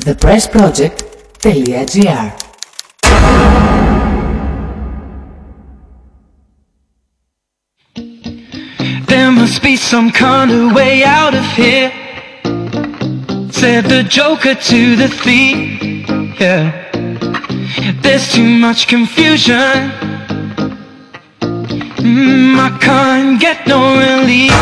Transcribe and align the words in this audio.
thepressproject.gr 0.00 2.36
There 9.06 9.30
must 9.32 9.62
be 9.62 9.76
some 9.76 10.10
kind 10.10 10.50
of 10.50 10.72
way 10.74 11.04
out 11.04 11.34
of 11.34 11.44
here. 11.52 11.92
Said 13.52 13.84
the 13.84 14.02
joker 14.08 14.54
to 14.54 14.96
the 14.96 15.08
thief 15.08 16.08
Yeah. 16.40 16.86
There's 18.02 18.32
too 18.32 18.48
much 18.48 18.86
confusion. 18.88 19.92
Mm, 22.00 22.58
I 22.58 22.70
can't 22.80 23.38
get 23.40 23.66
no 23.66 23.98
relief. 23.98 24.52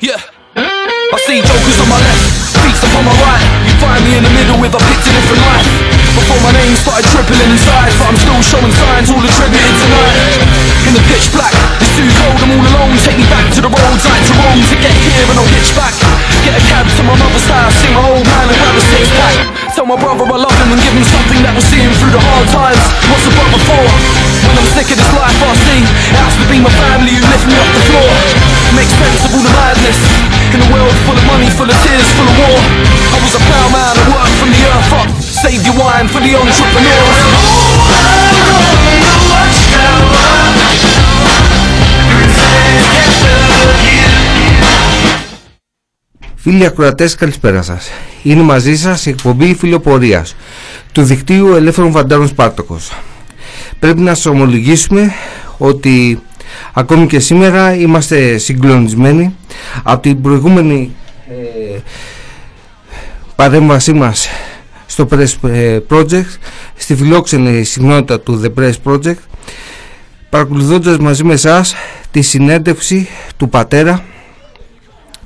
Yeah. 0.00 0.20
I 0.54 1.18
see 1.26 1.40
jokers 1.42 1.80
on 1.82 1.88
my 1.88 1.98
left, 1.98 2.54
beats 2.62 2.82
upon 2.84 3.04
my 3.04 3.12
right. 3.20 3.44
You 3.44 3.49
find 3.80 4.04
me 4.04 4.12
in 4.20 4.22
the 4.22 4.34
middle 4.36 4.60
with 4.60 4.76
a 4.76 4.82
picture 4.92 5.12
different 5.16 5.40
life. 5.40 5.68
Before 6.12 6.36
my 6.44 6.52
name 6.52 6.74
started 6.76 7.06
tripling 7.08 7.48
inside 7.48 7.94
But 7.96 8.12
I'm 8.12 8.18
still 8.18 8.42
showing 8.42 8.74
signs 8.74 9.08
all 9.14 9.22
attributed 9.22 9.74
tonight 9.78 10.42
In 10.90 10.92
the 10.98 11.02
pitch 11.06 11.30
black, 11.30 11.54
it's 11.78 11.94
too 11.96 12.10
cold, 12.18 12.34
I'm 12.44 12.50
all 12.50 12.66
alone. 12.66 12.98
Take 13.00 13.16
me 13.16 13.26
back 13.30 13.46
to 13.56 13.62
the 13.62 13.70
roads 13.70 14.04
right 14.04 14.20
to 14.20 14.34
Rome 14.42 14.58
To 14.58 14.76
get 14.82 14.90
here 14.90 15.26
and 15.30 15.38
I'll 15.38 15.52
hitch 15.54 15.70
back. 15.78 15.94
Get 16.44 16.58
a 16.58 16.62
cab 16.66 16.84
to 16.98 17.02
my 17.06 17.14
mother's 17.14 17.46
house 17.46 17.78
See 17.78 17.94
my 17.94 18.02
old 18.04 18.26
man 18.26 18.46
and 18.50 18.58
grab 18.58 18.74
a 18.74 18.82
six 18.90 19.06
pack. 19.16 19.38
Tell 19.72 19.86
my 19.86 19.96
brother 19.96 20.26
I 20.28 20.38
love 20.38 20.56
him 20.60 20.74
and 20.74 20.80
give 20.82 20.94
him 20.98 21.06
something 21.06 21.40
that 21.46 21.54
will 21.54 21.64
see 21.64 21.80
him 21.80 21.94
through 21.94 22.12
the 22.12 22.22
hard 22.22 22.46
times. 22.50 22.84
What's 23.06 23.24
a 23.30 23.32
brother 23.32 23.60
for? 23.64 23.84
When 24.50 24.54
I'm 24.60 24.68
sick 24.74 24.90
of 24.90 24.98
this 24.98 25.12
life 25.14 25.40
I 25.40 25.52
see 25.56 25.82
It 25.84 26.16
has 26.18 26.34
to 26.42 26.46
be 26.50 26.58
my 26.58 26.72
family 26.74 27.14
who 27.16 27.22
lift 27.22 27.46
me 27.46 27.54
off 27.54 27.70
the 27.70 27.82
floor 27.86 28.49
Make 28.78 28.90
sense 29.02 29.20
of 29.26 29.30
all 29.34 29.44
the 29.48 29.54
madness 29.60 29.98
In 30.54 30.58
a 30.66 30.68
world 30.72 30.96
full 31.04 31.18
of 31.20 31.24
money, 31.32 31.48
full 31.58 31.70
of 31.72 31.78
tears, 31.84 32.08
full 32.16 32.28
of 32.32 32.36
war 32.40 32.58
I 33.14 33.18
was 33.24 33.34
a 33.40 33.42
plowman, 33.48 33.94
I 34.00 34.04
worked 34.14 34.36
from 34.40 34.50
the 34.56 34.62
earth 34.72 34.92
up 35.00 35.08
Save 35.42 35.60
your 35.66 35.76
wine 35.82 36.08
for 36.12 36.20
the 36.26 36.32
entrepreneurs 36.42 37.18
Φίλοι 46.36 46.66
ακροατές 46.66 47.14
καλησπέρα 47.14 47.62
σας 47.62 47.90
Είναι 48.22 48.42
μαζί 48.42 48.76
σας 48.76 49.06
η 49.06 49.10
εκπομπή 49.10 49.54
φιλοπορίας 49.54 50.36
Του 50.92 51.02
δικτύου 51.02 51.54
Ελεύθερων 51.54 51.92
Φαντάρων 51.92 52.28
Σπάρτοκος 52.28 52.92
Πρέπει 53.78 54.00
να 54.00 54.14
σας 54.14 54.26
ομολογήσουμε 54.26 55.12
ότι 55.58 56.22
ακόμη 56.72 57.06
και 57.06 57.20
σήμερα 57.20 57.74
είμαστε 57.74 58.38
συγκλονισμένοι 58.38 59.34
από 59.82 60.02
την 60.02 60.20
προηγούμενη 60.22 60.94
ε, 61.28 61.78
παρέμβασή 63.36 63.92
μας 63.92 64.28
στο 64.86 65.08
Press 65.10 65.48
ε, 65.48 65.78
Project 65.90 66.38
στη 66.74 66.94
φιλόξενη 66.94 67.64
συγνότητα 67.64 68.20
του 68.20 68.42
The 68.44 68.60
Press 68.60 68.72
Project 68.84 69.18
παρακολουθώντας 70.30 70.98
μαζί 70.98 71.24
με 71.24 71.32
εσάς 71.32 71.74
τη 72.10 72.22
συνέντευξη 72.22 73.08
του 73.36 73.48
πατέρα 73.48 74.04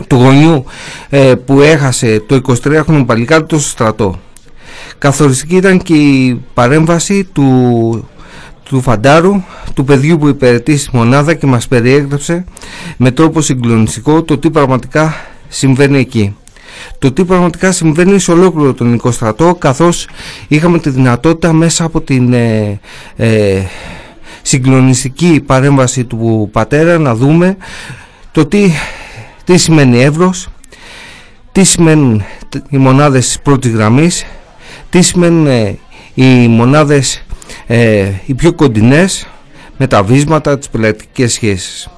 του 0.07 0.17
γονιού 0.17 0.65
ε, 1.09 1.35
που 1.35 1.61
έχασε 1.61 2.23
το 2.27 2.41
23χρονο 2.65 3.05
παλικάρι 3.07 3.45
του 3.45 3.59
στο 3.59 3.69
στρατό. 3.69 4.21
Καθοριστική 4.99 5.57
ήταν 5.57 5.83
και 5.83 5.95
η 5.95 6.43
παρέμβαση 6.55 7.25
του, 7.25 8.09
του 8.65 8.81
Φαντάρου, 8.81 9.43
του 9.75 9.85
παιδιού 9.85 10.19
που 10.19 10.29
υπηρετεί 10.29 10.77
στη 10.77 10.97
μονάδα 10.97 11.35
και 11.35 11.47
μας 11.47 11.69
περιέγραψε 11.69 12.45
με 12.97 13.11
τρόπο 13.11 13.41
συγκλονιστικό 13.41 14.23
το 14.23 14.39
τι 14.39 14.51
πραγματικά 14.51 15.15
συμβαίνει 15.49 15.99
εκεί. 15.99 16.37
Το 16.99 17.13
τι 17.13 17.25
πραγματικά 17.25 17.73
συμβαίνει 17.73 18.19
σε 18.19 18.33
ολόκληρο 18.33 18.73
τον 18.75 18.87
ελληνικό 18.87 19.11
στρατό 19.11 19.55
καθώς 19.55 20.09
είχαμε 20.49 20.79
τη 20.79 20.91
δυνατότητα 20.91 21.53
μέσα 21.53 21.85
από 21.85 22.01
την 22.01 22.33
ε, 22.33 22.81
ε, 23.17 23.63
συγκλονιστική 24.43 25.43
παρέμβαση 25.47 26.05
του 26.05 26.49
πατέρα 26.53 26.99
να 26.99 27.15
δούμε 27.15 27.57
το 28.33 28.47
τι 28.47 28.71
τι 29.45 29.57
σημαίνει 29.57 30.03
Εύρος, 30.03 30.49
τι 31.53 31.65
σημαίνουν 31.65 32.23
οι 32.69 32.77
μονάδες 32.77 33.39
πρώτης 33.43 33.73
γραμμής, 33.73 34.25
τι 34.91 35.03
σημαίνουν 35.03 35.47
ε, 35.47 35.79
οι 36.15 36.49
μονάδες 36.49 37.24
ε, 37.67 38.11
οι 38.27 38.35
πιο 38.35 38.53
κοντινές 38.53 39.27
με 39.77 39.87
τα 39.87 40.03
βίσματα, 40.03 40.59
τις 40.59 40.69
πελατικές 40.69 41.33
σχέσεις. 41.33 41.89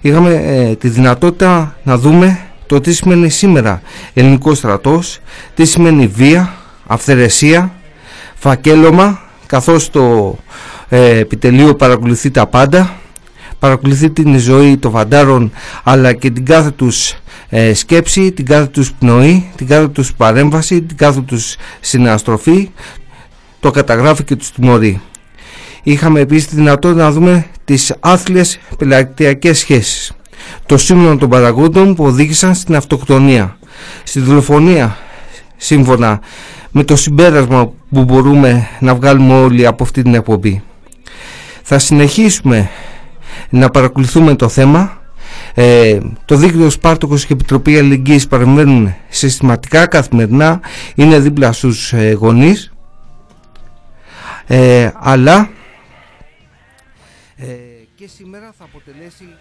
Είχαμε 0.00 0.34
ε, 0.34 0.74
τη 0.74 0.88
δυνατότητα 0.88 1.76
να 1.82 1.98
δούμε 1.98 2.46
το 2.66 2.80
τι 2.80 2.92
σημαίνει 2.94 3.28
σήμερα 3.28 3.82
ελληνικό 4.14 4.54
στρατός, 4.54 5.18
τι 5.54 5.64
σημαίνει 5.64 6.06
βία, 6.06 6.54
αυθαιρεσία, 6.86 7.72
φακέλωμα, 8.34 9.20
καθώς 9.46 9.90
το 9.90 10.36
ε, 10.88 11.18
επιτελείο 11.18 11.74
παρακολουθεί 11.74 12.30
τα 12.30 12.46
πάντα 12.46 12.94
παρακολουθεί 13.58 14.10
την 14.10 14.38
ζωή 14.38 14.76
των 14.76 14.90
φαντάρων 14.90 15.52
αλλά 15.82 16.12
και 16.12 16.30
την 16.30 16.44
κάθε 16.44 16.70
τους 16.70 17.14
ε, 17.48 17.74
σκέψη, 17.74 18.32
την 18.32 18.44
κάθε 18.44 18.66
τους 18.66 18.92
πνοή, 18.92 19.50
την 19.56 19.66
κάθε 19.66 19.88
τους 19.88 20.14
παρέμβαση, 20.14 20.82
την 20.82 20.96
κάθε 20.96 21.20
τους 21.20 21.56
συναστροφή, 21.80 22.70
το 23.64 23.70
καταγράφει 23.70 24.24
και 24.24 24.36
τους 24.36 24.52
τιμωρεί. 24.52 25.00
Είχαμε 25.82 26.20
επίσης 26.20 26.48
τη 26.48 26.54
δυνατότητα 26.54 27.02
να 27.02 27.10
δούμε 27.10 27.46
τις 27.64 27.94
άθλιες 28.00 28.58
πελατειακές 28.78 29.58
σχέσεις, 29.58 30.12
το 30.66 30.76
σύμβολο 30.76 31.16
των 31.16 31.28
παραγόντων 31.28 31.94
που 31.94 32.04
οδήγησαν 32.04 32.54
στην 32.54 32.76
αυτοκτονία, 32.76 33.56
στη 34.04 34.20
δολοφονία 34.20 34.96
σύμφωνα 35.56 36.20
με 36.70 36.84
το 36.84 36.96
συμπέρασμα 36.96 37.72
που 37.90 38.04
μπορούμε 38.04 38.68
να 38.80 38.94
βγάλουμε 38.94 39.34
όλοι 39.34 39.66
από 39.66 39.82
αυτή 39.82 40.02
την 40.02 40.14
εκπομπή. 40.14 40.62
Θα 41.62 41.78
συνεχίσουμε 41.78 42.70
να 43.50 43.70
παρακολουθούμε 43.70 44.34
το 44.34 44.48
θέμα. 44.48 45.02
Ε, 45.54 45.98
το 46.24 46.36
δίκτυο 46.36 46.70
Σπάρτοκος 46.70 47.26
και 47.26 47.32
Επιτροπή 47.32 47.78
Αλληλεγγύης 47.78 48.26
παρεμβαίνουν 48.26 48.94
συστηματικά 49.08 49.86
καθημερινά, 49.86 50.60
είναι 50.94 51.18
δίπλα 51.18 51.52
στους 51.52 51.92
ε, 51.92 52.12
γονείς, 52.12 52.66
ε, 52.66 52.73
αλλά 54.94 55.50
ε, 57.36 57.46
και 57.94 58.08
σήμερα 58.08 58.52
θα 58.58 58.64
αποτελέσει 58.64 59.36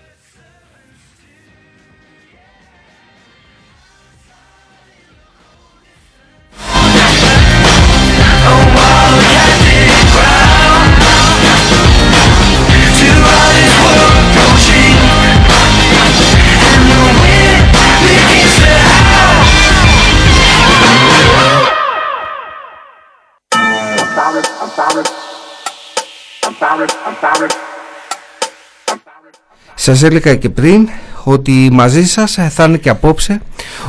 Σας 29.76 30.04
έλεγα 30.04 30.36
και 30.36 30.50
πριν 30.50 30.90
ότι 31.24 31.70
μαζί 31.72 32.06
σας 32.06 32.38
θα 32.50 32.64
είναι 32.64 32.78
και 32.78 32.90
απόψε 32.90 33.42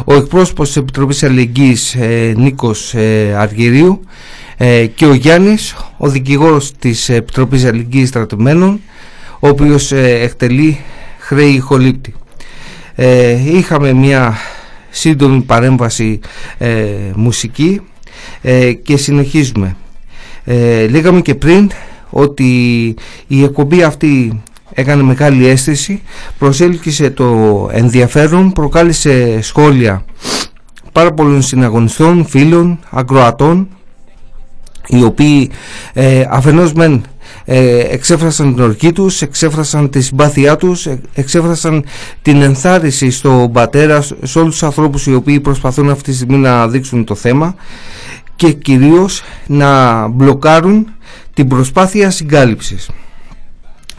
ο 0.04 0.14
εκπρόσωπος 0.14 0.66
της 0.66 0.76
Επιτροπής 0.76 1.22
Αλληλεγγύης 1.22 1.94
ε, 1.94 2.32
Νίκος 2.36 2.94
ε, 2.94 3.34
Αργυρίου 3.38 4.04
ε, 4.56 4.86
και 4.86 5.06
ο 5.06 5.14
Γιάννης, 5.14 5.74
ο 5.96 6.08
δικηγόρος 6.08 6.72
της 6.78 7.08
Επιτροπής 7.08 7.64
Αλληλεγγύης 7.64 8.08
Στρατευμένων 8.08 8.80
ο 9.44 9.48
οποίος 9.48 9.92
ε, 9.92 10.18
εκτελεί 10.20 10.80
χρέη 11.18 11.58
χολύπτη. 11.58 12.14
Ε, 12.94 13.56
είχαμε 13.56 13.92
μια 13.92 14.36
σύντομη 14.90 15.40
παρέμβαση 15.40 16.20
ε, 16.58 16.84
μουσική 17.14 17.80
και 18.82 18.96
συνεχίζουμε. 18.96 19.76
Λέγαμε 20.90 21.20
και 21.20 21.34
πριν 21.34 21.70
ότι 22.16 22.94
η 23.26 23.42
εκπομπή 23.42 23.82
αυτή 23.82 24.42
έκανε 24.72 25.02
μεγάλη 25.02 25.46
αίσθηση, 25.46 26.02
προσέλκυσε 26.38 27.10
το 27.10 27.68
ενδιαφέρον, 27.72 28.52
προκάλεσε 28.52 29.40
σχόλια 29.42 30.04
πάρα 30.92 31.12
πολλών 31.12 31.42
συναγωνιστών, 31.42 32.26
φίλων, 32.26 32.78
ακροατών 32.90 33.68
οι 34.86 35.02
οποίοι 35.02 35.50
ε, 35.92 36.24
αφενός 36.30 36.72
μεν 36.72 37.04
ε, 37.44 37.78
εξέφρασαν 37.78 38.54
την 38.54 38.62
ορκή 38.62 38.92
τους, 38.92 39.22
εξέφρασαν 39.22 39.90
τη 39.90 40.00
συμπάθειά 40.00 40.56
τους, 40.56 40.86
ε, 40.86 41.00
εξέφρασαν 41.14 41.84
την 42.22 42.42
ενθάρρυνση 42.42 43.10
στον 43.10 43.52
πατέρα, 43.52 44.02
σε 44.22 44.38
όλους 44.38 44.50
τους 44.50 44.62
ανθρώπους 44.62 45.06
οι 45.06 45.14
οποίοι 45.14 45.40
προσπαθούν 45.40 45.90
αυτή 45.90 46.10
τη 46.10 46.16
στιγμή 46.16 46.36
να 46.36 46.68
δείξουν 46.68 47.04
το 47.04 47.14
θέμα 47.14 47.54
και 48.36 48.52
κυρίως 48.52 49.22
να 49.46 50.06
μπλοκάρουν 50.08 50.86
την 51.34 51.48
προσπάθεια 51.48 52.10
συγκάλυψης. 52.10 52.90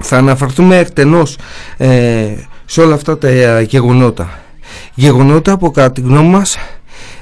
Θα 0.01 0.17
αναφερθούμε 0.17 0.77
εκτενώς 0.77 1.37
ε, 1.77 2.33
σε 2.65 2.81
όλα 2.81 2.95
αυτά 2.95 3.17
τα 3.17 3.61
γεγονότα. 3.61 4.39
Γεγονότα 4.93 5.57
που 5.57 5.71
κατά 5.71 5.91
τη 5.91 6.01
γνώμη 6.01 6.29
μας 6.29 6.57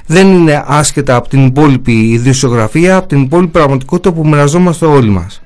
δεν 0.06 0.28
είναι 0.28 0.64
άσχετα 0.66 1.16
από 1.16 1.28
την 1.28 1.46
υπόλοιπη 1.46 1.92
ιδιοσιογραφία, 1.92 2.96
από 2.96 3.08
την 3.08 3.22
υπόλοιπη 3.22 3.52
πραγματικότητα 3.52 4.12
που 4.12 4.26
μοιραζόμαστε 4.28 4.86
όλοι 4.86 5.10
μας. 5.10 5.42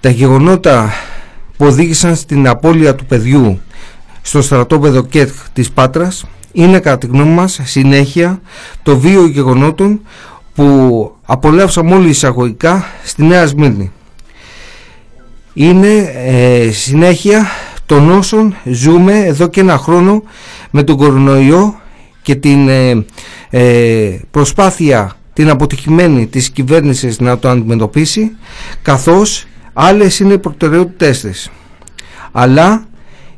Τα 0.00 0.10
γεγονότα 0.10 0.92
που 1.56 1.66
οδήγησαν 1.66 2.16
στην 2.16 2.48
απώλεια 2.48 2.94
του 2.94 3.06
παιδιού 3.06 3.60
στο 4.22 4.42
στρατόπεδο 4.42 5.02
ΚΕΤΧ 5.02 5.48
της 5.52 5.70
Πάτρας 5.70 6.24
είναι 6.52 6.78
κατά 6.78 6.98
τη 6.98 7.06
γνώμη 7.06 7.30
μας 7.30 7.60
συνέχεια 7.62 8.40
το 8.82 8.98
βίο 8.98 9.26
γεγονότων 9.26 10.00
που 10.54 11.10
απολαύσαμε 11.26 11.94
όλοι 11.94 12.08
εισαγωγικά 12.08 12.84
στη 13.04 13.24
Νέα 13.24 13.46
Σμύρνη. 13.46 13.92
Είναι 15.54 16.12
ε, 16.26 16.70
συνέχεια 16.70 17.46
των 17.86 18.10
όσων 18.10 18.56
ζούμε 18.64 19.18
εδώ 19.18 19.46
και 19.46 19.60
ένα 19.60 19.78
χρόνο 19.78 20.22
με 20.70 20.82
τον 20.82 20.96
κορονοϊό 20.96 21.80
και 22.22 22.34
την 22.34 22.68
ε, 22.68 23.04
ε, 23.50 24.18
προσπάθεια 24.30 25.16
την 25.32 25.50
αποτυχημένη 25.50 26.26
της 26.26 26.50
κυβέρνησης 26.50 27.20
να 27.20 27.38
το 27.38 27.48
αντιμετωπίσει 27.48 28.36
καθώς 28.82 29.46
άλλες 29.72 30.18
είναι 30.18 30.32
οι 30.32 30.38
προτεραιότητές 30.38 31.20
της. 31.20 31.50
Αλλά 32.32 32.86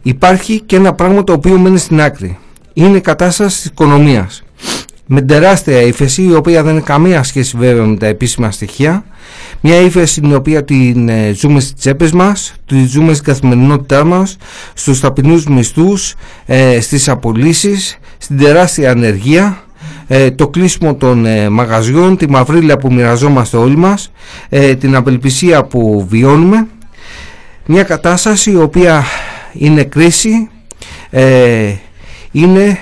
υπάρχει 0.02 0.60
και 0.60 0.76
ένα 0.76 0.94
πράγμα 0.94 1.24
το 1.24 1.32
οποίο 1.32 1.58
μένει 1.58 1.78
στην 1.78 2.00
άκρη. 2.00 2.38
Είναι 2.72 2.96
η 2.96 3.00
κατάσταση 3.00 3.56
της 3.56 3.64
οικονομίας. 3.64 4.43
Με 5.06 5.22
τεράστια 5.22 5.80
ύφεση 5.80 6.22
η 6.22 6.34
οποία 6.34 6.62
δεν 6.62 6.76
έχει 6.76 6.84
καμία 6.84 7.22
σχέση 7.22 7.56
βέβαια 7.56 7.84
με 7.84 7.96
τα 7.96 8.06
επίσημα 8.06 8.50
στοιχεία 8.50 9.04
μια 9.60 9.80
ύφεση 9.80 10.20
την 10.20 10.34
οποία 10.34 10.64
την 10.64 11.08
ε, 11.08 11.32
ζούμε 11.32 11.60
στις 11.60 11.74
τσέπες 11.74 12.12
μας, 12.12 12.54
τη 12.66 12.86
ζούμε 12.86 13.12
στην 13.12 13.24
καθημερινότητά 13.24 14.04
μας, 14.04 14.36
στους 14.74 15.00
ταπεινούς 15.00 15.46
μισθούς, 15.46 16.14
ε, 16.46 16.80
στις 16.80 17.08
απολύσεις, 17.08 17.98
στην 18.18 18.38
τεράστια 18.38 18.90
ανεργία, 18.90 19.62
ε, 20.06 20.30
το 20.30 20.48
κλείσιμο 20.48 20.94
των 20.94 21.26
ε, 21.26 21.48
μαγαζιών, 21.48 22.16
τη 22.16 22.30
μαυρίλα 22.30 22.78
που 22.78 22.92
μοιραζόμαστε 22.92 23.56
όλοι 23.56 23.76
μας, 23.76 24.12
την 24.78 24.96
απελπισία 24.96 25.64
που 25.64 26.06
βιώνουμε. 26.08 26.66
Μια 27.66 27.82
κατάσταση 27.82 28.50
η 28.50 28.56
οποία 28.56 29.04
είναι 29.52 29.84
κρίση, 29.84 30.48
είναι 32.30 32.78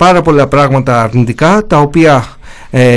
πάρα 0.00 0.22
πολλά 0.22 0.46
πράγματα 0.46 1.02
αρνητικά 1.02 1.66
τα 1.66 1.78
οποία 1.78 2.24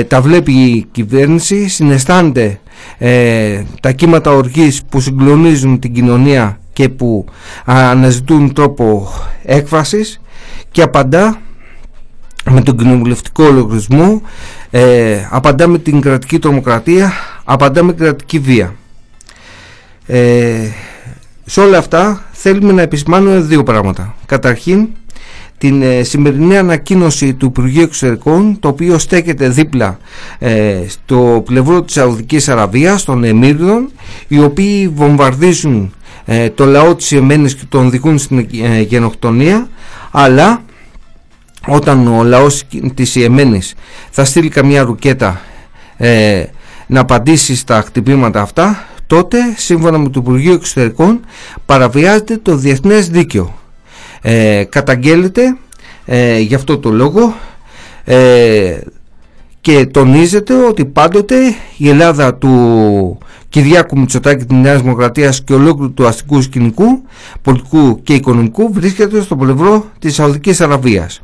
τα 0.08 0.22
βλέπει 0.22 0.52
η 0.52 0.88
κυβέρνηση, 0.92 1.68
συναισθάνεται 1.68 2.60
ε, 2.98 3.64
τα 3.82 3.92
κύματα 3.92 4.32
οργής 4.32 4.82
που 4.90 5.00
συγκλονίζουν 5.00 5.80
την 5.80 5.94
κοινωνία 5.94 6.60
και 6.74 6.90
που 6.90 7.26
αναζητούν 7.66 8.54
τρόπο 8.54 9.14
έκφρασης 9.44 10.22
και 10.72 10.82
απαντά 10.82 11.42
με 12.50 12.62
τον 12.62 12.78
κοινοβουλευτικό 12.78 13.44
λογισμό 13.44 14.22
ε, 14.72 15.28
απαντά 15.30 15.68
με 15.68 15.78
την 15.78 16.02
κρατική 16.02 16.40
τρομοκρατία 16.40 17.12
απαντά 17.44 17.84
με 17.84 17.94
κρατική 17.94 18.40
βία. 18.40 18.76
Ε, 20.06 20.68
σε 21.46 21.62
όλα 21.62 21.78
αυτά 21.78 22.24
θέλουμε 22.32 22.74
να 22.74 22.82
επισημάνουμε 22.82 23.40
δύο 23.40 23.64
πράγματα. 23.64 24.16
Καταρχήν 24.26 24.88
την 25.58 25.82
ε, 25.82 26.04
σημερινή 26.04 26.58
ανακοίνωση 26.58 27.34
του 27.34 27.46
Υπουργείου 27.46 27.82
Εξωτερικών 27.82 28.60
το 28.60 28.68
οποίο 28.68 28.98
στέκεται 28.98 29.50
δίπλα 29.50 29.98
ε, 30.40 30.76
στο 30.88 31.42
πλευρό 31.46 31.82
της 31.82 31.94
Σαουδικής 31.94 32.50
Αραβίας 32.50 33.04
των 33.04 33.24
Εμμύρδων 33.24 33.92
οι 34.28 34.40
οποίοι 34.40 34.88
βομβαρδίζουν 34.88 35.94
ε, 36.26 36.50
το 36.50 36.66
λαό 36.66 36.96
της 36.96 37.12
Ιεμένης 37.12 37.56
και 37.56 37.64
τον 37.70 37.90
δικούν 37.92 38.18
στην 38.18 38.48
γενοκτονία 38.88 39.68
αλλά 40.12 40.62
όταν 41.68 42.08
ο 42.08 42.24
λαός 42.24 42.64
της 42.94 43.16
Ιεμένης 43.16 43.74
θα 44.10 44.26
στείλει 44.26 44.50
καμιά 44.50 44.84
ρουκέτα 44.84 45.42
να 46.88 47.00
απαντήσει 47.00 47.56
στα 47.56 47.82
χτυπήματα 47.82 48.42
αυτά 48.42 48.88
τότε 49.08 49.38
σύμφωνα 49.56 49.98
με 49.98 50.10
το 50.10 50.20
Υπουργείο 50.20 50.54
Εξωτερικών 50.54 51.20
παραβιάζεται 51.66 52.38
το 52.38 52.56
διεθνές 52.56 53.10
δίκαιο 53.10 53.54
ε, 54.26 54.64
καταγγέλλεται 54.70 55.58
ε, 56.06 56.40
γι' 56.40 56.56
αυτό 56.56 56.78
το 56.78 56.92
λόγο 56.92 57.34
ε, 58.04 58.80
και 59.62 59.86
τονίζεται 59.86 60.54
ότι 60.54 60.86
πάντοτε 60.86 61.36
η 61.78 61.90
Ελλάδα 61.90 62.36
του 62.36 63.18
Κυριάκου 63.50 64.00
Μητσοτάκη 64.00 64.46
της 64.46 64.58
Νέας 64.58 64.82
Δημοκρατίας 64.82 65.44
και 65.44 65.54
ολόκληρου 65.54 65.94
του 65.94 66.08
αστικού 66.08 66.42
σκηνικού, 66.42 67.02
πολιτικού 67.42 68.02
και 68.04 68.14
οικονομικού 68.14 68.74
βρίσκεται 68.74 69.22
στο 69.22 69.36
πλευρό 69.36 69.86
της 70.00 70.14
Σαουδικής 70.14 70.62
Αραβίας. 70.62 71.22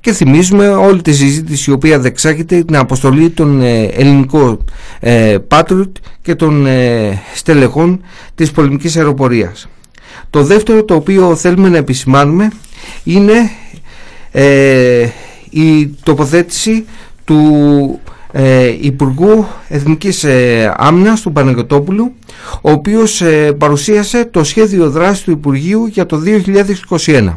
Και 0.00 0.12
θυμίζουμε 0.12 0.68
όλη 0.68 1.02
τη 1.02 1.12
συζήτηση 1.12 1.70
η 1.70 1.72
οποία 1.72 1.98
δεξάγεται 1.98 2.62
την 2.62 2.76
αποστολή 2.76 3.30
των 3.30 3.60
ε, 3.60 3.82
ελληνικών 3.82 4.64
ε, 5.00 5.36
και 6.22 6.34
των 6.34 6.66
ε, 6.66 7.22
στελεχών 7.34 8.00
της 8.34 8.50
πολεμικής 8.50 8.96
αεροπορίας. 8.96 9.68
Το 10.30 10.42
δεύτερο 10.42 10.84
το 10.84 10.94
οποίο 10.94 11.36
θέλουμε 11.36 11.68
να 11.68 11.76
επισημάνουμε 11.76 12.50
είναι 13.04 13.50
ε, 14.30 15.08
η 15.50 15.86
τοποθέτηση 16.02 16.84
του 17.24 18.00
ε, 18.32 18.76
Υπουργού 18.80 19.46
Εθνικής 19.68 20.24
ε, 20.24 20.74
Άμυνας 20.76 21.20
του 21.20 21.32
Παναγιωτόπουλου 21.32 22.12
ο 22.60 22.70
οποίος 22.70 23.20
ε, 23.20 23.52
παρουσίασε 23.52 24.24
το 24.24 24.44
σχέδιο 24.44 24.90
δράσης 24.90 25.24
του 25.24 25.30
Υπουργείου 25.30 25.86
για 25.86 26.06
το 26.06 26.20
2021. 27.06 27.34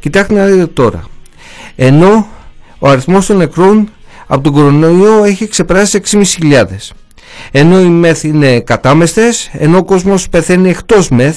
Κοιτάξτε 0.00 0.34
να 0.34 0.44
δείτε 0.44 0.66
τώρα. 0.66 1.04
Ενώ 1.76 2.26
ο 2.78 2.88
αριθμός 2.88 3.26
των 3.26 3.36
νεκρών 3.36 3.88
από 4.26 4.42
τον 4.42 4.52
κορονοϊό 4.52 5.24
έχει 5.24 5.48
ξεπεράσει 5.48 6.00
6.500 6.40 6.64
ενώ 7.50 7.80
οι 7.80 7.88
μεθ 7.88 8.24
είναι 8.24 8.60
κατάμεστες 8.60 9.50
ενώ 9.52 9.78
ο 9.78 9.84
κόσμος 9.84 10.28
πεθαίνει 10.28 10.68
εκτός 10.68 11.08
μεθ 11.08 11.36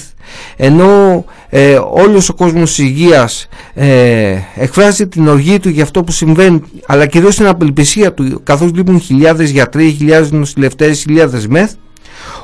ενώ 0.56 1.26
ε, 1.50 1.80
όλος 1.92 2.30
ο 2.30 2.34
κόσμος 2.34 2.70
της 2.70 2.78
υγείας 2.78 3.48
ε, 3.74 4.38
εκφράζει 4.56 5.08
την 5.08 5.28
οργή 5.28 5.60
του 5.60 5.70
για 5.70 5.84
αυτό 5.84 6.04
που 6.04 6.12
συμβαίνει 6.12 6.62
αλλά 6.88 7.06
κυρίως 7.06 7.36
την 7.36 7.48
απελπισία 7.48 8.14
του 8.14 8.42
καθώς 8.44 8.72
λείπουν 8.74 9.00
χιλιάδες 9.00 9.50
γιατροί, 9.50 9.92
χιλιάδες 9.92 10.32
νοσηλευτές, 10.32 11.00
χιλιάδες 11.00 11.48
μεθ 11.48 11.72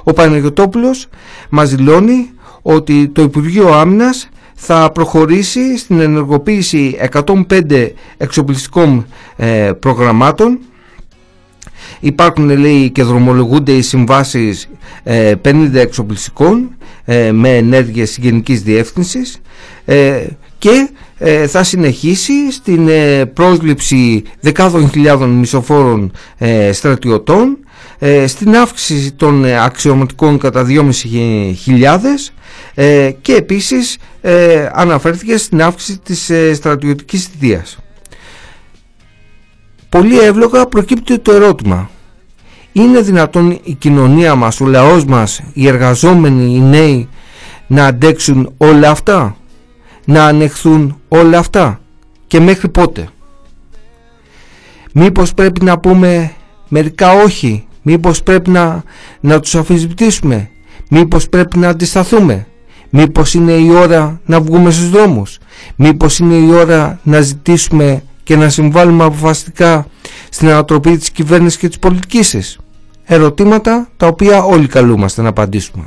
ο 0.03 0.13
Παναγιωτόπουλος 0.13 1.07
μας 1.49 1.69
δηλώνει 1.69 2.29
ότι 2.61 3.07
το 3.07 3.21
Υπουργείο 3.21 3.73
Άμυνας 3.73 4.29
θα 4.55 4.91
προχωρήσει 4.91 5.77
στην 5.77 5.99
ενεργοποίηση 5.99 6.97
105 7.47 7.89
εξοπλιστικών 8.17 9.05
ε, 9.35 9.71
προγραμμάτων 9.79 10.59
Υπάρχουν 11.99 12.57
λέει 12.59 12.89
και 12.89 13.03
δρομολογούνται 13.03 13.71
οι 13.71 13.81
συμβάσεις 13.81 14.69
50 15.05 15.09
ε, 15.73 15.79
εξοπλιστικών 15.79 16.75
ε, 17.05 17.31
με 17.31 17.55
ενέργειες 17.55 18.17
γενικής 18.17 18.61
διεύθυνσης 18.61 19.41
ε, 19.85 20.25
και 20.57 20.89
θα 21.47 21.63
συνεχίσει 21.63 22.51
στην 22.51 22.89
πρόσληψη 23.33 24.23
δεκάδων 24.39 24.89
χιλιάδων 24.89 25.29
μισοφόρων 25.29 26.11
στρατιωτών 26.71 27.57
στην 28.25 28.55
αύξηση 28.55 29.11
των 29.11 29.45
αξιωματικών 29.45 30.37
κατά 30.37 30.65
2.500 30.69 30.83
και 33.21 33.33
επίσης 33.33 33.97
αναφέρθηκε 34.73 35.37
στην 35.37 35.61
αύξηση 35.61 35.99
της 35.99 36.31
στρατιωτικής 36.53 37.25
θητείας. 37.25 37.77
Πολύ 39.89 40.19
εύλογα 40.19 40.65
προκύπτει 40.65 41.19
το 41.19 41.31
ερώτημα 41.31 41.89
είναι 42.77 43.01
δυνατόν 43.01 43.59
η 43.63 43.73
κοινωνία 43.73 44.35
μας, 44.35 44.61
ο 44.61 44.65
λαός 44.65 45.05
μας, 45.05 45.41
οι 45.53 45.67
εργαζόμενοι, 45.67 46.55
οι 46.55 46.59
νέοι 46.59 47.09
να 47.67 47.85
αντέξουν 47.85 48.53
όλα 48.57 48.89
αυτά, 48.89 49.35
να 50.05 50.25
ανεχθούν 50.25 50.99
όλα 51.07 51.37
αυτά 51.37 51.79
και 52.27 52.39
μέχρι 52.39 52.69
πότε; 52.69 53.09
Μήπως 54.93 55.33
πρέπει 55.33 55.63
να 55.63 55.79
πούμε 55.79 56.33
μερικά 56.67 57.11
όχι, 57.11 57.67
μήπως 57.81 58.23
πρέπει 58.23 58.49
να, 58.49 58.83
να 59.19 59.39
τους 59.39 59.55
αφισβητήσουμε, 59.55 60.49
μήπως 60.89 61.29
πρέπει 61.29 61.57
να 61.57 61.69
αντισταθούμε, 61.69 62.47
μήπως 62.89 63.33
είναι 63.33 63.51
η 63.51 63.69
ώρα 63.69 64.19
να 64.25 64.41
βγούμε 64.41 64.71
στους 64.71 64.89
δρόμους, 64.89 65.37
μήπως 65.75 66.19
είναι 66.19 66.35
η 66.35 66.51
ώρα 66.51 66.99
να 67.03 67.21
ζητήσουμε 67.21 68.03
και 68.23 68.35
να 68.35 68.49
συμβάλλουμε 68.49 69.03
αποφασιστικά 69.03 69.87
στην 70.29 70.49
ανατροπή 70.49 70.97
της 70.97 71.09
κυβέρνησης 71.09 71.59
και 71.59 71.67
της 71.67 71.79
πολιτικής 71.79 72.29
της 72.29 72.59
ερωτήματα 73.05 73.87
τα 73.97 74.07
οποία 74.07 74.43
όλοι 74.43 74.67
καλούμαστε 74.67 75.21
να 75.21 75.29
απαντήσουμε. 75.29 75.85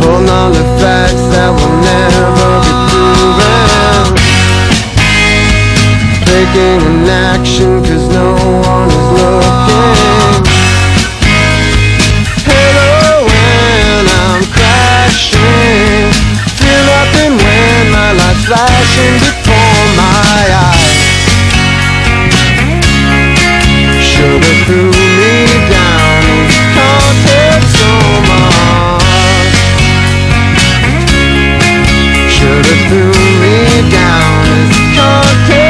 Holding 0.00 0.30
on 0.30 0.52
to 0.52 0.64
facts 0.80 1.24
that 1.32 1.50
will 1.56 1.76
never 1.90 2.60
be 2.64 2.74
proven 2.90 3.55
talking 6.36 6.82
in 6.82 7.08
action 7.08 7.82
cause 7.82 8.08
no 8.08 8.34
one 8.68 8.88
is 8.88 9.08
looking. 9.16 10.44
Hello 12.44 13.24
when 13.24 14.04
I'm 14.22 14.42
crashing. 14.52 16.12
Feel 16.60 16.82
nothing 16.92 17.32
when 17.40 17.84
my 17.90 18.10
light's 18.20 18.44
flashing 18.44 19.16
before 19.24 19.84
my 19.96 20.44
eyes. 20.66 20.94
Should've 24.04 24.60
threw 24.66 24.92
me 24.92 25.34
down 25.72 26.20
so 27.76 27.90
much. 28.28 29.56
Should've 32.28 32.82
threw 32.88 33.12
me 33.42 33.56
down 33.90 34.44
Can't 34.94 35.46
take 35.48 35.65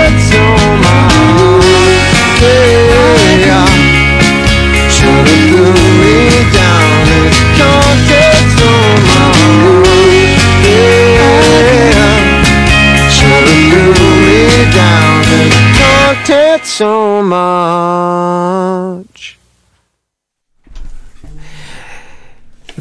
so 16.78 16.92
much 17.32 19.20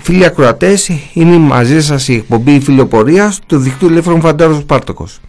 Φίλοι 0.02 0.26
ακροατές, 0.26 0.92
είναι 1.14 1.38
μαζί 1.38 1.82
σας 1.82 2.08
η 2.08 2.14
εκπομπή 2.14 2.60
φιλοπορίας 2.60 3.40
του 3.48 3.58
δικτύου 3.58 3.88
Ελεύθερων 3.88 4.22
Φαντάρων 4.22 4.60
Σπάρτοκος. 4.60 5.20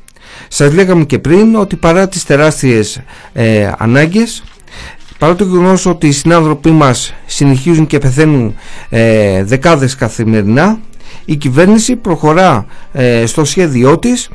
Σας 0.49 0.75
λέγαμε 0.75 1.05
και 1.05 1.19
πριν 1.19 1.57
ότι 1.57 1.77
παρά 1.77 2.09
τις 2.09 2.25
τεράστιες 2.25 3.01
ε, 3.33 3.73
ανάγκες, 3.79 4.43
παρά 5.19 5.35
το 5.35 5.45
γεγονός 5.45 5.87
ότι 5.87 6.07
οι 6.07 6.13
συνάνθρωποι 6.13 6.71
μας 6.71 7.15
συνεχίζουν 7.27 7.87
και 7.87 7.99
πεθαίνουν 7.99 8.55
ε, 8.89 9.45
δεκάδες 9.45 9.95
καθημερινά, 9.95 10.79
η 11.25 11.37
κυβέρνηση 11.37 11.97
προχωρά 11.97 12.67
ε, 12.93 13.27
στο 13.27 13.45
σχέδιό 13.45 13.99
της 13.99 14.29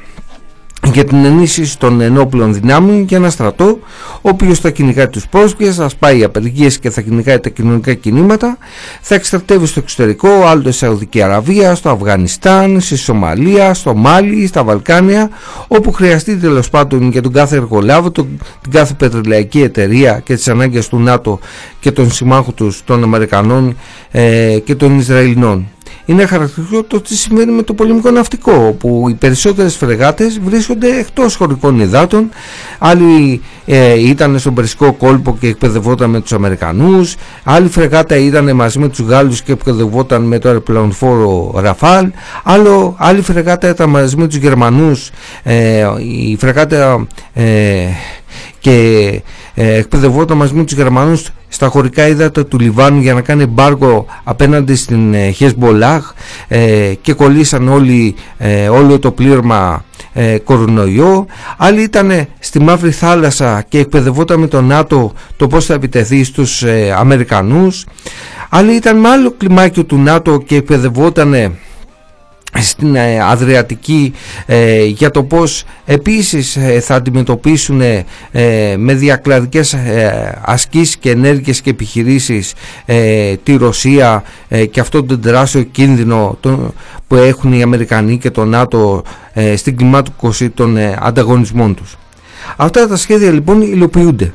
για 0.85 1.03
την 1.03 1.25
ενίσχυση 1.25 1.77
των 1.77 2.01
ενόπλων 2.01 2.53
δυνάμεων 2.53 3.03
για 3.03 3.17
ένα 3.17 3.29
στρατό 3.29 3.79
ο 4.21 4.29
οποίος 4.29 4.59
θα 4.59 4.69
κυνηγάει 4.69 5.07
τους 5.07 5.27
πρόσφυγες, 5.27 5.75
θα 5.75 5.89
σπάει 5.89 6.23
απεργίες 6.23 6.79
και 6.79 6.89
θα 6.89 7.01
κυνηγάει 7.01 7.39
τα 7.39 7.49
κοινωνικά 7.49 7.93
κινήματα 7.93 8.57
θα 9.01 9.15
εκστρατεύει 9.15 9.65
στο 9.65 9.79
εξωτερικό, 9.79 10.29
άλλο 10.45 10.61
στη 10.61 10.71
Σαουδική 10.71 11.21
Αραβία, 11.21 11.75
στο 11.75 11.89
Αφγανιστάν, 11.89 12.81
στη 12.81 12.95
Σομαλία, 12.95 13.73
στο 13.73 13.93
Μάλι, 13.95 14.47
στα 14.47 14.63
Βαλκάνια 14.63 15.29
όπου 15.67 15.91
χρειαστεί 15.91 16.37
τέλος 16.37 16.69
πάντων 16.69 17.11
για 17.11 17.21
τον 17.21 17.31
κάθε 17.31 17.55
εργολάβο, 17.55 18.11
τον, 18.11 18.39
την 18.61 18.71
κάθε 18.71 18.93
πετρελαϊκή 18.93 19.61
εταιρεία 19.61 20.21
και 20.25 20.35
τις 20.35 20.47
ανάγκες 20.47 20.87
του 20.87 20.99
ΝΑΤΟ 20.99 21.39
και 21.79 21.91
των 21.91 22.11
συμμάχων 22.11 22.53
τους 22.53 22.83
των 22.85 23.03
Αμερικανών 23.03 23.77
ε, 24.11 24.57
και 24.63 24.75
των 24.75 24.99
Ισραηλινών 24.99 25.67
είναι 26.05 26.25
χαρακτηριστικό 26.25 26.83
το 26.83 27.01
τι 27.01 27.15
συμβαίνει 27.15 27.51
με 27.51 27.63
το 27.63 27.73
πολεμικό 27.73 28.11
ναυτικό 28.11 28.65
όπου 28.67 29.05
οι 29.09 29.13
περισσότερες 29.13 29.75
φρεγάτες 29.75 30.39
βρίσκονται 30.39 30.87
εκτός 30.99 31.35
χωρικών 31.35 31.79
υδάτων. 31.79 32.29
Άλλοι 32.79 33.41
ε, 33.65 34.07
ήταν 34.09 34.39
στον 34.39 34.53
Περσικό 34.53 34.93
κόλπο 34.93 35.37
και 35.39 35.47
εκπαιδευόταν 35.47 36.09
με 36.09 36.21
τους 36.21 36.33
Αμερικανούς. 36.33 37.15
Άλλη 37.43 37.69
φρεγάτα 37.69 38.15
ήταν 38.15 38.55
μαζί 38.55 38.79
με 38.79 38.89
τους 38.89 38.99
Γάλλους 38.99 39.41
και 39.41 39.51
εκπαιδευόταν 39.51 40.21
με 40.21 40.39
το 40.39 40.47
αεροπλανοφόρο 40.47 41.53
Ραφάλ. 41.55 42.11
Άλλο, 42.43 42.95
άλλη 42.97 43.21
φρεγάτα 43.21 43.69
ήταν 43.69 43.89
μαζί 43.89 44.15
με 44.17 44.27
τους 44.27 44.37
Γερμανούς 44.37 45.09
ε, 45.43 45.85
η 45.99 46.37
φρεγάτα 46.39 47.07
ε, 47.33 47.85
και 48.59 49.21
ε, 49.53 49.73
εκπαιδευόταν 49.73 50.37
μαζί 50.37 50.53
με 50.53 50.63
τους 50.63 50.73
Γερμανούς 50.73 51.29
στα 51.53 51.67
χωρικά 51.67 52.07
ύδατα 52.07 52.45
του 52.45 52.59
Λιβάνου 52.59 53.01
για 53.01 53.13
να 53.13 53.21
κάνει 53.21 53.43
εμπάργο 53.43 54.05
απέναντι 54.23 54.75
στην 54.75 55.13
ε, 55.13 55.29
Χεσμπολάχ 55.31 56.13
ε, 56.47 56.93
και 57.01 57.13
κολλήσαν 57.13 57.67
όλοι, 57.67 58.15
ε, 58.37 58.69
όλο 58.69 58.99
το 58.99 59.11
πλήρμα 59.11 59.85
ε, 60.13 60.37
κορονοϊό. 60.37 61.25
Άλλοι 61.57 61.81
ήταν 61.81 62.27
στη 62.39 62.59
Μαύρη 62.59 62.91
Θάλασσα 62.91 63.65
και 63.69 63.79
εκπαιδευόταν 63.79 64.39
με 64.39 64.47
τον 64.47 64.65
ΝΑΤΟ 64.65 65.13
το 65.37 65.47
πώς 65.47 65.65
θα 65.65 65.73
επιτεθεί 65.73 66.23
στους 66.23 66.63
ε, 66.63 66.95
Αμερικανούς. 66.97 67.85
Άλλοι 68.49 68.73
ήταν 68.75 68.97
με 68.97 69.09
άλλο 69.09 69.31
κλιμάκιο 69.37 69.83
του 69.83 69.97
ΝΑΤΟ 69.97 70.37
και 70.37 70.55
εκπαιδευόταν 70.55 71.33
στην 72.59 72.95
ε, 72.95 73.19
Αδριατική 73.21 74.13
ε, 74.45 74.83
για 74.83 75.11
το 75.11 75.23
πως 75.23 75.63
επίσης 75.85 76.55
ε, 76.55 76.79
θα 76.79 76.95
αντιμετωπίσουν 76.95 77.81
με 78.77 78.93
διακλαδικές 78.93 79.75
ασκήσεις 80.45 80.97
και 80.97 81.09
ενέργειες 81.09 81.61
και 81.61 81.69
επιχειρήσεις 81.69 82.53
τη 83.43 83.55
Ρωσία 83.55 84.23
και 84.71 84.79
αυτό 84.79 85.03
τον 85.03 85.21
τεράστιο 85.21 85.63
κίνδυνο 85.63 86.37
που 87.07 87.15
έχουν 87.15 87.53
οι 87.53 87.61
Αμερικανοί 87.61 88.17
και 88.17 88.31
το 88.31 88.45
ΝΑΤΟ 88.45 89.03
στην 89.55 89.77
κλιμάτικοση 89.77 90.49
των 90.49 90.77
ανταγωνισμών 90.99 91.75
τους. 91.75 91.97
Αυτά 92.55 92.87
τα 92.87 92.95
σχέδια 92.95 93.31
λοιπόν 93.31 93.61
υλοποιούνται 93.61 94.33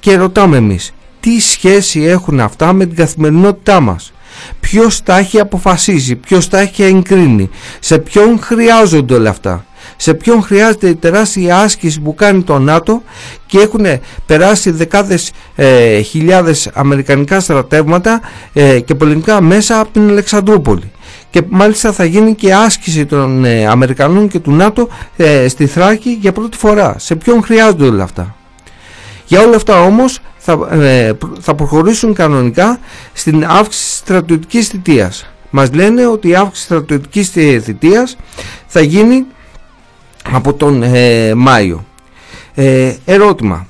και 0.00 0.16
ρωτάμε 0.16 0.56
εμείς 0.56 0.92
τι 1.20 1.40
σχέση 1.40 2.02
έχουν 2.02 2.40
αυτά 2.40 2.72
με 2.72 2.86
την 2.86 2.96
καθημερινότητά 2.96 3.80
μας; 3.80 4.12
Ποιος 4.60 5.02
τα 5.02 5.18
έχει 5.18 5.40
αποφασίσει, 5.40 6.16
ποιος 6.16 6.48
τα 6.48 6.58
έχει 6.58 6.82
εγκρίνει, 6.82 7.50
σε 7.80 7.98
ποιον 7.98 8.38
χρειάζονται 8.40 9.14
όλα 9.14 9.30
αυτά. 9.30 9.64
Σε 9.96 10.14
ποιον 10.14 10.42
χρειάζεται 10.42 10.88
η 10.88 10.94
τεράστια 10.94 11.58
άσκηση 11.58 12.00
που 12.00 12.14
κάνει 12.14 12.42
το 12.42 12.58
ΝΑΤΟ 12.58 13.02
και 13.46 13.58
έχουν 13.58 13.86
περάσει 14.26 14.70
δεκάδες 14.70 15.32
ε, 15.54 16.00
χιλιάδες 16.00 16.70
αμερικανικά 16.74 17.40
στρατεύματα 17.40 18.20
ε, 18.52 18.80
και 18.80 18.94
πολιτικά 18.94 19.40
μέσα 19.40 19.80
από 19.80 19.92
την 19.92 20.08
Αλεξανδρούπολη. 20.08 20.90
Και 21.30 21.42
μάλιστα 21.48 21.92
θα 21.92 22.04
γίνει 22.04 22.34
και 22.34 22.54
άσκηση 22.54 23.06
των 23.06 23.44
ε, 23.44 23.66
Αμερικανών 23.66 24.28
και 24.28 24.38
του 24.38 24.52
ΝΑΤΟ 24.52 24.88
ε, 25.16 25.48
στη 25.48 25.66
Θράκη 25.66 26.18
για 26.20 26.32
πρώτη 26.32 26.56
φορά. 26.56 26.94
Σε 26.98 27.16
ποιον 27.16 27.42
χρειάζονται 27.42 27.84
όλα 27.84 28.02
αυτά. 28.02 28.36
Για 29.26 29.40
όλα 29.40 29.56
αυτά 29.56 29.82
όμως 29.82 30.18
θα, 30.46 30.68
ε, 30.70 31.12
θα 31.40 31.54
προχωρήσουν 31.54 32.14
κανονικά 32.14 32.78
στην 33.12 33.44
αύξηση 33.46 33.96
στρατιωτικής 33.96 34.68
θητείας. 34.68 35.26
Μας 35.50 35.72
λένε 35.72 36.06
ότι 36.06 36.28
η 36.28 36.34
αύξηση 36.34 36.64
στρατιωτικής 36.64 37.30
θητείας 37.62 38.16
θα 38.66 38.80
γίνει 38.80 39.24
από 40.32 40.54
τον 40.54 40.82
ε, 40.82 41.34
Μάιο. 41.34 41.84
Ε, 42.54 42.94
ερώτημα. 43.04 43.66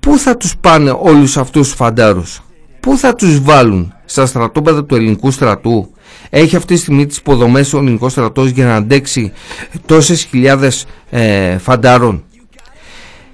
Πού 0.00 0.18
θα 0.18 0.36
τους 0.36 0.56
πάνε 0.56 0.90
όλους 1.00 1.36
αυτούς 1.36 1.66
τους 1.68 1.76
φαντάρους; 1.76 2.42
Πού 2.80 2.98
θα 2.98 3.14
τους 3.14 3.40
βάλουν; 3.40 3.94
Στα 4.04 4.26
στρατόπεδα 4.26 4.84
του 4.84 4.94
ελληνικού 4.94 5.30
στρατού; 5.30 5.92
Έχει 6.30 6.56
αυτή 6.56 6.74
τη 6.74 6.80
στιγμή 6.80 7.06
τις 7.06 7.16
υποδομές 7.16 7.72
ο 7.72 7.78
ελληνικός 7.78 8.12
στρατός 8.12 8.50
για 8.50 8.64
να 8.64 8.74
αντέξει 8.74 9.32
τόσες 9.86 10.24
χιλιάδες 10.24 10.86
ε, 11.10 11.58
φαντάρων. 11.58 12.22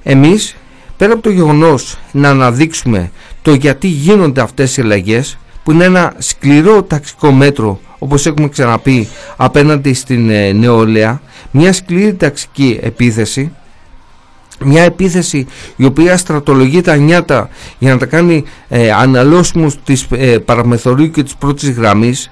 Εμείς 0.02 0.56
πέρα 0.96 1.12
από 1.12 1.22
το 1.22 1.30
γεγονός 1.30 1.98
να 2.12 2.28
αναδείξουμε 2.28 3.10
το 3.42 3.54
γιατί 3.54 3.86
γίνονται 3.86 4.40
αυτές 4.40 4.76
οι 4.76 4.80
αλλαγές, 4.80 5.38
που 5.62 5.72
είναι 5.72 5.84
ένα 5.84 6.14
σκληρό 6.18 6.82
ταξικό 6.82 7.32
μέτρο 7.32 7.80
όπως 7.98 8.26
έχουμε 8.26 8.48
ξαναπεί 8.48 9.08
απέναντι 9.36 9.94
στην 9.94 10.30
ε, 10.30 10.52
νεολαία 10.52 11.20
μια 11.50 11.72
σκληρή 11.72 12.14
ταξική 12.14 12.78
επίθεση 12.82 13.52
μια 14.64 14.82
επίθεση 14.82 15.46
η 15.76 15.84
οποία 15.84 16.16
στρατολογεί 16.16 16.80
τα 16.80 16.96
νιάτα 16.96 17.48
για 17.78 17.92
να 17.92 17.98
τα 17.98 18.06
κάνει 18.06 18.44
ε, 18.68 18.92
αναλώσιμους 18.92 19.82
της 19.84 20.06
ε, 20.10 20.38
παραμεθορίου 20.38 21.10
και 21.10 21.22
της 21.22 21.34
πρώτης 21.34 21.70
γραμμής 21.70 22.30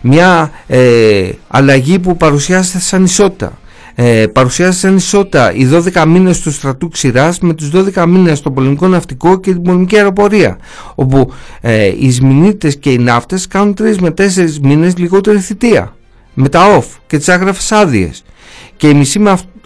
μια 0.00 0.50
ε, 0.66 1.30
αλλαγή 1.48 1.98
που 1.98 2.16
παρουσιάζεται 2.16 2.78
σαν 2.78 3.04
ισότητα 3.04 3.58
ε, 4.02 4.26
παρουσιάζει 4.26 4.94
ισότητα 4.94 5.52
οι 5.54 5.68
12 5.94 6.04
μήνες 6.06 6.40
του 6.40 6.52
στρατού 6.52 6.88
ξηράς 6.88 7.38
με 7.40 7.54
τους 7.54 7.70
12 7.74 8.04
μήνες 8.06 8.38
στο 8.38 8.50
πολεμικό 8.50 8.88
ναυτικό 8.88 9.40
και 9.40 9.52
την 9.52 9.62
πολεμική 9.62 9.96
αεροπορία 9.96 10.58
όπου 10.94 11.32
ε, 11.60 11.92
οι 11.98 12.10
σμηνίτες 12.10 12.76
και 12.76 12.92
οι 12.92 12.98
ναύτες 12.98 13.46
κάνουν 13.46 13.74
3 13.80 13.96
με 14.00 14.14
4 14.16 14.24
μήνες 14.62 14.96
λιγότερη 14.96 15.38
θητεία 15.38 15.94
με 16.34 16.48
τα 16.48 16.78
off 16.78 16.84
και 17.06 17.16
τις 17.16 17.28
άγραφες 17.28 17.72
άδειες. 17.72 18.24
και 18.76 18.88
οι 18.88 18.94
μισοί 18.94 19.22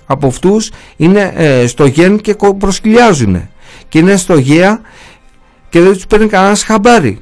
από 0.07 0.27
αυτούς 0.27 0.71
είναι 0.97 1.33
ε, 1.37 1.67
στο 1.67 1.87
γεν 1.87 2.21
και 2.21 2.37
προσκυλιάζουν 2.59 3.49
και 3.89 3.99
είναι 3.99 4.17
στο 4.17 4.39
γέα 4.39 4.81
και 5.69 5.81
δεν 5.81 5.93
τους 5.93 6.07
παίρνει 6.07 6.27
κανένας 6.27 6.63
χαμπάρι 6.63 7.19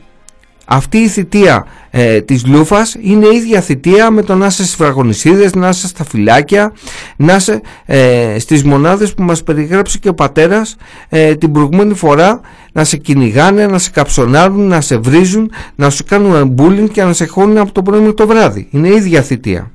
αυτή 0.64 0.98
η 0.98 1.08
θητεία 1.08 1.66
ε, 1.90 2.20
της 2.20 2.46
Λούφας 2.46 2.96
είναι 3.00 3.26
η 3.26 3.36
ίδια 3.36 3.60
θητεία 3.60 4.10
με 4.10 4.22
το 4.22 4.34
να 4.34 4.46
είσαι 4.46 4.62
στις 4.62 4.74
φραγονισίδες, 4.74 5.54
να 5.54 5.68
είσαι 5.68 5.86
στα 5.86 6.04
φυλάκια, 6.04 6.72
να 7.16 7.34
είσαι 7.34 7.60
ε, 7.84 8.36
στις 8.38 8.64
μονάδες 8.64 9.14
που 9.14 9.22
μας 9.22 9.42
περιγράψει 9.42 9.98
και 9.98 10.08
ο 10.08 10.14
πατέρας 10.14 10.76
ε, 11.08 11.34
την 11.34 11.52
προηγούμενη 11.52 11.94
φορά 11.94 12.40
να 12.72 12.84
σε 12.84 12.96
κυνηγάνε, 12.96 13.66
να 13.66 13.78
σε 13.78 13.90
καψονάρουν, 13.90 14.66
να 14.66 14.80
σε 14.80 14.96
βρίζουν, 14.96 15.50
να 15.74 15.90
σου 15.90 16.04
κάνουν 16.04 16.54
bullying 16.58 16.88
και 16.92 17.02
να 17.02 17.12
σε 17.12 17.26
χώνουν 17.26 17.58
από 17.58 17.72
το 17.72 17.82
πρωί 17.82 18.00
με 18.00 18.12
το 18.12 18.26
βράδυ. 18.26 18.68
Είναι 18.70 18.88
η 18.88 18.94
ίδια 18.94 19.22
θητεία. 19.22 19.70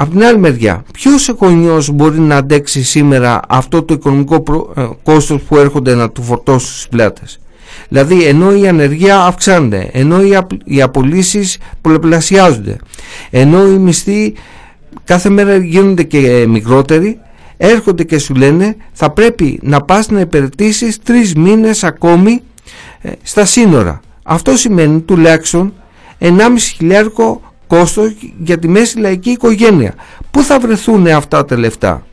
Από 0.00 0.10
την 0.10 0.24
άλλη 0.24 0.38
μεριά, 0.38 0.84
ποιος 0.92 1.28
γονιός 1.38 1.90
μπορεί 1.90 2.20
να 2.20 2.36
αντέξει 2.36 2.82
σήμερα 2.82 3.40
αυτό 3.48 3.82
το 3.82 3.94
οικονομικό 3.94 4.40
προ... 4.40 4.72
ε, 4.76 4.88
κόστος 5.02 5.42
που 5.42 5.56
έρχονται 5.56 5.94
να 5.94 6.10
του 6.10 6.22
φορτώσουν 6.22 6.70
στις 6.70 6.88
πλάτες; 6.88 7.38
Δηλαδή 7.88 8.24
ενώ 8.24 8.54
η 8.54 8.68
ανεργία 8.68 9.20
αυξάνεται, 9.20 9.90
ενώ 9.92 10.22
οι, 10.22 10.36
απ... 10.36 10.50
οι 10.64 10.82
απολύσεις 10.82 11.58
πολλαπλασιάζονται, 11.80 12.76
ενώ 13.30 13.66
οι 13.66 13.78
μισθοί 13.78 14.34
κάθε 15.04 15.28
μέρα 15.28 15.56
γίνονται 15.56 16.02
και 16.02 16.44
μικρότεροι, 16.48 17.18
έρχονται 17.56 18.04
και 18.04 18.18
σου 18.18 18.34
λένε 18.34 18.76
θα 18.92 19.10
πρέπει 19.10 19.58
να 19.62 19.80
πας 19.80 20.08
να 20.08 20.20
υπηρετήσεις 20.20 20.98
τρεις 21.02 21.34
μήνες 21.34 21.84
ακόμη 21.84 22.42
ε, 23.00 23.10
στα 23.22 23.44
σύνορα. 23.44 24.00
Αυτό 24.22 24.56
σημαίνει 24.56 25.00
τουλάχιστον 25.00 25.72
1,5 26.20 26.30
χιλιάρικο 26.58 27.40
κόστος 27.66 28.12
για 28.38 28.58
τη 28.58 28.68
μέση 28.68 28.98
λαϊκή 28.98 29.30
οικογένεια. 29.30 29.94
Πού 30.30 30.42
θα 30.42 30.58
βρεθούν 30.60 31.06
αυτά 31.06 31.44
τα 31.44 31.58
λεφτά; 31.58 32.06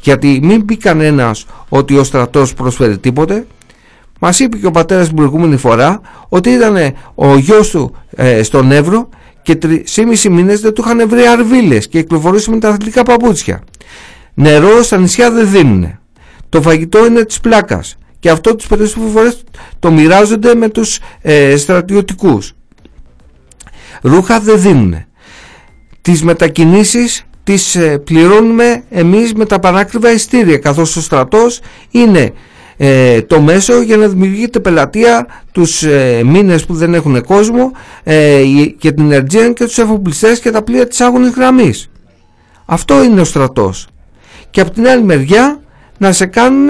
Γιατί 0.00 0.40
μην 0.42 0.64
πει 0.64 0.76
κανένας 0.76 1.46
ότι 1.68 1.96
ο 1.96 2.04
στρατός 2.04 2.54
προσφέρει 2.54 2.98
τίποτε. 2.98 3.46
Μας 4.18 4.38
είπε 4.40 4.56
και 4.56 4.66
ο 4.66 4.70
πατέρας 4.70 5.06
την 5.06 5.16
προηγούμενη 5.16 5.56
φορά 5.56 6.00
ότι 6.28 6.50
ήταν 6.50 6.76
ο 7.14 7.36
γιος 7.36 7.70
του 7.70 7.96
ε, 8.16 8.42
στον 8.42 8.72
Εύρο 8.72 9.08
και 9.42 9.54
τρεις 9.56 9.98
μήνες 10.30 10.60
δεν 10.60 10.72
του 10.72 10.82
είχαν 10.86 11.08
βρει 11.08 11.26
αρβίλες 11.26 11.88
και 11.88 12.00
κυκλοφορούσε 12.00 12.50
με 12.50 12.58
τα 12.58 12.68
αθλητικά 12.68 13.02
παπούτσια. 13.02 13.62
Νερό 14.34 14.82
στα 14.82 14.98
νησιά 14.98 15.30
δεν 15.30 15.50
δίνουν. 15.50 15.98
Το 16.48 16.62
φαγητό 16.62 17.06
είναι 17.06 17.24
της 17.24 17.40
πλάκας 17.40 17.96
και 18.18 18.30
αυτό 18.30 18.54
τις 18.54 18.66
περισσότερες 18.66 19.12
φορές 19.12 19.42
το 19.78 19.90
μοιράζονται 19.90 20.54
με 20.54 20.68
τους 20.68 20.98
ε, 21.22 21.56
στρατιωτικούς. 21.56 22.52
Ρούχα 24.02 24.40
δεν 24.40 24.60
δίνουν. 24.60 24.94
Τις 26.02 26.22
μετακινήσεις 26.22 27.22
τις 27.44 27.74
ε, 27.74 27.98
πληρώνουμε 27.98 28.82
εμείς 28.90 29.34
με 29.34 29.44
τα 29.46 29.58
πανάκριβα 29.58 30.12
ειστήρια 30.12 30.58
καθώς 30.58 30.96
ο 30.96 31.00
στρατός 31.00 31.60
είναι 31.90 32.32
ε, 32.80 33.22
το 33.22 33.40
μέσο 33.40 33.82
για 33.82 33.96
να 33.96 34.08
δημιουργείται 34.08 34.60
πελατεία 34.60 35.26
τους 35.52 35.82
ε, 35.82 36.22
μήνες 36.24 36.66
που 36.66 36.74
δεν 36.74 36.94
έχουν 36.94 37.24
κόσμο 37.24 37.72
ε, 38.02 38.42
και 38.78 38.92
την 38.92 39.04
ενεργεία 39.04 39.52
και 39.52 39.64
τους 39.64 39.78
εφοπλιστές 39.78 40.40
και 40.40 40.50
τα 40.50 40.62
πλοία 40.62 40.86
της 40.86 41.00
άγωνης 41.00 41.30
γραμμής. 41.30 41.90
Αυτό 42.64 43.04
είναι 43.04 43.20
ο 43.20 43.24
στρατός. 43.24 43.86
Και 44.50 44.60
από 44.60 44.70
την 44.70 44.88
άλλη 44.88 45.02
μεριά 45.02 45.60
να 45.98 46.12
σε 46.12 46.26
κάνουν 46.26 46.68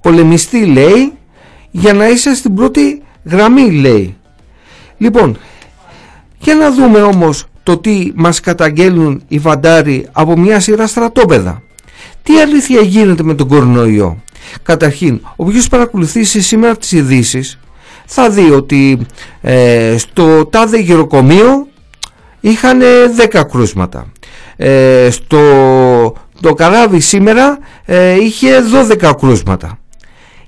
πολεμιστή 0.00 0.64
λέει 0.66 1.12
για 1.70 1.92
να 1.92 2.08
είσαι 2.08 2.34
στην 2.34 2.54
πρώτη 2.54 3.02
γραμμή 3.24 3.70
λέει. 3.70 4.16
Λοιπόν, 4.98 5.38
για 6.38 6.54
να 6.54 6.72
δούμε 6.72 7.02
όμως 7.02 7.44
το 7.62 7.78
τι 7.78 8.12
μας 8.14 8.40
καταγγέλνουν 8.40 9.22
οι 9.28 9.38
βαντάροι 9.38 10.06
από 10.12 10.38
μια 10.38 10.60
σειρά 10.60 10.86
στρατόπεδα. 10.86 11.62
Τι 12.22 12.40
αλήθεια 12.40 12.80
γίνεται 12.80 13.22
με 13.22 13.34
τον 13.34 13.48
κορονοϊό; 13.48 14.22
Καταρχήν, 14.62 15.20
όποιος 15.36 15.68
παρακολουθήσει 15.68 16.40
σήμερα 16.40 16.76
τις 16.76 16.92
ειδήσεις 16.92 17.58
θα 18.06 18.30
δει 18.30 18.50
ότι 18.50 18.98
ε, 19.40 19.94
στο 19.98 20.46
τάδε 20.46 20.78
γεροκομείο 20.78 21.66
είχαν 22.40 22.80
10 23.32 23.42
κρούσματα. 23.50 24.12
Ε, 24.56 25.10
στο 25.10 25.38
το 26.40 26.54
καράβι 26.54 27.00
σήμερα 27.00 27.58
ε, 27.84 28.14
είχε 28.14 28.50
12 29.02 29.12
κρούσματα. 29.20 29.78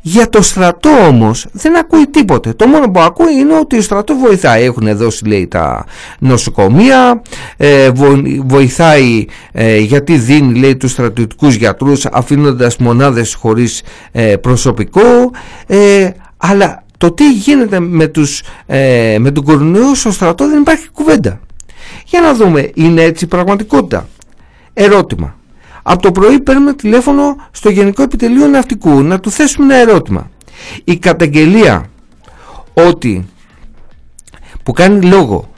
Για 0.07 0.29
το 0.29 0.43
στρατό 0.43 0.91
όμως 1.09 1.47
δεν 1.53 1.77
ακούει 1.77 2.07
τίποτε. 2.07 2.53
Το 2.53 2.67
μόνο 2.67 2.91
που 2.91 3.01
ακούει 3.01 3.35
είναι 3.35 3.59
ότι 3.59 3.77
ο 3.77 3.81
στρατό 3.81 4.15
βοηθάει. 4.15 4.65
Έχουν 4.65 4.97
δώσει 4.97 5.25
λέει 5.27 5.47
τα 5.47 5.85
νοσοκομεία, 6.19 7.23
ε, 7.57 7.91
βοηθάει 8.47 9.25
ε, 9.53 9.79
γιατί 9.79 10.17
δίνει 10.19 10.59
λέει 10.59 10.77
τους 10.77 10.91
στρατιωτικούς 10.91 11.55
γιατρούς 11.55 12.07
αφήνοντας 12.07 12.77
μονάδες 12.77 13.35
χωρίς 13.35 13.83
ε, 14.13 14.37
προσωπικό. 14.37 15.31
αλλά 16.37 16.83
το 16.99 17.13
τι 17.13 17.33
γίνεται 17.33 17.81
με, 17.81 18.07
τους, 18.07 18.43
με 19.19 19.31
τον 19.33 19.45
κορονοϊό 19.45 19.95
στο 19.95 20.11
στρατό 20.13 20.49
δεν 20.49 20.61
υπάρχει 20.61 20.89
κουβέντα. 20.93 21.41
Για 22.07 22.21
να 22.21 22.35
δούμε, 22.35 22.71
είναι 22.75 23.03
έτσι 23.03 23.25
η 23.25 23.29
πραγματικότητα. 23.29 24.09
Ερώτημα. 24.73 25.35
Από 25.87 26.03
το 26.03 26.13
πρωί 26.13 26.41
παίρνουμε 26.41 26.73
τηλέφωνο 26.73 27.37
στο 27.51 27.71
Γενικό 27.71 28.03
Επιτελείο 28.03 28.47
Ναυτικού 28.47 29.03
να 29.03 29.21
του 29.21 29.31
θέσουμε 29.31 29.65
ένα 29.65 29.91
ερώτημα. 29.91 30.31
Η 30.85 30.97
καταγγελία 30.97 31.91
ότι 32.75 33.27
που 34.63 34.73
κάνει 34.73 35.07
λόγο 35.07 35.49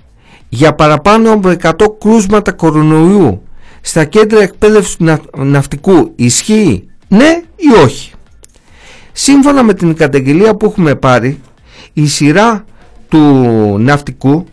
για 0.49 0.75
παραπάνω 0.75 1.33
από 1.33 1.55
100 1.63 1.73
κρούσματα 2.01 2.53
κορονοϊού 2.53 3.43
στα 3.81 4.05
κέντρα 4.05 4.43
εκπαίδευσης 4.43 4.97
του 4.97 5.21
ναυτικού 5.37 6.13
ισχύει 6.17 6.89
ναι 7.09 7.43
ή 7.57 7.83
όχι; 7.85 8.13
Σύμφωνα 9.13 9.63
με 9.63 9.75
την 9.75 9.95
καταγγελία 9.95 10.55
που 10.55 10.67
έχουμε 10.67 10.95
πάρει, 10.95 11.41
η 11.93 12.07
σειρά 12.07 12.65
του 13.09 13.19
ναυτικού 13.79 14.47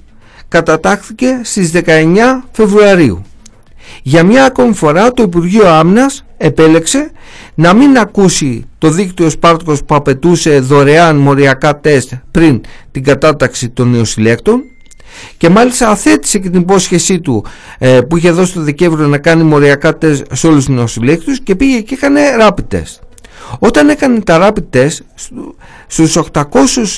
κατατάχθηκε 0.47 1.39
στις 1.43 1.71
19 1.73 2.15
Φεβρουαρίου. 2.51 3.21
Για 4.01 4.23
μια 4.23 4.45
ακόμη 4.45 4.73
φορά 4.73 5.11
το 5.11 5.23
Υπουργείο 5.23 5.67
Άμυνας 5.67 6.25
επέλεξε 6.37 7.11
να 7.55 7.73
μην 7.73 7.97
ακούσει 7.97 8.65
το 8.77 8.89
δίκτυο 8.89 9.29
Σπάρτοκος 9.29 9.83
που 9.83 9.95
απαιτούσε 9.95 10.59
δωρεάν 10.59 11.15
μοριακά 11.15 11.79
τεστ 11.79 12.13
πριν 12.31 12.61
την 12.91 13.03
κατάταξη 13.03 13.69
των 13.69 13.89
νεοσυλλέκτων 13.89 14.63
και 15.37 15.49
μάλιστα 15.49 15.89
αθέτησε 15.89 16.39
και 16.39 16.49
την 16.49 16.61
υπόσχεσή 16.61 17.19
του 17.19 17.45
ε, 17.77 18.01
που 18.01 18.17
είχε 18.17 18.31
δώσει 18.31 18.53
το 18.53 18.61
Δεκέμβριο 18.61 19.07
να 19.07 19.17
κάνει 19.17 19.43
μοριακά 19.43 19.97
τεστ 19.97 20.25
σε 20.33 20.47
όλους 20.47 20.65
τους 20.65 20.75
νεοσυλλέκτους 20.75 21.39
και 21.39 21.55
πήγε 21.55 21.79
και 21.79 21.93
έκανε 21.93 22.21
rapid 22.39 22.75
test. 22.75 22.99
Όταν 23.59 23.89
έκανε 23.89 24.19
τα 24.19 24.49
rapid 24.49 24.77
test 24.77 24.97
στους 25.87 26.17
800 26.31 26.43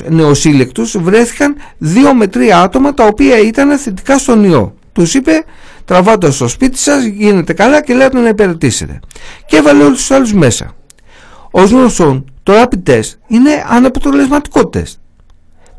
νεοσύλλεκτους 0.10 0.98
βρέθηκαν 0.98 1.56
2 1.82 1.86
με 2.18 2.26
3 2.34 2.40
άτομα 2.64 2.94
τα 2.94 3.06
οποία 3.06 3.40
ήταν 3.40 3.78
θετικά 3.78 4.18
στον 4.18 4.44
ιό. 4.44 4.74
Τους 4.94 5.14
είπε 5.14 5.44
τραβάτε 5.86 6.32
στο 6.32 6.48
σπίτι 6.48 6.78
σας, 6.78 7.04
γίνετε 7.04 7.54
καλά 7.54 7.82
και 7.82 7.94
λέτε 7.94 8.20
να 8.20 8.30
υπηρετήσετε. 8.30 9.00
Και 9.46 9.58
έβαλε 9.58 9.84
όλους 9.84 9.98
τους 9.98 10.12
άλλους 10.12 10.34
μέσα. 10.34 10.76
Ως 11.52 11.72
γνωστόν, 11.72 12.32
το 12.44 12.54
rapid 12.62 12.90
test 12.90 13.10
είναι 13.28 13.66
αναποτελεσματικό 13.70 14.68
τεστ. 14.68 14.98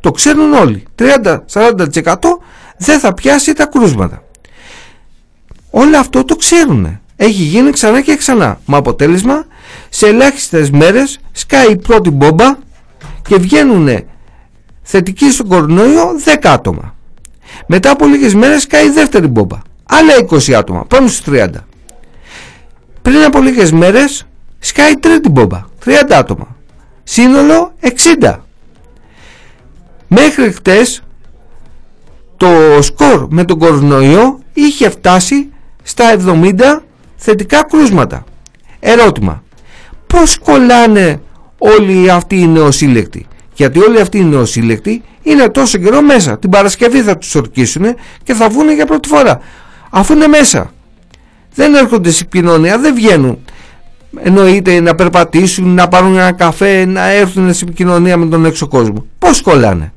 Το 0.00 0.10
ξέρουν 0.10 0.52
όλοι. 0.52 0.82
30-40% 0.94 2.14
δεν 2.78 2.98
θα 2.98 3.14
πιάσει 3.14 3.52
τα 3.52 3.66
κρούσματα. 3.66 4.22
Όλο 5.70 5.98
αυτό 5.98 6.24
το 6.24 6.36
ξέρουν. 6.36 7.00
Έχει 7.16 7.42
γίνει 7.42 7.70
ξανά 7.70 8.00
και 8.00 8.16
ξανά. 8.16 8.60
Με 8.66 8.76
αποτέλεσμα, 8.76 9.46
σε 9.88 10.06
ελάχιστες 10.06 10.70
μέρες 10.70 11.18
σκάει 11.32 11.70
η 11.70 11.76
πρώτη 11.76 12.10
μπόμπα 12.10 12.56
και 13.28 13.36
βγαίνουν 13.36 14.04
θετικοί 14.82 15.30
στον 15.30 15.48
κορονοϊό 15.48 16.06
10 16.24 16.48
άτομα. 16.48 16.94
Μετά 17.66 17.90
από 17.90 18.06
λίγες 18.06 18.34
μέρες 18.34 18.62
σκάει 18.62 18.86
η 18.86 18.90
δεύτερη 18.90 19.26
μπόμπα 19.26 19.58
άλλα 19.86 20.12
20 20.30 20.52
άτομα, 20.52 20.84
πάνω 20.84 21.08
στους 21.08 21.34
30. 21.34 21.66
Πριν 23.02 23.22
από 23.24 23.40
λίγες 23.40 23.72
μέρες 23.72 24.26
σκάει 24.58 24.96
τρίτη 24.96 25.28
μπόμπα, 25.28 25.64
30 25.84 26.16
άτομα. 26.16 26.56
Σύνολο 27.02 27.72
60. 27.80 28.34
Μέχρι 30.08 30.52
χτες 30.52 31.02
το 32.36 32.48
σκορ 32.80 33.26
με 33.30 33.44
τον 33.44 33.58
κορονοϊό 33.58 34.38
είχε 34.52 34.90
φτάσει 34.90 35.48
στα 35.82 36.16
70 36.26 36.82
θετικά 37.16 37.64
κρούσματα. 37.64 38.24
Ερώτημα. 38.80 39.42
Πώς 40.06 40.38
κολλάνε 40.38 41.20
όλοι 41.58 42.10
αυτοί 42.10 42.40
οι 42.40 42.46
νεοσύλλεκτοι; 42.46 43.26
Γιατί 43.54 43.78
όλοι 43.78 44.00
αυτοί 44.00 44.18
οι 44.18 44.24
νεοσύλλεκτοι 44.24 45.02
είναι 45.22 45.48
τόσο 45.48 45.78
καιρό 45.78 46.02
μέσα. 46.02 46.38
Την 46.38 46.50
Παρασκευή 46.50 47.02
θα 47.02 47.18
τους 47.18 47.34
ορκίσουν 47.34 47.84
και 48.22 48.34
θα 48.34 48.48
βγουν 48.48 48.72
για 48.72 48.86
πρώτη 48.86 49.08
φορά 49.08 49.40
αφού 49.90 50.12
είναι 50.12 50.26
μέσα. 50.26 50.70
Δεν 51.54 51.74
έρχονται 51.74 52.10
σε 52.10 52.22
επικοινωνία, 52.22 52.78
δεν 52.78 52.94
βγαίνουν. 52.94 53.38
Εννοείται 54.22 54.80
να 54.80 54.94
περπατήσουν, 54.94 55.74
να 55.74 55.88
πάρουν 55.88 56.16
ένα 56.16 56.32
καφέ, 56.32 56.84
να 56.84 57.10
έρθουν 57.10 57.54
σε 57.54 57.64
επικοινωνία 57.64 58.16
με 58.16 58.26
τον 58.26 58.44
έξω 58.44 58.68
κόσμο. 58.68 59.06
Πώς 59.18 59.42
κολλάνε; 59.42 59.92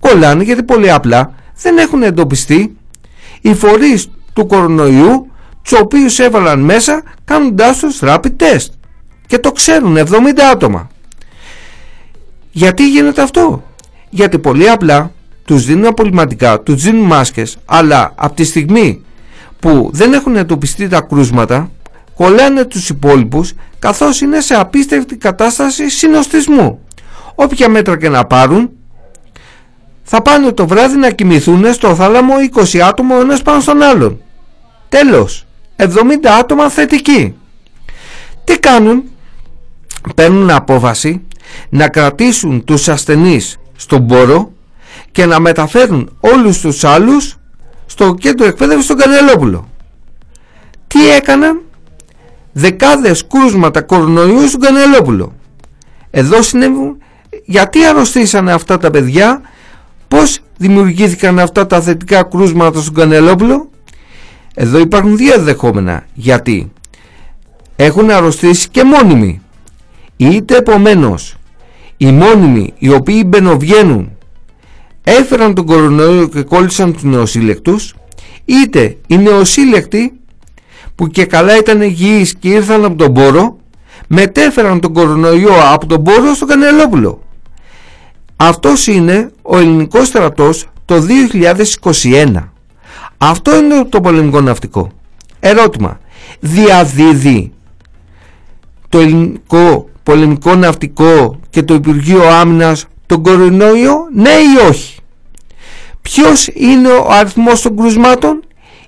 Κολλάνε 0.00 0.42
γιατί 0.42 0.62
πολύ 0.62 0.90
απλά 0.92 1.34
δεν 1.62 1.78
έχουν 1.78 2.02
εντοπιστεί 2.02 2.76
οι 3.40 3.54
φορείς 3.54 4.08
του 4.32 4.46
κορονοϊού 4.46 5.30
τους 5.62 5.80
οποίους 5.80 6.18
έβαλαν 6.18 6.60
μέσα 6.60 7.02
κάνοντάς 7.24 7.78
τους 7.78 7.98
rapid 8.02 8.32
test. 8.36 8.68
Και 9.26 9.38
το 9.38 9.52
ξέρουν 9.52 9.96
70 9.96 10.04
άτομα. 10.52 10.88
Γιατί 12.50 12.88
γίνεται 12.88 13.22
αυτό; 13.22 13.62
Γιατί 14.10 14.38
πολύ 14.38 14.70
απλά 14.70 15.12
τους 15.44 15.64
δίνουν 15.64 15.86
απολυματικά, 15.86 16.60
τους 16.60 16.82
δίνουν 16.82 17.06
μάσκες, 17.06 17.56
αλλά 17.64 18.12
από 18.14 18.34
τη 18.34 18.44
στιγμή 18.44 19.02
που 19.60 19.90
δεν 19.92 20.12
έχουν 20.12 20.36
εντοπιστεί 20.36 20.88
τα 20.88 21.00
κρούσματα 21.00 21.70
κολλάνε 22.14 22.64
τους 22.64 22.88
υπόλοιπους 22.88 23.52
καθώς 23.78 24.20
είναι 24.20 24.40
σε 24.40 24.54
απίστευτη 24.54 25.16
κατάσταση 25.16 25.88
συνοστισμού. 25.88 26.80
Όποια 27.34 27.68
μέτρα 27.68 27.98
και 27.98 28.08
να 28.08 28.24
πάρουν 28.24 28.70
θα 30.02 30.22
πάνε 30.22 30.52
το 30.52 30.66
βράδυ 30.66 30.96
να 30.96 31.10
κοιμηθούν 31.10 31.72
στο 31.72 31.94
θάλαμο 31.94 32.34
20 32.54 32.78
άτομα 32.78 33.16
ο 33.16 33.20
ένας 33.20 33.42
πάνω 33.42 33.60
στον 33.60 33.82
άλλον. 33.82 34.20
Τέλος. 34.88 35.46
70 35.76 35.86
άτομα 36.40 36.68
θετικοί. 36.68 37.34
Τι 38.44 38.58
κάνουν, 38.58 39.02
παίρνουν 40.14 40.50
απόφαση 40.50 41.26
να 41.68 41.88
κρατήσουν 41.88 42.64
τους 42.64 42.88
ασθενείς 42.88 43.58
στον 43.76 44.06
πόρο 44.06 44.52
και 45.12 45.26
να 45.26 45.40
μεταφέρουν 45.40 46.16
όλους 46.20 46.60
τους 46.60 46.84
άλλους 46.84 47.37
στο 47.98 48.14
κέντρο 48.14 48.46
εκπαίδευσης 48.46 48.84
στον 48.84 48.96
Κανελόπουλο. 48.96 49.68
Τι 50.86 51.10
έκαναν, 51.10 51.60
δεκάδες 52.52 53.26
κρούσματα 53.26 53.82
κορονοϊούς 53.82 54.48
στον 54.48 54.60
Κανελόπουλο. 54.60 55.32
Εδώ 56.10 56.42
συνέβη 56.42 56.96
γιατί 57.44 57.84
αρρωστήσανε 57.84 58.52
αυτά 58.52 58.78
τα 58.78 58.90
παιδιά, 58.90 59.40
πώς 60.08 60.40
δημιουργήθηκαν 60.56 61.38
αυτά 61.38 61.66
τα 61.66 61.80
θετικά 61.80 62.22
κρούσματα 62.22 62.80
στον 62.80 62.94
Κανελόπουλο. 62.94 63.70
Εδώ 64.54 64.78
υπάρχουν 64.78 65.16
δύο 65.16 65.38
δεχόμενα. 65.38 66.04
Γιατί; 66.14 66.72
Έχουν 67.76 68.10
αρρωστήσει 68.10 68.68
και 68.68 68.84
μόνιμοι. 68.84 69.40
Είτε 70.16 70.56
επομένως 70.56 71.36
οι 71.96 72.12
μόνιμοι 72.12 72.74
οι 72.78 72.92
οποίοι 72.92 73.22
μπαινοβγαίνουν 73.26 74.17
έφεραν 75.08 75.54
τον 75.54 75.66
κορονοϊό 75.66 76.28
και 76.28 76.42
κόλλησαν 76.42 76.92
τους 76.92 77.02
νεοσύλλεκτους 77.02 77.94
είτε 78.44 78.96
οι 79.06 79.18
νεοσύλλεκτοι 79.18 80.12
που 80.94 81.06
και 81.06 81.24
καλά 81.24 81.56
ήταν 81.58 81.80
υγιείς 81.80 82.34
και 82.34 82.48
ήρθαν 82.48 82.84
από 82.84 82.96
τον 82.96 83.12
πόρο 83.12 83.58
μετέφεραν 84.06 84.80
τον 84.80 84.92
κορονοϊό 84.92 85.52
από 85.72 85.86
τον 85.86 86.02
πόρο 86.02 86.34
στο 86.34 86.46
Κανελόπουλο. 86.46 87.22
Αυτός 88.36 88.86
είναι 88.86 89.30
ο 89.42 89.58
ελληνικός 89.58 90.06
στρατός 90.06 90.66
το 90.84 91.02
2021. 92.02 92.34
Αυτό 93.18 93.56
είναι 93.56 93.84
το 93.84 94.00
πολεμικό 94.00 94.40
ναυτικό. 94.40 94.90
Ερώτημα. 95.40 96.00
Διαδίδει 96.40 97.52
το 98.88 98.98
ελληνικό 98.98 99.88
πολεμικό 100.02 100.54
ναυτικό 100.54 101.40
και 101.50 101.62
το 101.62 101.74
Υπουργείο 101.74 102.22
Άμυνας 102.28 102.86
τον 103.08 103.22
κορονοϊό, 103.22 104.08
ναι 104.12 104.30
ή 104.30 104.68
όχι. 104.68 104.96
Ποιος 106.02 106.48
είναι 106.54 106.88
ο 106.88 107.08
αριθμός 107.10 107.62
των 107.62 107.76
κρουσμάτων, 107.76 108.42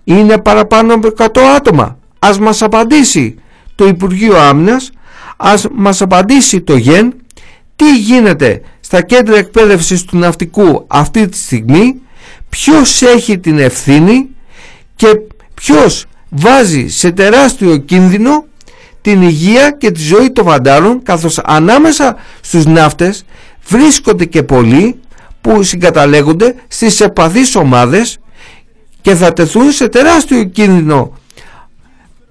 είναι 0.05 0.39
παραπάνω 0.39 0.95
από 0.95 1.09
100 1.19 1.41
άτομα. 1.57 1.99
Ας 2.19 2.39
μας 2.39 2.63
απαντήσει 2.63 3.35
το 3.75 3.87
Υπουργείο 3.87 4.37
Άμυνας, 4.37 4.91
ας 5.37 5.67
μας 5.73 6.03
απαντήσει 6.03 6.61
το 6.61 6.77
ΓΕΝ, 6.77 7.15
τι 7.77 7.97
γίνεται 7.97 8.61
στα 8.81 9.03
κέντρα 9.03 9.37
εκπαίδευσης 9.37 10.05
του 10.05 10.19
ναυτικού 10.19 10.85
αυτή 10.87 11.29
τη 11.29 11.37
στιγμή, 11.37 12.01
ποιος 12.49 13.03
έχει 13.03 13.39
την 13.39 13.59
ευθύνη 13.59 14.29
και 14.97 15.09
ποιος 15.55 16.07
βάζει 16.29 16.89
σε 16.89 17.11
τεράστιο 17.11 17.77
κίνδυνο 17.77 18.45
την 19.01 19.23
υγεία 19.23 19.71
και 19.71 19.91
τη 19.91 20.03
ζωή 20.03 20.31
των 20.31 20.45
βαντάρων 20.45 21.03
καθώς 21.03 21.39
ανάμεσα 21.39 22.17
στους 22.41 22.65
ναύτες 22.65 23.25
βρίσκονται 23.67 24.25
και 24.25 24.43
πολλοί 24.43 25.01
που 25.41 25.63
συγκαταλέγονται 25.63 26.55
στις 26.69 27.01
επαθείς 27.01 27.55
ομάδες 27.57 28.19
και 29.01 29.15
θα 29.15 29.33
τεθούν 29.33 29.71
σε 29.71 29.89
τεράστιο 29.89 30.45
κίνδυνο 30.45 31.13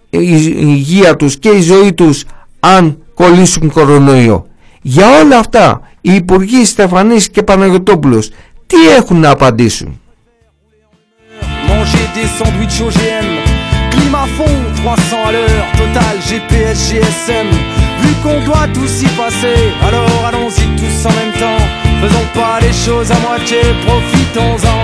η 0.10 0.56
υγεία 0.60 1.16
τους 1.16 1.40
και 1.40 1.50
η 1.50 1.62
ζωή 1.62 1.94
τους 1.94 2.26
αν 2.60 2.98
κολλήσουν 3.14 3.72
κορονοϊό. 3.72 4.48
Για 4.82 5.20
όλα 5.20 5.38
αυτά 5.38 5.82
οι 6.02 6.14
Υπουργοί 6.14 6.66
Στεφανής 6.66 7.30
και 7.30 7.44
Παναγιωτόπουλος 7.44 8.30
τι 8.68 8.90
έχουν 8.98 9.20
να 9.20 9.30
απαντήσουν; 9.30 10.00
climat 13.92 14.30
fond, 14.38 14.70
300 18.00 18.08
à 18.08 18.08
l'heure, 18.08 18.08
total 18.08 18.08
GPS, 18.08 18.08
GSM. 18.08 18.08
Vu 18.08 18.14
qu'on 18.24 18.40
doit 18.46 18.68
tous 18.74 19.02
y 19.02 19.08
passer, 19.16 19.74
alors 19.88 20.26
allons-y 20.28 20.66
tous 20.76 21.06
en 21.06 21.14
même 21.14 21.34
temps. 21.40 21.64
Faisons 22.02 22.28
pas 22.34 22.60
les 22.62 22.74
choses 22.74 23.12
à 23.12 23.20
moitié, 23.20 23.62
profitons-en. 23.86 24.80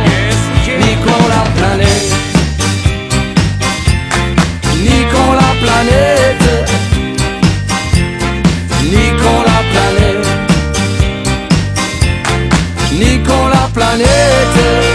Niquons 0.80 1.28
la 1.30 1.44
planète. 1.58 2.14
Niquons 4.82 5.34
la 5.34 5.52
planète. 5.64 6.70
Niquons 8.84 9.42
la 9.50 9.60
planète. 9.72 10.28
Niquons 12.94 13.48
la 13.48 13.70
planète. 13.74 14.95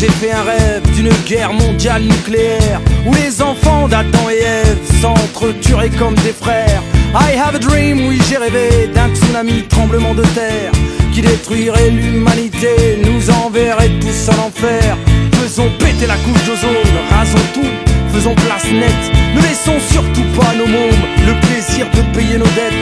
J'ai 0.00 0.08
fait 0.08 0.32
un 0.32 0.42
rêve 0.42 0.82
d'une 0.94 1.10
guerre 1.26 1.52
mondiale 1.52 2.02
nucléaire 2.02 2.80
Où 3.06 3.14
les 3.14 3.42
enfants 3.42 3.86
d'Adam 3.86 4.30
et 4.30 4.42
Ève 4.42 4.78
s'entretueraient 5.00 5.90
comme 5.90 6.14
des 6.14 6.32
frères. 6.32 6.82
I 7.14 7.36
have 7.36 7.54
a 7.54 7.58
dream, 7.58 8.08
oui 8.08 8.18
j'ai 8.28 8.38
rêvé 8.38 8.88
d'un 8.94 9.14
tsunami, 9.14 9.64
tremblement 9.68 10.14
de 10.14 10.22
terre 10.34 10.72
Qui 11.12 11.20
détruirait 11.20 11.90
l'humanité, 11.90 12.98
nous 13.04 13.30
enverrait 13.44 13.90
tous 14.00 14.30
en 14.30 14.46
enfer 14.46 14.96
Faisons 15.42 15.70
péter 15.78 16.06
la 16.06 16.16
couche 16.16 16.44
d'ozone, 16.46 16.94
rasons 17.10 17.46
tout, 17.52 18.14
faisons 18.14 18.34
place 18.34 18.64
nette. 18.72 19.34
Ne 19.34 19.40
laissons 19.42 19.80
surtout 19.90 20.24
pas 20.38 20.54
nos 20.56 20.66
mômes 20.66 21.04
le 21.26 21.34
plaisir 21.46 21.86
de 21.94 22.02
payer 22.16 22.38
nos 22.38 22.44
dettes. 22.44 22.72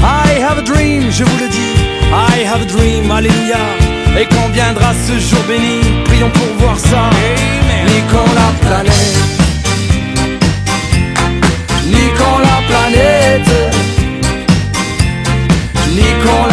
I 0.00 0.40
have 0.40 0.58
a 0.58 0.62
dream, 0.62 1.10
je 1.10 1.24
vous 1.24 1.38
le 1.38 1.48
dis, 1.48 1.74
I 2.12 2.44
have 2.44 2.62
a 2.62 2.66
dream, 2.66 3.10
alléluia 3.10 3.97
et 4.20 4.26
quand 4.26 4.48
viendra 4.52 4.92
ce 5.06 5.12
jour 5.12 5.42
béni, 5.46 5.80
prions 6.04 6.30
pour 6.30 6.52
voir 6.58 6.78
ça. 6.78 7.10
Ni 7.86 8.00
quand 8.10 8.30
la 8.34 8.68
planète, 8.68 9.18
ni 11.86 12.04
quand 12.18 12.38
la 12.38 12.58
planète, 12.68 13.52
ni 15.94 16.08
quand 16.24 16.47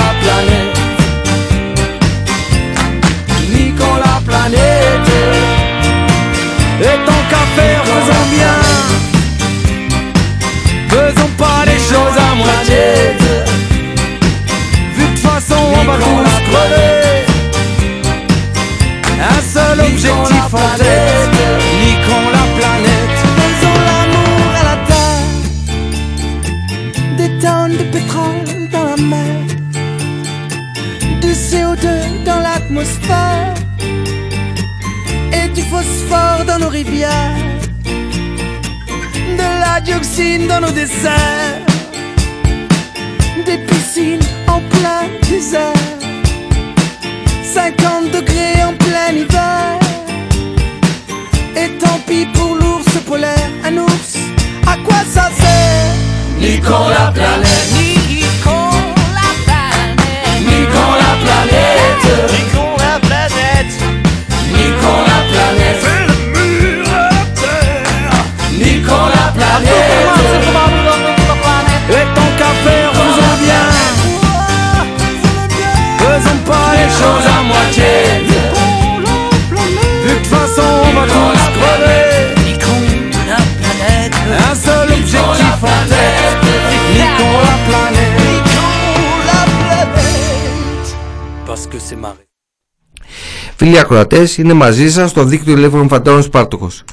Φίλοι 93.75 93.88
ακροατές, 93.88 94.38
είναι 94.38 94.53
μαζί 94.53 94.91
σας 94.91 95.09
στο 95.09 95.23
δίκτυο 95.23 95.53
ελεύθερων 95.53 95.88
φαντάρων 95.88 96.23
Σπάρτοκος 96.23 96.83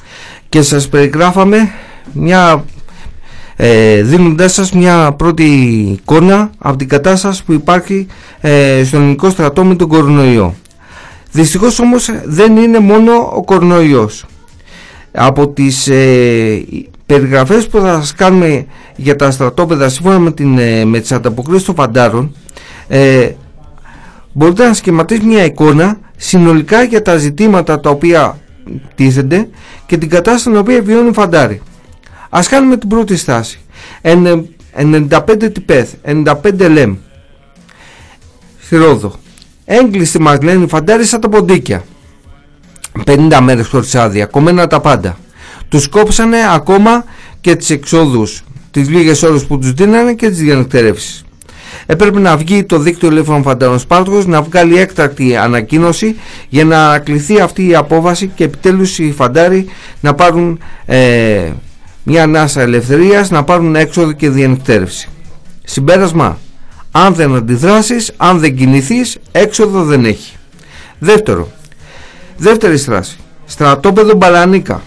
και 0.49 0.61
σας 0.61 0.87
περιγράφαμε 0.89 1.71
μια 2.13 2.65
ε, 3.55 4.01
δίνοντάς 4.01 4.53
σας 4.53 4.71
μια 4.71 5.11
πρώτη 5.11 5.43
εικόνα 5.99 6.49
από 6.57 6.77
την 6.77 6.87
κατάσταση 6.87 7.43
που 7.43 7.53
υπάρχει 7.53 8.07
ε, 8.41 8.83
στον 8.85 9.01
ελληνικό 9.01 9.29
στρατό 9.29 9.63
με 9.63 9.75
τον 9.75 9.87
κορονοϊό. 9.87 10.55
Δυστυχώς 11.31 11.79
όμως 11.79 12.09
δεν 12.25 12.57
είναι 12.57 12.79
μόνο 12.79 13.31
ο 13.35 13.43
κορονοϊός. 13.43 14.25
από 15.11 15.47
τις 15.47 15.87
ε, 15.87 16.65
περιγραφές 17.05 17.67
που 17.67 17.79
θα 17.79 17.93
σας 17.93 18.13
κάνουμε 18.13 18.65
για 18.95 19.15
τα 19.15 19.31
στρατόπεδα 19.31 19.89
σύμφωνα 19.89 20.19
με, 20.19 20.31
την, 20.31 20.57
ε, 20.57 20.85
με 20.85 20.99
τις 20.99 21.11
ανταποκρίσεις 21.11 21.63
των 21.65 21.75
φαντάρων 21.75 22.35
ε, 22.87 23.29
μπορείτε 24.33 24.67
να 24.67 24.73
σχηματίσετε 24.73 25.27
μια 25.27 25.45
εικόνα 25.45 25.99
συνολικά 26.17 26.83
για 26.83 27.01
τα 27.01 27.17
ζητήματα 27.17 27.79
τα 27.79 27.89
οποία 27.89 28.37
τίθενται 28.95 29.47
και 29.85 29.97
την 29.97 30.09
κατάσταση 30.09 30.43
στην 30.43 30.57
οποία 30.57 30.81
βιώνουν 30.81 31.09
οι 31.09 31.13
φαντάροι. 31.13 31.61
Ας 32.29 32.47
κάνουμε 32.47 32.77
την 32.77 32.89
πρώτη 32.89 33.17
στάση. 33.17 33.59
95 34.01 35.49
τυπέθ, 35.53 35.93
95 36.03 36.69
λέμ. 36.69 36.95
Στη 38.61 38.75
Ρόδο. 38.75 39.13
Έγκλειστοι 39.65 40.19
μας 40.19 40.41
λένε 40.41 40.63
οι 40.63 40.67
φαντάροι 40.67 41.05
σαν 41.05 41.21
τα 41.21 41.29
ποντίκια. 41.29 41.83
50 43.05 43.39
μέρες 43.41 43.67
χωρίς 43.67 43.95
άδεια, 43.95 44.25
κομμένα 44.25 44.67
τα 44.67 44.79
πάντα. 44.79 45.17
Τους 45.69 45.87
κόψανε 45.87 46.37
ακόμα 46.53 47.05
και 47.41 47.55
τις 47.55 47.69
εξόδους, 47.69 48.43
τις 48.71 48.89
λίγες 48.89 49.23
ώρες 49.23 49.45
που 49.45 49.59
τους 49.59 49.73
δίνανε 49.73 50.13
και 50.13 50.29
τις 50.29 50.37
διανυκτερεύσεις. 50.37 51.22
Έπρεπε 51.85 52.19
να 52.19 52.37
βγει 52.37 52.63
το 52.63 52.79
δίκτυο 52.79 53.07
ελεύθερων 53.07 53.43
φαντάρων 53.43 53.79
Σπάρτος 53.79 54.25
να 54.25 54.41
βγάλει 54.41 54.77
έκτακτη 54.77 55.35
ανακοίνωση 55.35 56.15
για 56.49 56.65
να 56.65 56.87
ανακληθεί 56.87 57.39
αυτή 57.39 57.67
η 57.67 57.75
απόβαση 57.75 58.31
και 58.35 58.43
επιτέλους 58.43 58.99
οι 58.99 59.11
φαντάροι 59.11 59.65
να 60.01 60.13
πάρουν 60.13 60.59
ε, 60.85 61.51
μια 62.03 62.23
ανάσα 62.23 62.61
ελευθερίας, 62.61 63.29
να 63.29 63.43
πάρουν 63.43 63.75
έξοδο 63.75 64.11
και 64.11 64.29
διανυκτέρευση. 64.29 65.09
Συμπέρασμα, 65.63 66.37
αν 66.91 67.13
δεν 67.13 67.35
αντιδράσεις, 67.35 68.11
αν 68.17 68.39
δεν 68.39 68.55
κινηθείς, 68.55 69.17
έξοδο 69.31 69.83
δεν 69.83 70.05
έχει. 70.05 70.35
Δεύτερο, 70.99 71.51
δεύτερη 72.37 72.77
στράση, 72.77 73.17
στρατόπεδο 73.45 74.15
Μπαλανίκα. 74.15 74.81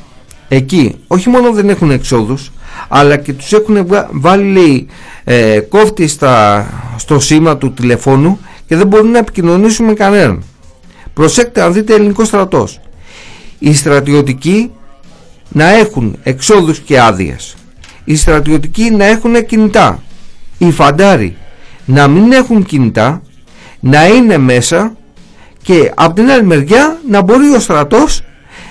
Εκεί 0.48 0.94
όχι 1.06 1.28
μόνο 1.28 1.52
δεν 1.52 1.68
έχουν 1.68 1.90
εξόδους, 1.90 2.52
αλλά 2.88 3.16
και 3.16 3.32
τους 3.32 3.52
έχουν 3.52 3.86
βάλει 4.10 4.52
λέει, 4.52 4.86
ε, 5.24 5.60
κόφτη 5.60 6.06
στα, 6.06 6.66
στο 6.96 7.20
σήμα 7.20 7.56
του 7.56 7.72
τηλεφώνου 7.72 8.38
και 8.66 8.76
δεν 8.76 8.86
μπορούν 8.86 9.10
να 9.10 9.18
επικοινωνήσουν 9.18 9.86
με 9.86 9.92
κανέναν. 9.92 10.42
Προσέξτε 11.14 11.62
αν 11.62 11.72
δείτε 11.72 11.94
ελληνικό 11.94 12.24
στρατός. 12.24 12.80
Οι 13.58 13.74
στρατιωτικοί 13.74 14.70
να 15.48 15.68
έχουν 15.68 16.18
εξόδους 16.22 16.78
και 16.78 17.00
άδειες. 17.00 17.54
Οι 18.04 18.16
στρατιωτικοί 18.16 18.90
να 18.90 19.04
έχουν 19.04 19.46
κινητά. 19.46 20.02
Οι 20.58 20.70
φαντάροι 20.70 21.36
να 21.84 22.08
μην 22.08 22.32
έχουν 22.32 22.64
κινητά, 22.64 23.22
να 23.80 24.06
είναι 24.06 24.38
μέσα 24.38 24.96
και 25.62 25.92
από 25.94 26.14
την 26.14 26.30
άλλη 26.30 26.44
μεριά 26.44 27.00
να 27.08 27.22
μπορεί 27.22 27.54
ο 27.54 27.60
στρατός 27.60 28.22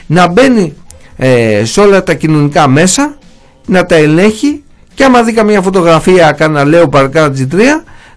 να 0.06 0.28
μπαίνει 0.28 0.74
ε, 1.18 1.66
σε 1.66 1.80
όλα 1.80 2.04
τα 2.04 2.14
κοινωνικά 2.14 2.68
μέσα, 2.68 3.18
να 3.66 3.86
τα 3.86 3.96
ελέγχει 3.96 4.64
και 4.94 5.04
άμα 5.04 5.24
δει 5.24 5.34
καμία 5.34 5.62
φωτογραφία 5.62 6.32
κάνα 6.32 6.64
λέω 6.64 6.90
παρκάρα 6.90 7.34
G3 7.38 7.60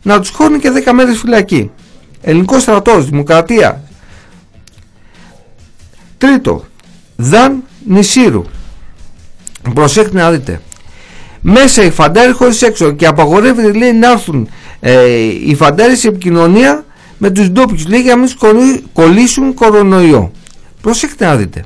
να 0.02 0.20
τους 0.20 0.30
χώνει 0.30 0.58
και 0.58 0.70
10 0.86 0.92
μέρες 0.92 1.18
φυλακή. 1.18 1.70
Ελληνικός 2.20 2.62
στρατός, 2.62 3.08
δημοκρατία. 3.08 3.82
Τρίτο, 6.18 6.64
Δαν 7.16 7.62
Νησίρου. 7.84 8.44
Προσέξτε 9.74 10.18
να 10.18 10.30
δείτε. 10.30 10.60
Μέσα 11.40 11.82
οι 11.82 11.90
φαντάροι 11.90 12.32
χωρίς 12.32 12.62
έξω 12.62 12.90
και 12.90 13.06
απαγορεύεται 13.06 13.72
λέει 13.72 13.92
να 13.92 14.10
έρθουν 14.10 14.48
ε, 14.80 15.06
οι 15.46 15.54
φαντάροι 15.54 15.96
σε 15.96 16.08
επικοινωνία 16.08 16.84
με 17.18 17.30
τους 17.30 17.50
ντόπιους 17.50 17.86
λέει 17.86 18.00
για 18.00 18.16
να 18.16 18.20
μην 18.20 18.82
κολλήσουν 18.92 19.54
κορονοϊό. 19.54 20.32
Προσέξτε 20.80 21.26
να 21.26 21.36
δείτε. 21.36 21.64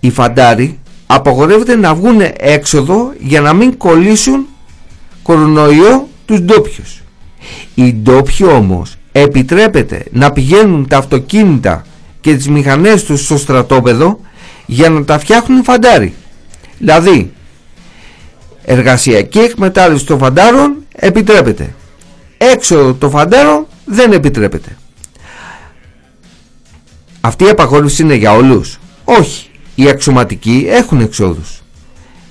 Οι 0.00 0.10
φαντάροι 0.10 0.78
απαγορεύεται 1.14 1.76
να 1.76 1.94
βγουν 1.94 2.20
έξοδο 2.36 3.12
για 3.18 3.40
να 3.40 3.52
μην 3.52 3.76
κολλήσουν 3.76 4.46
κορονοϊό 5.22 6.08
τους 6.24 6.40
ντόπιους. 6.40 7.02
Οι 7.74 7.92
ντόπιοι 7.92 8.46
όμως 8.50 8.96
επιτρέπεται 9.12 10.04
να 10.10 10.32
πηγαίνουν 10.32 10.88
τα 10.88 10.96
αυτοκίνητα 10.96 11.84
και 12.20 12.36
τις 12.36 12.48
μηχανές 12.48 13.04
τους 13.04 13.24
στο 13.24 13.36
στρατόπεδο 13.36 14.20
για 14.66 14.90
να 14.90 15.04
τα 15.04 15.18
φτιάχνουν 15.18 15.60
οι 15.60 15.64
φαντάροι. 15.64 16.14
Δηλαδή, 16.78 17.32
εργασιακή 18.64 19.38
εκμετάλλευση 19.38 20.06
των 20.06 20.18
φαντάρων 20.18 20.76
επιτρέπεται. 20.96 21.74
Έξω 22.38 22.94
το 22.98 23.10
φαντάρο 23.10 23.68
δεν 23.84 24.12
επιτρέπεται. 24.12 24.76
Αυτή 27.20 27.44
η 27.44 27.48
απαγόρευση 27.48 28.02
είναι 28.02 28.14
για 28.14 28.32
όλους. 28.32 28.78
Όχι. 29.04 29.46
Οι 29.74 29.88
αξιωματικοί 29.88 30.66
έχουν 30.68 31.00
εξόδους. 31.00 31.62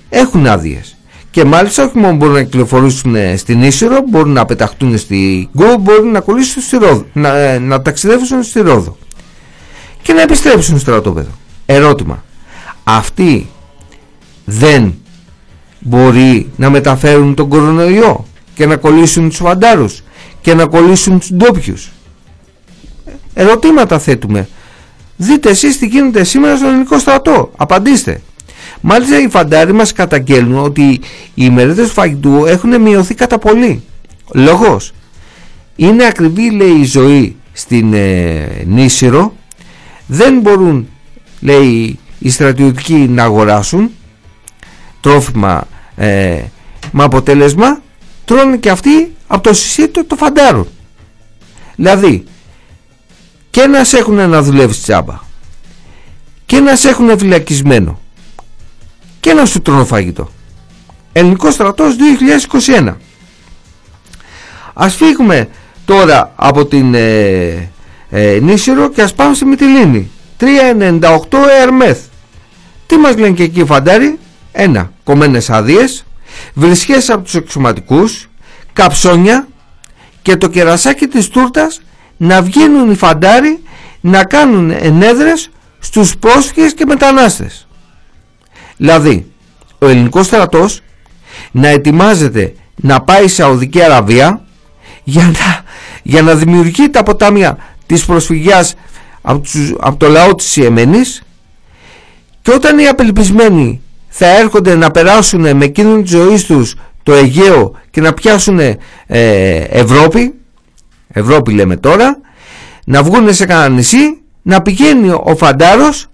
Έχουν 0.09 0.47
άδειες. 0.47 0.95
Και 1.31 1.45
μάλιστα 1.45 1.83
όχι 1.83 1.97
μόνο 1.97 2.15
μπορούν 2.15 2.33
να 2.33 2.43
κυκλοφορήσουν 2.43 3.15
στην 3.37 3.63
Ίσυρο, 3.63 3.97
μπορούν 4.09 4.31
να 4.31 4.45
πεταχτούν 4.45 4.97
στη 4.97 5.49
Γκο, 5.57 5.77
μπορούν 5.77 6.11
να 6.11 6.19
κολλήσουν 6.19 6.61
στη 6.61 6.77
Ρόδο, 6.77 7.05
να, 7.13 7.37
ε, 7.37 7.59
να 7.59 7.81
ταξιδεύσουν 7.81 8.43
στη 8.43 8.61
Ρόδο 8.61 8.97
και 10.01 10.13
να 10.13 10.21
επιστρέψουν 10.21 10.63
στο 10.63 10.79
στρατόπεδο. 10.79 11.29
Ερώτημα. 11.65 12.23
Αυτοί 12.83 13.49
δεν 14.45 14.93
μπορεί 15.79 16.51
να 16.55 16.69
μεταφέρουν 16.69 17.35
τον 17.35 17.49
κορονοϊό 17.49 18.25
και 18.53 18.65
να 18.65 18.75
κολλήσουν 18.75 19.29
τους 19.29 19.37
φαντάρους 19.37 20.03
και 20.41 20.53
να 20.53 20.65
κολλήσουν 20.65 21.19
τους 21.19 21.33
ντόπιους; 21.33 21.91
Ερωτήματα 23.33 23.99
θέτουμε. 23.99 24.47
Δείτε 25.23 25.49
εσείς 25.49 25.77
τι 25.77 25.85
γίνεται 25.85 26.23
σήμερα 26.23 26.55
στον 26.57 26.69
ελληνικό 26.69 26.99
στρατό. 26.99 27.51
Απαντήστε. 27.57 28.21
Μάλιστα 28.81 29.19
οι 29.19 29.29
φαντάροι 29.29 29.73
μας 29.73 29.93
καταγγέλνουν 29.93 30.63
ότι 30.63 30.99
οι 31.33 31.49
μερίδες 31.49 31.87
του 31.87 31.93
φαγητού 31.93 32.45
έχουν 32.45 32.81
μειωθεί 32.81 33.13
κατά 33.15 33.37
πολύ. 33.37 33.83
Λόγος. 34.33 34.93
Είναι 35.75 36.05
ακριβή 36.05 36.51
λέει 36.51 36.79
η 36.79 36.83
ζωή 36.83 37.35
στην 37.53 37.93
ε, 37.93 38.63
Νήσιρο. 38.65 39.35
Δεν 40.07 40.39
μπορούν 40.39 40.87
λέει 41.39 41.99
οι 42.19 42.29
στρατιωτικοί 42.29 42.93
να 42.93 43.23
αγοράσουν 43.23 43.91
τρόφιμα 45.01 45.67
ε, 45.95 46.39
με 46.91 47.03
αποτέλεσμα 47.03 47.81
τρώνε 48.25 48.57
και 48.57 48.69
αυτοί 48.69 49.15
από 49.27 49.43
το 49.43 49.53
συσίτο 49.53 50.05
το 50.05 50.15
φαντάρων. 50.15 50.67
Δηλαδή 51.75 52.23
και 53.51 53.65
να 53.67 53.83
σε 53.83 53.97
έχουν 53.97 54.29
να 54.29 54.41
δουλεύεις 54.41 54.81
τσάμπα 54.81 55.19
και 56.45 56.59
να 56.59 56.75
σε 56.75 56.89
έχουν 56.89 57.17
φυλακισμένο 57.17 57.99
και 59.19 59.33
να 59.33 59.45
σου 59.45 59.61
τρώνε 59.61 59.85
φαγητό. 59.85 60.29
Ελληνικό 61.13 61.51
στρατός 61.51 61.95
2021. 62.77 62.93
Ας 64.73 64.95
φύγουμε 64.95 65.49
τώρα 65.85 66.33
από 66.35 66.65
την 66.65 66.93
ε, 66.93 67.69
ε, 68.09 68.39
Νήσιρο 68.41 68.89
και 68.89 69.01
ας 69.01 69.13
πάμε 69.13 69.35
στη 69.35 69.45
Μυτιλίνη. 69.45 70.11
398 70.39 71.19
Ερμέθ. 71.61 71.99
Τι 72.85 72.97
μας 72.97 73.15
λένε 73.17 73.33
και 73.33 73.43
εκεί 73.43 73.59
οι 73.59 73.65
φαντάροι; 73.65 74.19
Ένα, 74.51 74.91
κομμένες 75.03 75.49
άδειες, 75.49 76.05
βρισχές 76.53 77.09
από 77.09 77.23
τους 77.23 77.35
εξωματικούς, 77.35 78.29
καψόνια 78.73 79.47
και 80.21 80.35
το 80.35 80.47
κερασάκι 80.47 81.07
της 81.07 81.27
τούρτας 81.27 81.81
να 82.21 82.41
βγαίνουν 82.41 82.91
οι 82.91 82.95
φαντάροι 82.95 83.59
να 84.01 84.23
κάνουν 84.23 84.71
ενέδρες 84.71 85.49
στους 85.79 86.17
πρόσφυγες 86.17 86.73
και 86.73 86.85
μετανάστες. 86.85 87.67
Δηλαδή, 88.77 89.31
ο 89.79 89.87
ελληνικός 89.87 90.25
στρατός 90.25 90.81
να 91.51 91.67
ετοιμάζεται 91.67 92.53
να 92.75 93.01
πάει 93.01 93.27
σε 93.27 93.35
Σαουδική 93.35 93.81
Αραβία 93.81 94.41
για 95.03 95.23
να, 95.23 95.63
για 96.03 96.21
να 96.21 96.35
δημιουργεί 96.35 96.89
τα 96.89 97.03
ποτάμια 97.03 97.57
της 97.85 98.05
προσφυγιάς 98.05 98.73
από, 99.21 99.41
από 99.79 99.97
το 99.97 100.07
λαό 100.07 100.35
της 100.35 100.55
Ιεμένης 100.55 101.23
και 102.41 102.51
όταν 102.51 102.79
οι 102.79 102.87
απελπισμένοι 102.87 103.81
θα 104.07 104.27
έρχονται 104.37 104.75
να 104.75 104.91
περάσουν 104.91 105.55
με 105.55 105.67
κίνδυνο 105.67 106.01
της 106.01 106.11
ζωής 106.11 106.45
τους 106.45 106.75
το 107.03 107.13
Αιγαίο 107.13 107.79
και 107.89 108.01
να 108.01 108.13
πιάσουν 108.13 108.59
ε, 108.59 108.77
Ευρώπη 109.69 110.33
Ευρώπη 111.11 111.53
λέμε 111.53 111.77
τώρα 111.77 112.17
να 112.85 113.03
βγουν 113.03 113.33
σε 113.33 113.45
κανένα 113.45 113.69
νησί 113.69 114.21
να 114.41 114.61
πηγαίνει 114.61 115.09
ο 115.09 115.35
φαντάρος 115.37 116.07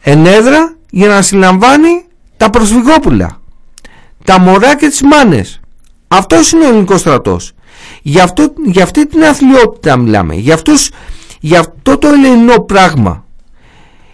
ενέδρα 0.00 0.76
για 0.90 1.08
να 1.08 1.22
συλλαμβάνει 1.22 2.04
τα 2.36 2.50
προσφυγόπουλα 2.50 3.40
τα 4.24 4.40
μωρά 4.40 4.76
και 4.76 4.88
τις 4.88 5.02
μάνες. 5.02 5.60
Αυτός 6.08 6.52
είναι 6.52 6.64
ο 6.64 6.68
ελληνικός 6.68 7.00
στρατός. 7.00 7.52
Για, 8.02 8.22
αυτό, 8.22 8.52
για 8.64 8.82
αυτή 8.82 9.06
την 9.06 9.24
αθλειότητα 9.24 9.96
μιλάμε 9.96 10.34
για, 10.34 10.54
αυτούς, 10.54 10.90
για 11.40 11.60
αυτό 11.60 11.98
το 11.98 12.08
ελληνικό 12.08 12.62
πράγμα 12.62 13.24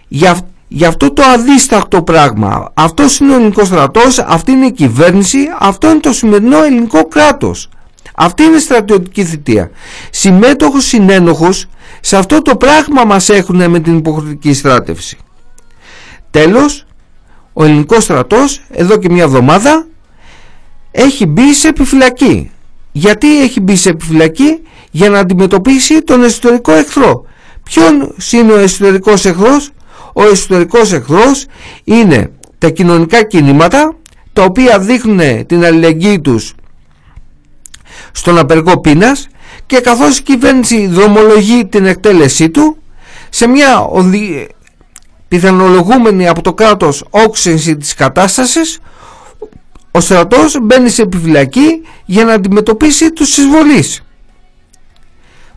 για, 0.07 0.39
για 0.67 0.87
αυτό 0.87 1.13
το 1.13 1.23
αδίστακτο 1.23 2.03
πράγμα. 2.03 2.71
Αυτός 2.73 3.19
είναι 3.19 3.31
ο 3.31 3.35
ελληνικός 3.35 3.67
στρατός 3.67 4.19
αυτή 4.19 4.51
είναι 4.51 4.65
η 4.65 4.71
κυβέρνηση 4.71 5.37
αυτό 5.59 5.89
είναι 5.89 5.99
το 5.99 6.13
σημερινό 6.13 6.63
ελληνικό 6.63 7.07
κράτος 7.07 7.69
αυτή 8.15 8.43
είναι 8.43 8.55
η 8.55 8.59
στρατιωτική 8.59 9.23
θητεία. 9.25 9.71
Συμμέτοχος 10.09 10.85
συνένοχος 10.85 11.65
σε 11.99 12.17
αυτό 12.17 12.41
το 12.41 12.55
πράγμα 12.55 13.03
μας 13.03 13.29
έχουν 13.29 13.69
με 13.69 13.79
την 13.79 13.97
υποχρεωτική 13.97 14.53
στράτευση. 14.53 15.17
τέλος 16.31 16.85
ο 17.53 17.63
ελληνικός 17.63 18.03
στρατός 18.03 18.61
εδώ 18.69 18.97
και 18.97 19.09
μια 19.09 19.23
εβδομάδα 19.23 19.87
έχει 20.91 21.25
μπει 21.25 21.53
σε 21.53 21.67
επιφυλακή 21.67 22.51
γιατί 22.91 23.41
έχει 23.41 23.59
μπει 23.59 23.75
σε 23.75 23.89
επιφυλακή; 23.89 24.61
Για 24.91 25.09
να 25.09 25.19
αντιμετωπίσει 25.19 26.01
τον 26.01 26.23
εσωτερικό 26.23 26.71
εχθρό 26.71 27.25
ποιον 27.63 28.15
είναι 28.31 28.51
ο 28.51 28.57
εσωτερικός 28.57 29.25
εχθρός; 29.25 29.71
Ο 30.13 30.23
εσωτερικός 30.23 30.91
εχθρός 30.93 31.45
είναι 31.83 32.31
τα 32.57 32.69
κοινωνικά 32.69 33.23
κινήματα 33.23 33.95
τα 34.33 34.43
οποία 34.43 34.79
δείχνουν 34.79 35.45
την 35.45 35.65
αλληλεγγύη 35.65 36.19
τους 36.19 36.53
στον 38.11 38.37
απεργό 38.37 38.79
πείνας 38.79 39.27
και 39.65 39.79
καθώς 39.79 40.17
η 40.17 40.23
κυβέρνηση 40.23 40.87
δρομολογεί 40.87 41.65
την 41.65 41.85
εκτέλεσή 41.85 42.49
του 42.49 42.77
σε 43.29 43.47
μια 43.47 43.87
πιθανολογούμενη 45.27 46.27
από 46.27 46.41
το 46.41 46.53
κράτος 46.53 47.05
όξυνση 47.09 47.77
της 47.77 47.93
κατάστασης 47.93 48.79
ο 49.91 49.99
στρατός 49.99 50.57
μπαίνει 50.61 50.89
σε 50.89 51.01
επιφυλακή 51.01 51.81
για 52.05 52.25
να 52.25 52.33
αντιμετωπίσει 52.33 53.11
τους 53.11 53.37
εισβολείς 53.37 54.03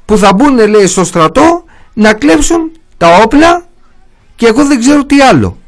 που 0.05 0.19
θα 0.19 0.33
μπουν 0.35 0.69
λέει 0.69 0.87
στο 0.87 1.05
στρατό 1.05 1.65
να 1.93 2.15
κλέψουν 2.15 2.71
τα 2.97 3.17
όπλα 3.17 3.67
και 4.37 4.47
εγώ 4.47 4.65
δεν 4.65 4.81
ξέρω 4.81 5.05
τι 5.05 5.21
άλλο 5.21 5.59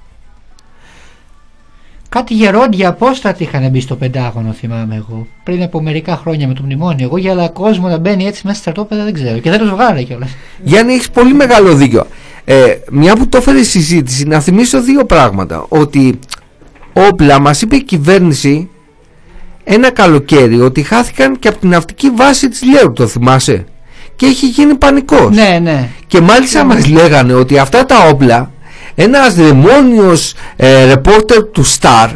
Κάτι 2.08 2.34
γερόντια 2.34 2.88
απόστατη 2.88 3.42
είχαν 3.42 3.70
μπει 3.70 3.80
στο 3.80 3.96
Πεντάγωνο, 3.96 4.52
θυμάμαι 4.52 4.94
εγώ. 4.94 5.26
Πριν 5.42 5.62
από 5.62 5.82
μερικά 5.82 6.16
χρόνια 6.16 6.48
με 6.48 6.54
το 6.54 6.62
μνημόνιο. 6.62 7.04
Εγώ 7.06 7.16
για 7.16 7.30
άλλα 7.30 7.48
κόσμο 7.48 7.88
να 7.88 7.98
μπαίνει 7.98 8.26
έτσι 8.26 8.42
μέσα 8.44 8.60
στα 8.60 8.70
στρατόπεδα 8.70 9.04
δεν 9.04 9.12
ξέρω. 9.12 9.38
Και 9.38 9.50
δεν 9.50 9.58
τους 9.58 9.70
βγάλε 9.70 10.02
κιόλας. 10.02 10.30
Γιάννη, 10.62 10.92
έχεις 10.92 11.10
πολύ 11.10 11.34
μεγάλο 11.34 11.74
δίκιο. 11.74 12.06
Ε, 12.44 12.76
μια 12.90 13.16
που 13.16 13.28
το 13.28 13.36
έφερες 13.36 13.68
συζήτηση, 13.68 14.26
να 14.26 14.40
θυμίσω 14.40 14.82
δύο 14.82 15.04
πράγματα. 15.04 15.66
Ότι 15.68 16.18
όπλα 16.92 17.40
μας 17.40 17.62
είπε 17.62 17.76
η 17.76 17.82
κυβέρνηση 17.82 18.68
ένα 19.64 19.90
καλοκαίρι 19.90 20.60
ότι 20.60 20.82
χάθηκαν 20.82 21.38
και 21.38 21.48
από 21.48 21.58
την 21.58 21.68
ναυτική 21.68 22.10
βάση 22.10 22.48
της 22.48 22.62
Λέρου, 22.62 22.92
το 22.92 23.06
θυμάσαι. 23.06 23.64
Και 24.16 24.26
έχει 24.26 24.46
γίνει 24.46 24.74
πανικός. 24.74 25.34
Ναι, 25.34 25.58
ναι. 25.62 25.88
Και 26.06 26.20
μάλιστα 26.20 26.64
ναι. 26.64 26.74
μας 26.74 26.88
λέγανε 26.88 27.34
ότι 27.34 27.58
αυτά 27.58 27.86
τα 27.86 28.08
όπλα 28.08 28.50
ένας 28.98 29.34
δαιμόνιος 29.34 30.34
ε, 30.56 30.84
ρεπόρτερ 30.84 31.44
του 31.44 31.64
Star 31.66 32.08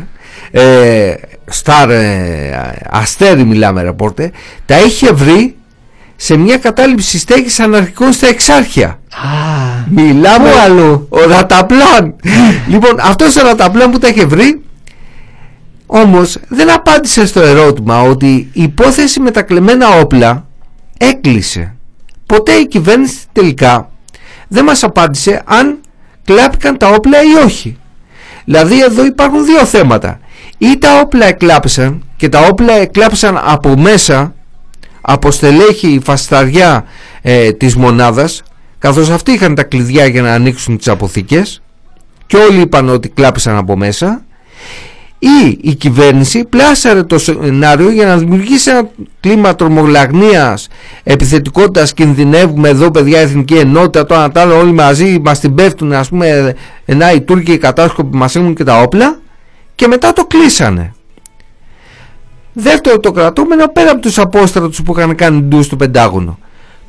ε, 0.51 1.15
Star 1.63 1.89
ε, 1.89 2.77
Αστέρι 2.91 3.45
μιλάμε 3.45 3.83
ρεπόρτερ 3.83 4.29
τα 4.67 4.81
είχε 4.81 5.13
βρει 5.13 5.55
σε 6.17 6.37
μια 6.37 6.59
κατάληψη 6.59 7.19
στέγης 7.19 7.61
αναρχικών 7.61 8.13
στα 8.13 8.27
Εξάρχεια. 8.27 8.87
Α, 8.87 8.99
μιλάμε 9.91 10.51
αλλού; 10.65 11.07
ο 11.09 11.19
Ραταπλάν. 11.29 12.15
Λοιπόν 12.73 12.97
αυτός 13.01 13.37
ο 13.37 13.43
Ραταπλάν 13.43 13.91
που 13.91 13.99
τα 13.99 14.09
είχε 14.09 14.27
βρει 14.27 14.63
όμως 15.87 16.39
δεν 16.49 16.71
απάντησε 16.71 17.27
στο 17.27 17.41
ερώτημα 17.41 18.03
ότι 18.03 18.51
η 18.53 18.63
υπόθεση 18.63 19.21
με 19.21 19.31
τα 19.31 19.43
κλεμμένα 19.43 19.89
όπλα 19.89 20.47
έκλεισε. 20.99 21.75
Ποτέ 22.27 22.53
η 22.53 22.67
κυβέρνηση 22.67 23.19
τελικά 23.33 23.91
δεν 24.49 24.65
μας 24.65 24.83
απάντησε 24.83 25.43
αν 25.45 25.80
κλάπηκαν 26.31 26.79
τα 26.79 26.89
όπλα 26.89 27.19
ή 27.23 27.45
όχι. 27.45 27.77
Δηλαδή 28.45 28.83
εδώ 28.83 29.05
υπάρχουν 29.05 29.45
δύο 29.45 29.65
θέματα. 29.65 30.21
Ή 30.59 30.79
τα 30.79 31.01
όπλα 31.01 31.27
εκλάψαν 31.27 32.05
και 32.17 32.29
τα 32.29 32.47
όπλα 32.47 32.73
εκλάψαν 32.73 33.41
από 33.45 33.77
μέσα 33.77 34.35
από 35.01 35.31
στελέχη 35.31 36.01
φασταριά 36.05 36.85
ε, 37.23 37.53
της 37.53 37.77
μονάδας 37.77 38.43
καθώς 38.79 39.11
αυτοί 39.11 39.33
είχαν 39.33 39.55
τα 39.55 39.63
κλειδιά 39.63 40.07
για 40.07 40.23
να 40.23 40.33
ανοίξουν 40.33 40.77
τις 40.77 40.89
αποθήκες 40.89 41.63
και 42.27 42.37
όλοι 42.37 42.61
είπαν 42.61 42.89
ότι 42.89 43.09
κλάπησαν 43.09 43.57
από 43.57 43.77
μέσα 43.77 44.25
ή 45.23 45.59
η 45.61 45.75
κυβέρνηση 45.75 46.45
πλάσαρε 46.45 47.03
το 47.03 47.19
σενάριο 47.19 47.91
για 47.91 48.07
να 48.07 48.17
δημιουργήσει 48.17 48.71
ένα 48.71 48.89
κλίμα 49.21 49.55
τρομολαγνίας 49.55 50.69
επιθετικότητας 51.03 51.93
κινδυνεύουμε 51.95 52.69
εδώ 52.69 52.91
παιδιά 52.91 53.21
εθνική 53.21 53.55
ενότητα 53.55 54.07
το 54.07 54.15
ένα 54.15 54.31
άλλο 54.35 54.59
όλοι 54.59 54.73
μαζί 54.73 55.21
μας 55.25 55.41
την 55.41 55.55
πέφτουν 55.55 55.93
ας 55.93 56.09
πούμε 56.09 56.55
ενώ 56.85 57.11
οι 57.11 57.21
Τούρκοι 57.21 57.53
οι 57.53 57.59
κατάσκοποι 57.59 58.17
μας 58.17 58.37
έχουν 58.37 58.55
και 58.55 58.65
τα 58.65 58.83
όπλα 58.83 59.19
και 59.75 59.87
μετά 59.87 60.13
το 60.13 60.25
κλείσανε. 60.25 60.95
Δεύτερο 62.53 62.99
το 62.99 63.13
κρατούμενο 63.13 63.69
πέρα 63.69 63.91
από 63.91 64.01
τους 64.01 64.19
απόστρατους 64.19 64.83
που 64.83 64.95
είχαν 64.97 65.15
κάνει 65.15 65.41
ντου 65.41 65.63
στο 65.63 65.77
Πεντάγωνο. 65.77 66.39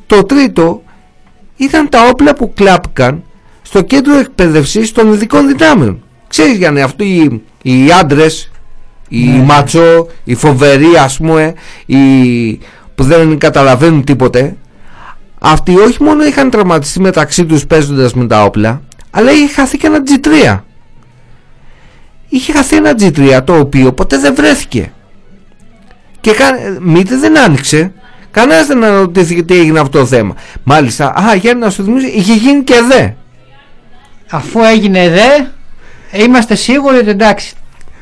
Το 0.06 0.22
τρίτο 0.22 0.82
ήταν 1.56 1.88
τα 1.88 2.08
όπλα 2.10 2.34
που 2.34 2.52
κλάπηκαν 2.54 3.22
στο 3.62 3.82
κέντρο 3.82 4.18
εκπαίδευσης 4.18 4.92
των 4.92 5.12
ειδικών 5.12 5.48
δυνάμεων. 5.56 6.02
Ξέρεις 6.28 6.56
Γιάννη 6.56 6.82
αυτοί 6.82 7.42
οι, 7.62 7.84
οι 7.84 7.92
άντρες 8.00 8.50
οι 9.08 9.24
ναι. 9.24 9.42
μάτσο, 9.42 10.06
οι 10.24 10.34
φοβεροί 10.34 10.96
ας 10.98 11.16
πούμε 11.16 11.54
οι 11.86 11.98
που 12.94 13.04
δεν 13.04 13.38
καταλαβαίνουν 13.38 14.04
τίποτε 14.04 14.56
αυτοί 15.40 15.78
όχι 15.78 16.02
μόνο 16.02 16.24
είχαν 16.24 16.50
τραυματιστεί 16.50 17.00
μεταξύ 17.00 17.44
τους 17.44 17.66
παίζοντας 17.66 18.14
με 18.14 18.26
τα 18.26 18.44
όπλα 18.44 18.82
αλλά 19.10 19.32
είχε 19.32 19.52
χαθεί 19.52 19.78
και 19.78 19.86
ένα 19.86 19.98
G3 20.06 20.58
είχε 22.32 22.52
χαθεί 22.52 22.76
ένα 22.76 22.94
G3 22.98 23.40
το 23.44 23.58
οποίο 23.58 23.92
ποτέ 23.92 24.18
δεν 24.18 24.34
βρέθηκε. 24.34 24.92
Και 26.20 26.30
μήτε 26.80 27.16
δεν 27.16 27.38
άνοιξε. 27.38 27.92
Κανένας 28.30 28.66
δεν 28.66 28.84
αναρωτήθηκε 28.84 29.42
τι 29.42 29.58
έγινε 29.58 29.80
αυτό 29.80 29.98
το 29.98 30.06
θέμα. 30.06 30.34
Μάλιστα, 30.62 31.06
α 31.06 31.34
Γιάννη 31.34 31.62
να 31.62 31.70
σου 31.70 31.84
θυμίσω 31.84 32.06
είχε 32.06 32.34
γίνει 32.34 32.62
και 32.62 32.74
δε. 32.88 33.08
Αφού 34.30 34.60
έγινε 34.62 35.08
δε 35.08 35.44
Είμαστε 36.12 36.54
σίγουροι 36.54 36.96
ότι 36.96 37.08
εντάξει, 37.08 37.54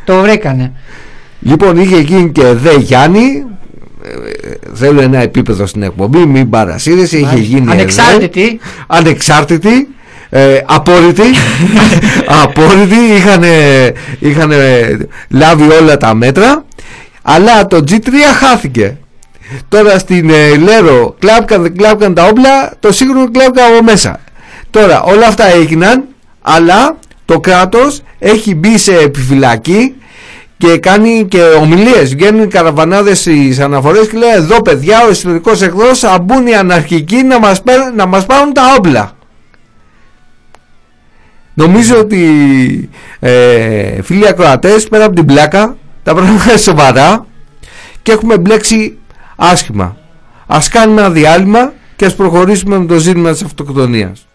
το 0.04 0.20
βρήκανε. 0.20 0.72
Λοιπόν, 1.40 1.76
είχε 1.76 2.00
γίνει 2.00 2.32
και 2.32 2.42
δε 2.42 2.74
Γιάννη. 2.74 3.44
Ε, 4.02 4.74
θέλω 4.74 5.00
ένα 5.00 5.18
επίπεδο 5.18 5.66
στην 5.66 5.82
εκπομπή, 5.82 6.26
μην 6.26 6.50
παρασύρεσαι. 6.50 7.18
Είχε 7.18 7.36
γίνει. 7.36 7.70
Ανεξάρτητη. 7.70 8.60
ανεξάρτητη. 8.86 9.88
Ε, 10.32 10.60
απόρριτη 10.66 11.22
απόρριτη 12.42 12.96
είχαν, 13.16 13.44
είχαν 14.18 14.52
λάβει 15.28 15.70
όλα 15.80 15.96
τα 15.96 16.14
μέτρα 16.14 16.64
αλλά 17.22 17.66
το 17.66 17.84
G3 17.88 18.08
χάθηκε 18.38 18.96
τώρα 19.68 19.98
στην 19.98 20.30
ε, 20.30 20.56
Λέρο 20.56 21.16
κλάπηκαν, 21.18 21.76
κλάπηκαν 21.76 22.14
τα 22.14 22.24
όπλα 22.24 22.72
το 22.80 22.92
σίγουρο 22.92 23.30
κλάπηκαν 23.30 23.72
από 23.72 23.82
μέσα 23.84 24.20
τώρα 24.70 25.02
όλα 25.02 25.26
αυτά 25.26 25.44
έγιναν 25.44 26.04
αλλά 26.42 26.96
το 27.30 27.40
κράτος 27.40 28.02
έχει 28.18 28.54
μπει 28.54 28.78
σε 28.78 28.96
επιφυλακή 28.96 29.94
και 30.58 30.78
κάνει 30.78 31.26
και 31.28 31.42
ομιλίες. 31.42 32.10
Βγαίνουν 32.14 32.42
οι 32.42 32.46
καραβανάδες 32.46 33.18
στις 33.18 33.58
αναφορές 33.58 34.08
και 34.08 34.18
λέει 34.18 34.30
εδώ 34.30 34.62
παιδιά 34.62 35.04
ο 35.06 35.10
ιστορικός 35.10 35.62
εχθρός 35.62 35.98
θα 35.98 36.18
μπουν 36.18 36.46
οι 36.46 36.54
αναρχικοί 36.54 37.22
να 37.22 37.38
μας, 37.38 37.62
να 37.96 38.06
μας 38.06 38.26
πάρουν 38.26 38.52
τα 38.52 38.62
όπλα 38.78 39.12
νομίζω 41.54 41.98
ότι 41.98 42.88
ε, 43.20 44.02
φίλοι 44.02 44.28
ακροατές 44.28 44.88
πέρα 44.88 45.04
από 45.04 45.14
την 45.14 45.24
πλάκα 45.24 45.76
τα 46.02 46.14
πράγματα 46.14 46.44
είναι 46.50 46.58
σοβαρά 46.58 47.26
και 48.02 48.12
έχουμε 48.12 48.38
μπλέξει 48.38 48.98
άσχημα. 49.36 49.96
Ας 50.46 50.68
κάνουμε 50.68 51.00
ένα 51.00 51.10
διάλειμμα 51.10 51.72
και 51.96 52.04
ας 52.04 52.14
προχωρήσουμε 52.14 52.78
με 52.78 52.86
το 52.86 52.98
ζήτημα 52.98 53.32
της 53.32 53.42
αυτοκτονίας 53.42 54.29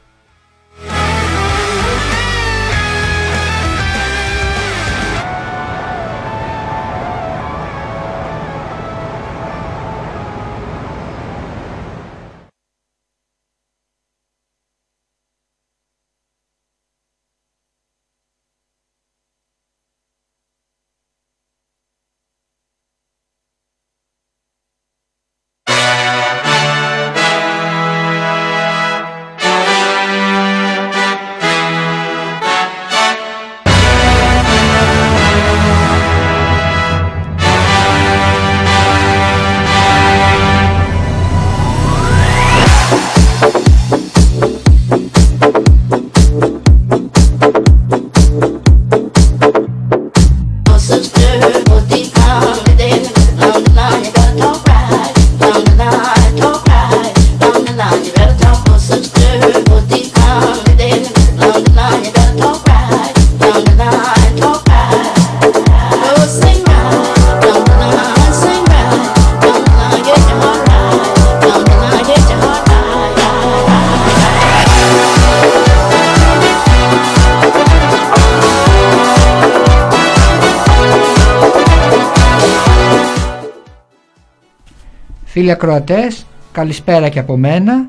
Φίλοι 85.46 85.58
ακροατές, 85.58 86.26
καλησπέρα 86.52 87.10
και 87.10 87.20
από 87.20 87.38
μένα. 87.38 87.88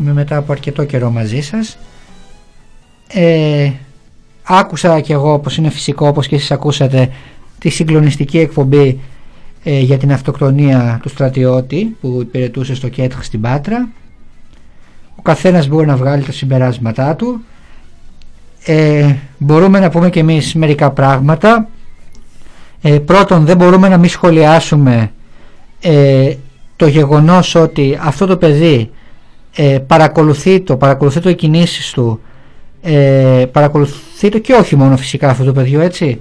Είμαι 0.00 0.12
μετά 0.12 0.36
από 0.36 0.52
αρκετό 0.52 0.84
καιρό 0.84 1.10
μαζί 1.10 1.40
σας. 1.40 1.78
Ε, 3.08 3.70
άκουσα 4.42 5.00
και 5.00 5.12
εγώ 5.12 5.32
όπως 5.32 5.56
είναι 5.56 5.70
φυσικό 5.70 6.08
όπως 6.08 6.26
και 6.26 6.34
εσείς 6.34 6.50
ακούσατε 6.50 7.10
τη 7.58 7.68
συγκλονιστική 7.68 8.38
εκπομπή 8.38 9.00
ε, 9.64 9.78
για 9.78 9.98
την 9.98 10.12
αυτοκτονία 10.12 10.98
του 11.02 11.08
στρατιώτη 11.08 11.96
που 12.00 12.18
υπηρετούσε 12.20 12.74
στο 12.74 12.88
Κέτχ 12.88 13.24
στην 13.24 13.40
Πάτρα. 13.40 13.88
Ο 15.16 15.22
καθένας 15.22 15.68
μπορεί 15.68 15.86
να 15.86 15.96
βγάλει 15.96 16.22
τα 16.22 16.32
συμπεράσματά 16.32 17.16
του. 17.16 17.44
Ε, 18.64 19.14
μπορούμε 19.38 19.80
να 19.80 19.90
πούμε 19.90 20.10
και 20.10 20.20
εμείς 20.20 20.54
μερικά 20.54 20.90
πράγματα. 20.90 21.68
Ε, 22.82 22.98
πρώτον 22.98 23.44
δεν 23.44 23.56
μπορούμε 23.56 23.88
να 23.88 23.98
μην 23.98 24.10
σχολιάσουμε 24.10 25.10
ε, 25.80 26.34
το 26.76 26.86
γεγονός 26.86 27.54
ότι 27.54 27.98
αυτό 28.02 28.26
το 28.26 28.36
παιδί 28.36 28.90
ε, 29.56 29.78
παρακολουθεί 29.86 30.60
το, 30.60 30.76
παρακολουθεί 30.76 31.20
το 31.20 31.28
οι 31.28 31.34
κινήσεις 31.34 31.90
του 31.90 32.20
ε, 32.82 33.44
παρακολουθεί 33.52 34.28
το 34.28 34.38
και 34.38 34.52
όχι 34.52 34.76
μόνο 34.76 34.96
φυσικά 34.96 35.28
αυτό 35.28 35.44
το 35.44 35.52
παιδί 35.52 35.76
έτσι 35.80 36.20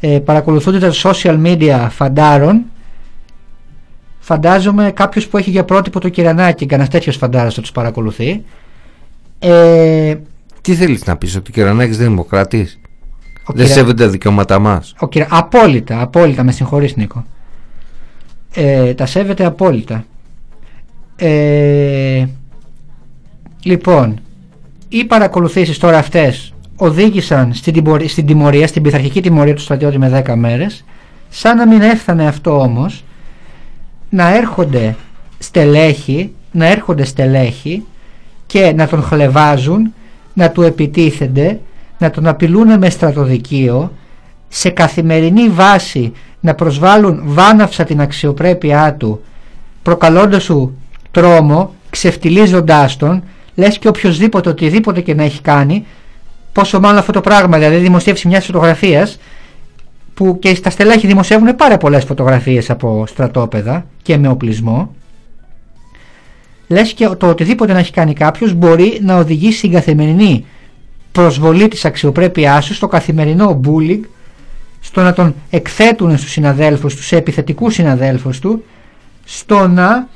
ε, 0.00 0.18
παρακολουθούνται 0.18 0.78
τα 0.78 0.92
social 0.92 1.42
media 1.44 1.86
φαντάρων. 1.90 2.62
Φαντάζομαι 4.18 4.90
κάποιος 4.90 5.28
που 5.28 5.38
έχει 5.38 5.50
για 5.50 5.64
πρότυπο 5.64 6.00
το 6.00 6.08
κυρανάκι 6.08 6.66
κανένας 6.66 6.90
τέτοιος 6.90 7.16
φαντάζεται 7.16 7.60
τους 7.60 7.72
παρακολουθεί. 7.72 8.44
Ε, 9.38 10.14
τι 10.60 10.74
θέλεις 10.74 11.04
να 11.04 11.16
πεις 11.16 11.36
ότι 11.36 11.50
ο 11.50 11.54
Κυρανάκης 11.54 11.96
δεν 11.96 12.06
είναι 12.06 12.14
δημοκράτης 12.14 12.80
δεν 13.46 13.66
κυρα... 13.66 13.78
σέβεται 13.78 14.04
τα 14.04 14.10
δικαιώματά 14.10 14.58
μας; 14.58 14.94
ο 14.98 15.08
κυρα... 15.08 15.26
απόλυτα, 15.30 16.00
απόλυτα 16.00 16.42
με 16.42 16.52
συγχωρείς 16.52 16.96
Νίκο 16.96 17.24
ε, 18.54 18.94
τα 18.94 19.06
σέβεται 19.06 19.44
απόλυτα. 19.44 20.04
Ε, 21.16 22.26
λοιπόν 23.62 24.20
οι 24.88 25.04
παρακολουθήσεις 25.04 25.78
τώρα 25.78 25.98
αυτές 25.98 26.54
οδήγησαν 26.76 27.54
στην, 27.54 27.72
τιμωρία, 27.72 28.08
στην 28.08 28.26
τιμωρία, 28.26 28.66
στην 28.66 28.82
πειθαρχική 28.82 29.22
τιμωρία 29.22 29.54
του 29.54 29.60
στρατιώτη 29.60 29.98
με 29.98 30.24
10 30.26 30.34
μέρες. 30.34 30.84
Σαν 31.28 31.56
να 31.56 31.66
μην 31.66 31.80
έφτανε 31.80 32.26
αυτό 32.26 32.60
όμως 32.60 33.04
να 34.10 34.36
έρχονται 34.36 34.96
στελέχη 35.38 36.32
να 36.54 36.66
έρχονται 36.66 37.04
στελέχη 37.04 37.84
και 38.46 38.72
να 38.76 38.88
τον 38.88 39.02
χλεβάζουν 39.02 39.94
να 40.34 40.50
του 40.50 40.62
επιτίθενται 40.62 41.60
να 41.98 42.10
τον 42.10 42.26
απειλούν 42.26 42.78
με 42.78 42.90
στρατοδικείο 42.90 43.92
σε 44.48 44.70
καθημερινή 44.70 45.48
βάση 45.48 46.12
να 46.44 46.54
προσβάλλουν 46.54 47.22
βάναυσα 47.24 47.84
την 47.84 48.00
αξιοπρέπειά 48.00 48.94
του 48.94 49.22
προκαλώντας 49.82 50.44
του 50.44 50.76
τρόμο 51.10 51.74
ξεφτιλίζοντάς 51.90 52.96
τον 52.96 53.22
λες 53.54 53.78
και 53.78 53.88
οποιοδήποτε 53.88 54.48
οτιδήποτε 54.48 55.00
και 55.00 55.14
να 55.14 55.22
έχει 55.22 55.40
κάνει 55.40 55.86
πόσο 56.52 56.80
μάλλον 56.80 56.98
αυτό 56.98 57.12
το 57.12 57.20
πράγμα 57.20 57.58
δηλαδή 57.58 57.76
δημοσίευση 57.76 58.28
μιας 58.28 58.44
φωτογραφίας 58.46 59.18
που 60.14 60.38
και 60.38 60.54
στα 60.54 60.70
στελάχη 60.70 61.06
δημοσιεύουν 61.06 61.56
πάρα 61.56 61.76
πολλές 61.76 62.04
φωτογραφίες 62.04 62.70
από 62.70 63.04
στρατόπεδα 63.06 63.86
και 64.02 64.16
με 64.16 64.28
οπλισμό 64.28 64.94
λες 66.68 66.92
και 66.92 67.08
το 67.08 67.28
οτιδήποτε 67.28 67.72
να 67.72 67.78
έχει 67.78 67.92
κάνει 67.92 68.12
κάποιος 68.12 68.52
μπορεί 68.52 68.98
να 69.02 69.16
οδηγήσει 69.16 69.58
στην 69.58 69.72
καθημερινή 69.72 70.44
προσβολή 71.12 71.68
της 71.68 71.84
αξιοπρέπειάς 71.84 72.64
σου 72.64 72.74
στο 72.74 72.86
καθημερινό 72.86 73.60
bullying 73.64 74.00
στο 74.84 75.02
να 75.02 75.12
τον 75.12 75.34
εκθέτουν 75.50 76.18
στους 76.18 76.30
συναδέλφους, 76.30 76.92
στους 76.92 77.12
επιθετικούς 77.12 77.74
συναδέλφους 77.74 78.38
του 78.38 78.64
στο 79.24 79.68
να 79.68 80.08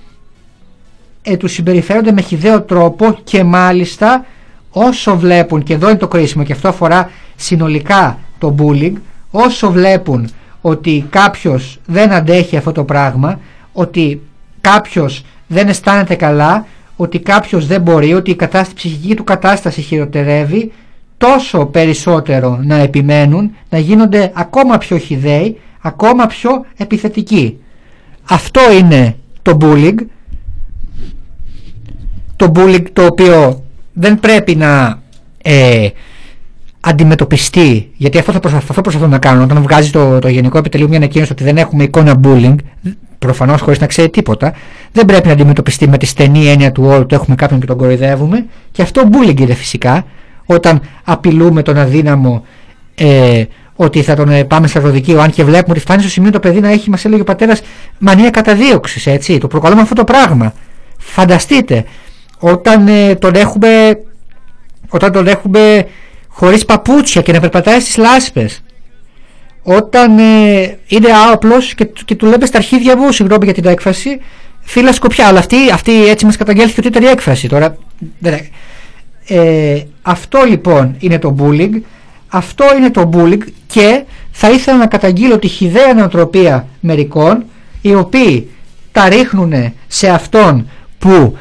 ε, 1.22 1.36
τους 1.36 1.52
συμπεριφέρονται 1.52 2.12
με 2.12 2.20
χιδαίο 2.20 2.62
τρόπο 2.62 3.18
και 3.24 3.44
μάλιστα 3.44 4.24
όσο 4.70 5.16
βλέπουν 5.16 5.62
και 5.62 5.74
εδώ 5.74 5.88
είναι 5.88 5.98
το 5.98 6.08
κρίσιμο 6.08 6.44
και 6.44 6.52
αυτό 6.52 6.68
αφορά 6.68 7.10
συνολικά 7.36 8.18
το 8.38 8.54
bullying 8.58 8.92
όσο 9.30 9.70
βλέπουν 9.70 10.30
ότι 10.60 11.06
κάποιος 11.10 11.78
δεν 11.86 12.12
αντέχει 12.12 12.56
αυτό 12.56 12.72
το 12.72 12.84
πράγμα 12.84 13.40
ότι 13.72 14.20
κάποιος 14.60 15.24
δεν 15.46 15.68
αισθάνεται 15.68 16.14
καλά 16.14 16.66
ότι 16.96 17.18
κάποιος 17.18 17.66
δεν 17.66 17.80
μπορεί 17.80 18.14
ότι 18.14 18.30
η, 18.30 18.34
κατάσταση, 18.34 18.70
η 18.70 18.74
ψυχική 18.74 19.14
του 19.14 19.24
κατάσταση 19.24 19.80
χειροτερεύει 19.80 20.72
τόσο 21.18 21.66
περισσότερο 21.66 22.58
να 22.62 22.76
επιμένουν 22.76 23.50
να 23.68 23.78
γίνονται 23.78 24.32
ακόμα 24.34 24.78
πιο 24.78 24.98
χιδαίοι 24.98 25.56
ακόμα 25.80 26.26
πιο 26.26 26.64
επιθετικοί. 26.76 27.58
Αυτό 28.28 28.60
είναι 28.80 29.16
το 29.42 29.56
bullying. 29.60 29.96
Το 32.36 32.52
bullying 32.54 32.84
το 32.92 33.04
οποίο 33.04 33.64
δεν 33.92 34.20
πρέπει 34.20 34.54
να 34.54 35.02
ε, 35.42 35.88
αντιμετωπιστεί, 36.80 37.90
γιατί 37.96 38.18
αυτό 38.18 38.32
θα 38.32 38.40
προσπαθώ, 38.40 38.66
αυτό 38.68 38.80
προσπαθώ 38.80 39.06
να 39.06 39.18
κάνω, 39.18 39.42
όταν 39.42 39.62
βγάζει 39.62 39.90
το, 39.90 40.18
το 40.18 40.28
Γενικό 40.28 40.58
Επιτελείο 40.58 40.88
μια 40.88 40.96
ανακοίνωση 40.96 41.32
ότι 41.32 41.44
δεν 41.44 41.56
έχουμε 41.56 41.82
εικόνα 41.82 42.20
bullying, 42.24 42.54
προφανώς 43.18 43.60
χωρίς 43.60 43.80
να 43.80 43.86
ξέρει 43.86 44.10
τίποτα, 44.10 44.52
δεν 44.92 45.04
πρέπει 45.04 45.26
να 45.26 45.32
αντιμετωπιστεί 45.32 45.88
με 45.88 45.98
τη 45.98 46.06
στενή 46.06 46.46
έννοια 46.46 46.72
του 46.72 46.84
όρου, 46.84 47.06
το 47.06 47.14
έχουμε 47.14 47.36
κάποιον 47.36 47.60
και 47.60 47.66
τον 47.66 47.76
κοροϊδεύουμε, 47.76 48.46
και 48.72 48.82
αυτό 48.82 49.02
bullying 49.12 49.40
είναι 49.40 49.54
φυσικά, 49.54 50.04
όταν 50.50 50.80
απειλούμε 51.04 51.62
τον 51.62 51.76
αδύναμο 51.76 52.44
ε, 52.94 53.44
ότι 53.76 54.02
θα 54.02 54.14
τον 54.14 54.28
ε, 54.28 54.44
πάμε 54.44 54.66
στα 54.66 54.80
ροδικείο, 54.80 55.20
αν 55.20 55.30
και 55.30 55.44
βλέπουμε 55.44 55.72
ότι 55.72 55.80
φτάνει 55.80 56.00
στο 56.00 56.10
σημείο 56.10 56.30
το 56.30 56.40
παιδί 56.40 56.60
να 56.60 56.68
έχει, 56.68 56.90
μας 56.90 57.04
έλεγε 57.04 57.20
ο 57.20 57.24
πατέρας, 57.24 57.62
μανία 57.98 58.30
καταδίωξης, 58.30 59.06
έτσι. 59.06 59.38
Το 59.38 59.46
προκαλούμε 59.46 59.80
αυτό 59.80 59.94
το 59.94 60.04
πράγμα. 60.04 60.52
Φανταστείτε, 60.98 61.84
όταν 62.38 62.88
ε, 62.88 63.14
τον 63.14 63.34
έχουμε 63.34 63.98
όταν 64.88 65.12
τον 65.12 65.26
έχουμε 65.26 65.86
χωρίς 66.28 66.64
παπούτσια 66.64 67.22
και 67.22 67.32
να 67.32 67.40
περπατάει 67.40 67.80
στις 67.80 67.96
λάσπες 67.96 68.62
όταν 69.62 70.18
ε, 70.18 70.78
είναι 70.86 71.08
άοπλος 71.28 71.74
και, 71.74 71.84
και 72.04 72.14
του 72.14 72.26
λέμε 72.26 72.46
στα 72.46 72.58
αρχίδια 72.58 72.96
μου 72.96 73.12
συγγνώμη 73.12 73.44
για 73.44 73.54
την 73.54 73.66
έκφραση 73.66 74.20
φύλλα 74.60 74.92
σκοπιά 74.92 75.26
αλλά 75.26 75.38
αυτή, 75.38 75.56
αυτή 75.72 76.06
έτσι 76.06 76.24
μας 76.24 76.36
καταγγέλθηκε 76.36 76.80
ότι 76.80 76.88
ήταν 76.88 77.02
η 77.02 77.06
έκφραση 77.06 77.48
τώρα 77.48 77.76
ε, 79.28 79.80
αυτό 80.02 80.38
λοιπόν 80.48 80.96
είναι 80.98 81.18
το 81.18 81.36
bullying. 81.38 81.80
Αυτό 82.28 82.64
είναι 82.76 82.90
το 82.90 83.10
bullying 83.12 83.42
και 83.66 84.02
θα 84.30 84.50
ήθελα 84.50 84.76
να 84.76 84.86
καταγγείλω 84.86 85.38
τη 85.38 85.48
χιδαία 85.48 85.94
νοοτροπία 85.94 86.66
μερικών 86.80 87.44
οι 87.80 87.94
οποίοι 87.94 88.50
τα 88.92 89.08
ρίχνουν 89.08 89.72
σε 89.86 90.08
αυτόν 90.08 90.68
που 90.98 91.36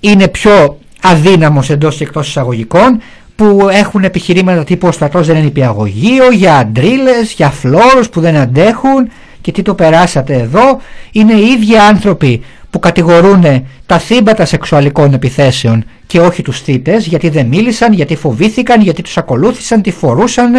είναι 0.00 0.28
πιο 0.28 0.78
αδύναμος 1.02 1.70
εντός 1.70 1.96
και 1.96 2.04
εκτός 2.04 2.28
εισαγωγικών 2.28 3.00
που 3.36 3.68
έχουν 3.70 4.04
επιχειρήματα 4.04 4.64
τύπου 4.64 4.88
ο 4.88 4.92
στρατός 4.92 5.26
δεν 5.26 5.36
είναι 5.36 5.46
υπηαγωγείο 5.46 6.30
για 6.32 6.56
αντρίλες, 6.56 7.32
για 7.32 7.50
φλόρους 7.50 8.08
που 8.10 8.20
δεν 8.20 8.36
αντέχουν 8.36 9.10
και 9.40 9.52
τι 9.52 9.62
το 9.62 9.74
περάσατε 9.74 10.34
εδώ 10.34 10.80
είναι 11.12 11.32
οι 11.32 11.46
ίδιοι 11.46 11.76
άνθρωποι 11.76 12.42
που 12.78 12.84
κατηγορούν 12.84 13.66
τα 13.86 13.98
θύματα 13.98 14.44
σεξουαλικών 14.44 15.12
επιθέσεων 15.12 15.84
και 16.06 16.20
όχι 16.20 16.42
τους 16.42 16.60
θύτες 16.60 17.06
γιατί 17.06 17.28
δεν 17.28 17.46
μίλησαν, 17.46 17.92
γιατί 17.92 18.16
φοβήθηκαν, 18.16 18.80
γιατί 18.80 19.02
τους 19.02 19.16
ακολούθησαν, 19.16 19.82
τι 19.82 19.90
φορούσαν 19.90 20.52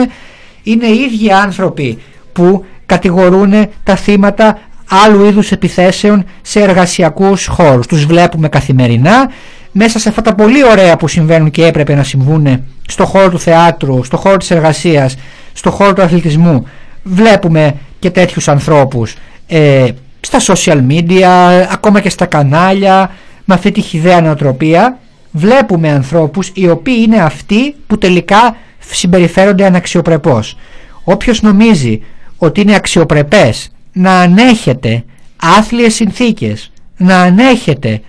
είναι 0.64 0.88
οι 0.88 1.00
ίδιοι 1.00 1.32
άνθρωποι 1.32 1.98
που 2.34 2.66
κατηγορούν 2.86 3.54
τα 3.84 3.96
θύματα 3.96 4.60
άλλου 5.06 5.26
είδους 5.26 5.52
επιθέσεων 5.52 6.26
σε 6.42 6.60
εργασιακούς 6.60 7.46
χώρους. 7.46 7.88
Τους 7.88 8.06
βλέπουμε 8.06 8.50
καθημερινά 8.50 9.32
μέσα 9.72 10.00
σε 10.00 10.10
αυτά 10.10 10.22
τα 10.22 10.36
πολύ 10.36 10.64
ωραία 10.64 10.96
που 10.96 11.08
συμβαίνουν 11.08 11.52
και 11.52 11.66
έπρεπε 11.66 11.96
να 11.96 12.04
συμβούν 12.04 12.64
στο 12.88 13.06
χώρο 13.06 13.30
του 13.30 13.40
θεάτρου, 13.40 14.04
στο 14.04 14.18
χώρο 14.18 14.38
της 14.38 14.52
εργασίας, 14.52 15.16
στο 15.54 15.72
χώρο 15.72 15.94
του 15.94 16.02
αθλητισμού. 16.02 16.66
Βλέπουμε 17.04 17.76
και 18.00 18.10
τέτοιους 18.10 18.48
ανθρώπους 18.48 19.16
ε, 19.48 19.88
στα 20.20 20.40
social 20.40 20.88
media, 20.90 21.24
ακόμα 21.72 22.00
και 22.00 22.10
στα 22.10 22.26
κανάλια, 22.26 23.12
με 23.46 23.54
αυτή 23.54 23.72
τη 23.72 23.82
χιδέα 23.82 24.22
νοοτροπία. 24.22 25.00
Βλέπουμε 25.32 25.90
ανθρώπους 25.90 26.52
οι 26.54 26.70
οποίοι 26.70 27.04
είναι 27.08 27.22
αυτοί 27.22 27.76
που 27.88 27.98
τελικά 27.98 28.56
συμπεριφέρονται 28.80 29.66
αναξιοπρεπώς. 29.66 30.58
Όποιος 31.04 31.42
νομίζει 31.42 32.02
ότι 32.38 32.62
είναι 32.62 32.76
αξιοπρεπές 32.76 33.72
να 33.94 34.20
ανέχεται 34.20 35.04
άθλιες 35.36 35.94
συνθήκες, 35.94 36.72
να 36.98 37.22
ανέχεται 37.22 38.02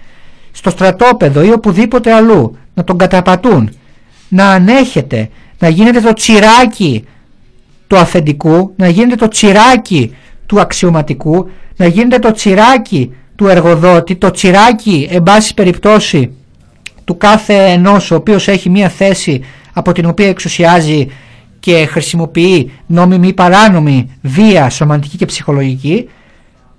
στο 0.52 0.70
στρατόπεδο 0.70 1.42
ή 1.42 1.52
οπουδήποτε 1.52 2.12
αλλού 2.12 2.56
να 2.74 2.84
τον 2.84 2.98
καταπατούν, 2.98 3.70
να 4.28 4.50
ανέχεται, 4.50 5.28
να 5.58 5.68
γίνεται 5.68 6.00
το 6.00 6.12
τσιράκι 6.12 7.04
του 7.86 7.96
αφεντικού, 7.96 8.72
να 8.76 8.88
γίνεται 8.88 9.16
το 9.16 9.28
τσιράκι 9.28 10.16
του 10.51 10.61
αξιωματικού, 10.61 11.51
να 11.76 11.86
γίνεται 11.86 12.18
το 12.18 12.32
τσιράκι 12.32 13.14
του 13.36 13.46
εργοδότη, 13.46 14.16
το 14.16 14.30
τσιράκι 14.30 15.09
εν 15.11 15.22
πάση 15.22 15.55
περιπτώσει 15.55 16.30
του 17.05 17.16
κάθε 17.16 17.55
ενός 17.55 18.11
ο 18.11 18.14
οποίος 18.14 18.48
έχει 18.48 18.70
μία 18.70 18.88
θέση 18.88 19.44
από 19.72 19.92
την 19.92 20.07
οποία 20.07 20.28
εξουσιάζει 20.28 21.07
και 21.61 21.86
χρησιμοποιεί 21.90 22.72
νόμιμη 22.86 23.28
ή 23.28 23.32
παράνομη 23.32 24.11
βία 24.22 24.70
σωματική 24.70 25.16
και 25.16 25.26
ψυχολογική. 25.26 26.09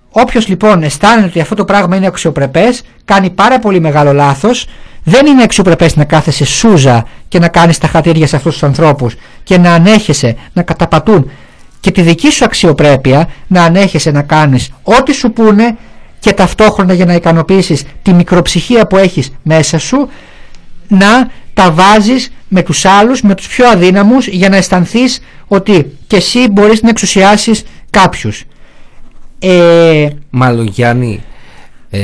Όποιος 0.10 0.48
λοιπόν 0.48 0.84
αισθάνεται 0.84 1.28
ότι 1.28 1.40
αυτό 1.40 1.56
το 1.56 1.66
πράγμα 1.66 1.96
είναι 1.96 2.08
αξιοπρεπές 2.08 2.84
κάνει 3.06 3.30
πάρα 3.30 3.60
πολύ 3.60 3.80
μεγάλο 3.80 4.14
λάθος. 4.14 4.68
Δεν 5.04 5.26
είναι 5.26 5.44
αξιοπρεπές 5.44 5.96
να 5.96 6.04
κάθεσαι 6.04 6.46
σούζα 6.46 7.06
και 7.28 7.40
να 7.40 7.48
κάνεις 7.48 7.78
τα 7.78 7.88
χατήρια 7.88 8.28
σε 8.28 8.36
αυτούς 8.36 8.52
τους 8.54 8.64
ανθρώπους 8.64 9.16
και 9.44 9.58
να 9.58 9.74
ανέχεσαι 9.74 10.36
να 10.54 10.62
καταπατούν 10.62 11.32
και 11.82 11.92
τη 11.92 12.02
δική 12.02 12.32
σου 12.32 12.46
αξιοπρέπεια 12.46 13.30
να 13.48 13.64
ανέχεσαι 13.64 14.12
να 14.12 14.22
κάνεις 14.22 14.70
ό,τι 14.84 15.14
σου 15.14 15.32
πούνε 15.32 15.78
και 16.20 16.34
ταυτόχρονα 16.34 16.94
για 16.94 17.06
να 17.06 17.14
ικανοποιήσεις 17.14 17.84
τη 18.02 18.14
μικροψυχία 18.14 18.88
που 18.88 18.98
έχεις 18.98 19.32
μέσα 19.44 19.78
σου 19.78 20.10
να 20.88 21.30
τα 21.54 21.72
βάζεις 21.72 22.32
με 22.48 22.64
τους 22.64 22.86
άλλους, 22.86 23.22
με 23.22 23.36
τους 23.36 23.48
πιο 23.48 23.68
αδύναμους 23.68 24.28
για 24.28 24.50
να 24.50 24.56
αισθανθείς 24.56 25.20
ότι 25.48 25.98
και 26.08 26.16
εσύ 26.16 26.48
μπορείς 26.52 26.82
να 26.82 26.90
εξουσιάσεις 26.90 27.64
κάποιους. 27.90 28.44
Ε... 29.40 30.08
Μάλλον 30.30 30.68
Γιάννη, 30.68 31.24
ε, 31.90 32.00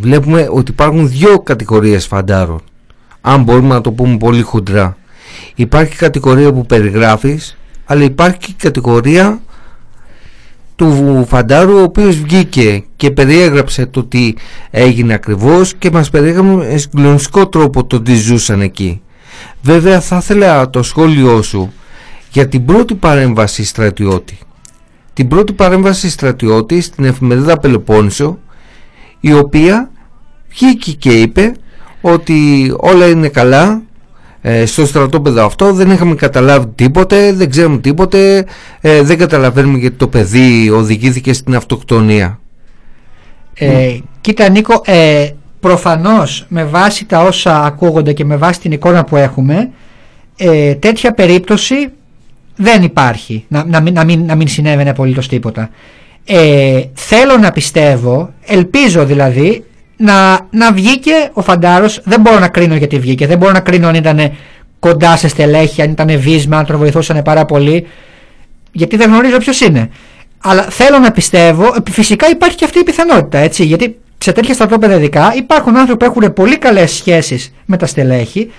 βλέπουμε 0.00 0.48
ότι 0.50 0.70
υπάρχουν 0.70 1.08
δύο 1.08 1.38
κατηγορίες 1.38 2.06
φαντάρων. 2.06 2.60
Αν 3.20 3.42
μπορούμε 3.42 3.74
να 3.74 3.80
το 3.80 3.92
πούμε 3.92 4.16
πολύ 4.16 4.42
χοντρά. 4.42 4.96
Υπάρχει 5.54 5.96
κατηγορία 5.96 6.52
που 6.52 6.66
περιγράφεις, 6.66 7.56
αλλά 7.84 8.04
υπάρχει 8.04 8.38
και 8.38 8.52
κατηγορία 8.56 9.40
του 10.76 11.24
Φαντάρου 11.28 11.76
ο 11.76 11.82
οποίος 11.82 12.16
βγήκε 12.16 12.84
και 12.96 13.10
περιέγραψε 13.10 13.86
το 13.86 14.04
τι 14.04 14.34
έγινε 14.70 15.14
ακριβώς 15.14 15.74
και 15.74 15.90
μας 15.90 16.10
περιέγραψε 16.10 16.50
με 16.50 16.76
συγκλονιστικό 16.76 17.48
τρόπο 17.48 17.84
το 17.84 18.00
τι 18.00 18.14
ζούσαν 18.14 18.60
εκεί. 18.60 19.02
Βέβαια 19.62 20.00
θα 20.00 20.16
ήθελα 20.16 20.70
το 20.70 20.82
σχόλιο 20.82 21.42
σου 21.42 21.72
για 22.30 22.48
την 22.48 22.64
πρώτη 22.64 22.94
παρέμβαση 22.94 23.64
στρατιώτη. 23.64 24.38
Την 25.14 25.28
πρώτη 25.28 25.52
παρέμβαση 25.52 26.10
στρατιώτη 26.10 26.80
στην 26.80 27.04
εφημερίδα 27.04 27.58
Πελοπόννησο 27.58 28.38
η 29.20 29.32
οποία 29.32 29.90
βγήκε 30.50 30.92
και 30.92 31.20
είπε 31.20 31.54
ότι 32.00 32.72
όλα 32.76 33.06
είναι 33.06 33.28
καλά 33.28 33.82
ε, 34.42 34.66
στο 34.66 34.86
στρατόπεδο 34.86 35.44
αυτό 35.44 35.72
δεν 35.72 35.90
είχαμε 35.90 36.14
καταλάβει 36.14 36.66
τίποτε, 36.74 37.32
δεν 37.32 37.50
ξέρουμε 37.50 37.78
τίποτε, 37.78 38.46
ε, 38.80 39.02
δεν 39.02 39.18
καταλαβαίνουμε 39.18 39.78
γιατί 39.78 39.96
το 39.96 40.08
παιδί 40.08 40.70
οδηγήθηκε 40.70 41.32
στην 41.32 41.56
αυτοκτονία. 41.56 42.40
Ε, 43.54 43.96
Κοίτα 44.20 44.48
Νίκο, 44.48 44.82
ε, 44.84 45.28
προφανώς 45.60 46.46
με 46.48 46.64
βάση 46.64 47.04
τα 47.04 47.22
όσα 47.22 47.64
ακούγονται 47.64 48.12
και 48.12 48.24
με 48.24 48.36
βάση 48.36 48.60
την 48.60 48.72
εικόνα 48.72 49.04
που 49.04 49.16
έχουμε 49.16 49.70
ε, 50.36 50.74
τέτοια 50.74 51.12
περίπτωση 51.12 51.88
δεν 52.56 52.82
υπάρχει 52.82 53.44
να, 53.48 53.64
να, 53.64 53.80
μην, 53.80 53.94
να, 53.94 54.04
μην, 54.04 54.24
να 54.24 54.34
μην 54.34 54.48
συνέβαινε 54.48 54.90
απολύτως 54.90 55.28
τίποτα. 55.28 55.70
Ε, 56.24 56.82
θέλω 56.94 57.36
να 57.36 57.52
πιστεύω, 57.52 58.32
ελπίζω 58.46 59.04
δηλαδή 59.04 59.64
να, 60.02 60.46
να 60.50 60.72
βγήκε 60.72 61.30
ο 61.32 61.42
Φαντάρος, 61.42 62.00
δεν 62.04 62.20
μπορώ 62.20 62.38
να 62.38 62.48
κρίνω 62.48 62.74
γιατί 62.74 62.98
βγήκε, 62.98 63.26
δεν 63.26 63.38
μπορώ 63.38 63.52
να 63.52 63.60
κρίνω 63.60 63.88
αν 63.88 63.94
ήταν 63.94 64.32
κοντά 64.78 65.16
σε 65.16 65.28
στελέχη, 65.28 65.82
αν 65.82 65.90
ήταν 65.90 66.20
βίσμα, 66.20 66.58
αν 66.58 66.66
τον 66.66 66.76
βοηθούσαν 66.76 67.22
πάρα 67.22 67.44
πολύ, 67.44 67.86
γιατί 68.72 68.96
δεν 68.96 69.10
γνωρίζω 69.10 69.38
ποιος 69.38 69.60
είναι. 69.60 69.90
Αλλά 70.38 70.62
θέλω 70.62 70.98
να 70.98 71.10
πιστεύω, 71.10 71.74
φυσικά 71.90 72.28
υπάρχει 72.28 72.56
και 72.56 72.64
αυτή 72.64 72.78
η 72.78 72.82
πιθανότητα, 72.82 73.38
έτσι, 73.38 73.64
γιατί 73.64 73.96
σε 74.18 74.32
τέτοια 74.32 74.54
στρατόπεδα 74.54 74.94
ειδικά 74.94 75.32
υπάρχουν 75.36 75.76
άνθρωποι 75.76 76.04
που 76.04 76.10
έχουν 76.10 76.32
πολύ 76.32 76.58
καλές 76.58 76.92
σχέσεις 76.92 77.52
με 77.64 77.76
τα 77.76 77.86
στελέχη, 77.86 78.50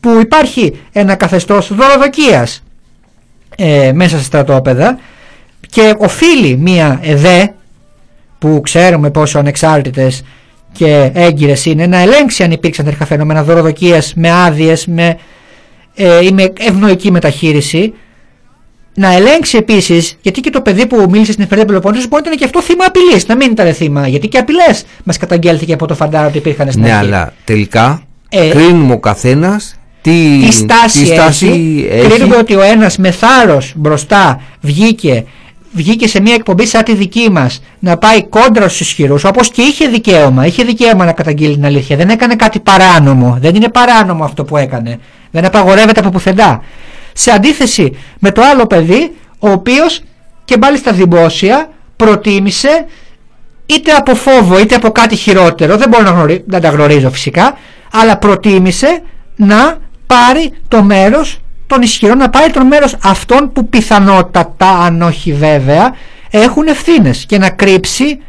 που 0.00 0.18
υπάρχει 0.20 0.80
ένα 0.92 1.14
καθεστώς 1.14 1.74
δωροδοκίας 1.74 2.62
ε, 3.56 3.92
μέσα 3.92 4.16
στα 4.16 4.24
στρατόπεδα 4.24 4.98
και 5.70 5.94
οφείλει 5.98 6.56
μία 6.56 6.98
ΕΔΕ 7.02 7.54
που 8.38 8.60
ξέρουμε 8.62 9.10
πόσο 9.10 9.38
ανεξάρτητες 9.38 10.22
και 10.72 11.10
έγκυρες 11.14 11.64
είναι 11.64 11.86
να 11.86 11.98
ελέγξει 11.98 12.42
αν 12.42 12.50
υπήρξαν 12.50 12.84
τέτοια 12.84 13.06
φαινόμενα 13.06 13.42
δωροδοκίας 13.42 14.12
με 14.16 14.30
άδειες 14.30 14.86
με, 14.86 15.18
ε, 15.94 16.24
ή 16.24 16.32
με 16.32 16.52
ευνοϊκή 16.58 17.10
μεταχείριση. 17.10 17.92
Να 18.94 19.12
ελέγξει 19.12 19.56
επίσης, 19.56 20.18
γιατί 20.22 20.40
και 20.40 20.50
το 20.50 20.60
παιδί 20.60 20.86
που 20.86 21.06
μίλησε 21.10 21.32
στην 21.32 21.44
εφημερίδα 21.44 21.66
Πελοπόννησος 21.66 22.08
μπορεί 22.08 22.22
να 22.22 22.28
ήταν 22.28 22.38
και 22.38 22.44
αυτό 22.44 22.62
θύμα 22.62 22.84
απειλής, 22.84 23.26
να 23.26 23.36
μην 23.36 23.50
ήταν 23.50 23.74
θύμα. 23.74 24.08
Γιατί 24.08 24.28
και 24.28 24.38
απειλές 24.38 24.84
μας 25.04 25.16
καταγγέλθηκε 25.16 25.72
από 25.72 25.86
το 25.86 25.94
φαντάρο 25.94 26.26
ότι 26.26 26.38
υπήρχαν 26.38 26.70
στην 26.70 26.82
Ναι, 26.82 26.92
αλλά 26.92 27.32
τελικά 27.44 28.02
ε, 28.28 28.48
κρίνουμε 28.48 28.92
ο 28.92 28.98
καθένας 28.98 29.74
τι, 30.02 30.38
τι 30.44 30.52
στάση, 30.52 30.98
τι 30.98 31.06
στάση 31.06 31.46
έχει. 31.46 31.88
έχει. 31.90 32.08
Κρίνουμε 32.08 32.36
ότι 32.36 32.54
ο 32.54 32.62
ένας 32.62 32.96
με 32.96 33.10
θάρρος 33.10 33.72
μπροστά 33.76 34.40
βγήκε 34.60 35.24
βγήκε 35.72 36.08
σε 36.08 36.20
μια 36.20 36.34
εκπομπή 36.34 36.66
σαν 36.66 36.84
τη 36.84 36.94
δική 36.94 37.30
μας 37.30 37.62
να 37.78 37.96
πάει 37.96 38.24
κόντρα 38.24 38.68
στους 38.68 38.80
ισχυρούς, 38.80 39.24
όπως 39.24 39.50
και 39.50 39.62
είχε 39.62 39.88
δικαίωμα. 39.88 40.46
Είχε 40.46 40.64
δικαίωμα 40.64 41.04
να 41.04 41.12
καταγγείλει 41.12 41.54
την 41.54 41.64
αλήθεια. 41.64 41.96
Δεν 41.96 42.08
έκανε 42.08 42.34
κάτι 42.34 42.60
παράνομο. 42.60 43.38
Δεν 43.40 43.54
είναι 43.54 43.68
παράνομο 43.68 44.24
αυτό 44.24 44.44
που 44.44 44.56
έκανε. 44.56 44.98
Δεν 45.30 45.44
απαγορεύεται 45.44 46.00
από 46.00 46.08
πουθενά. 46.08 46.62
Σε 47.12 47.30
αντίθεση 47.30 47.96
με 48.18 48.30
το 48.32 48.42
άλλο 48.42 48.66
παιδί, 48.66 49.16
ο 49.38 49.50
οποίος 49.50 50.02
και 50.44 50.56
μάλιστα 50.60 50.92
δημόσια 50.92 51.70
προτίμησε 51.96 52.86
είτε 53.66 53.92
από 53.92 54.14
φόβο 54.14 54.58
είτε 54.60 54.74
από 54.74 54.90
κάτι 54.90 55.16
χειρότερο, 55.16 55.76
δεν 55.76 55.88
μπορώ 55.88 56.02
να, 56.02 56.10
γνωρί, 56.10 56.44
να 56.46 56.60
τα 56.60 56.68
γνωρίζω 56.68 57.10
φυσικά, 57.10 57.58
αλλά 57.92 58.16
προτίμησε 58.16 59.02
να 59.36 59.78
πάρει 60.06 60.52
το 60.68 60.82
μέρος 60.82 61.40
των 61.70 61.82
ισχυρών 61.82 62.18
να 62.18 62.30
πάρει 62.30 62.52
το 62.52 62.64
μέρος 62.64 62.96
αυτών 63.02 63.52
που 63.52 63.68
πιθανότατα, 63.68 64.78
αν 64.78 65.02
όχι 65.02 65.32
βέβαια, 65.32 65.94
έχουν 66.30 66.66
ευθύνες 66.66 67.24
και 67.26 67.38
να 67.38 67.50
κρύψει 67.50 68.20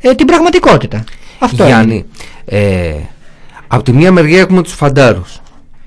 ε, 0.00 0.14
την 0.14 0.26
πραγματικότητα. 0.26 1.04
Αυτό 1.38 1.64
Γιάννη, 1.64 2.04
ε, 2.44 2.92
από 3.66 3.82
τη 3.82 3.92
μία 3.92 4.12
μεριά 4.12 4.40
έχουμε 4.40 4.62
τους 4.62 4.72
φαντάρους 4.72 5.40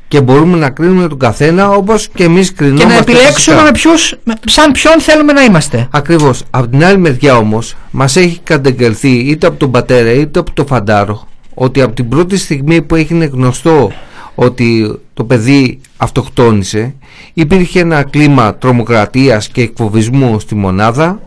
και 0.07 0.21
μπορούμε 0.21 0.57
να 0.57 0.69
κρίνουμε 0.69 1.07
τον 1.07 1.19
καθένα 1.19 1.69
όπως 1.69 2.07
και 2.13 2.23
εμείς 2.23 2.53
κρινόμαστε. 2.53 2.87
Και 2.87 2.93
να 2.93 2.99
επιλέξουμε 2.99 3.61
με 3.61 3.71
ποιους, 3.71 4.15
σαν 4.45 4.71
ποιον 4.71 4.99
θέλουμε 4.99 5.33
να 5.33 5.43
είμαστε. 5.43 5.87
Ακριβώς. 5.91 6.43
Από 6.49 6.67
την 6.67 6.85
άλλη 6.85 6.97
μεριά 6.97 7.37
όμως 7.37 7.75
μας 7.91 8.15
έχει 8.15 8.39
κατεγγελθεί 8.43 9.09
είτε 9.09 9.47
από 9.47 9.57
τον 9.57 9.71
πατέρα 9.71 10.11
είτε 10.11 10.39
από 10.39 10.53
τον 10.53 10.65
φαντάρο 10.65 11.27
ότι 11.53 11.81
από 11.81 11.93
την 11.95 12.09
πρώτη 12.09 12.37
στιγμή 12.37 12.81
που 12.81 12.95
έγινε 12.95 13.25
γνωστό 13.25 13.91
ότι 14.35 14.99
το 15.13 15.23
παιδί 15.23 15.79
αυτοκτόνησε 15.97 16.95
υπήρχε 17.33 17.79
ένα 17.79 18.03
κλίμα 18.03 18.55
τρομοκρατίας 18.55 19.47
και 19.47 19.61
εκφοβισμού 19.61 20.39
στη 20.39 20.55
μονάδα 20.55 21.21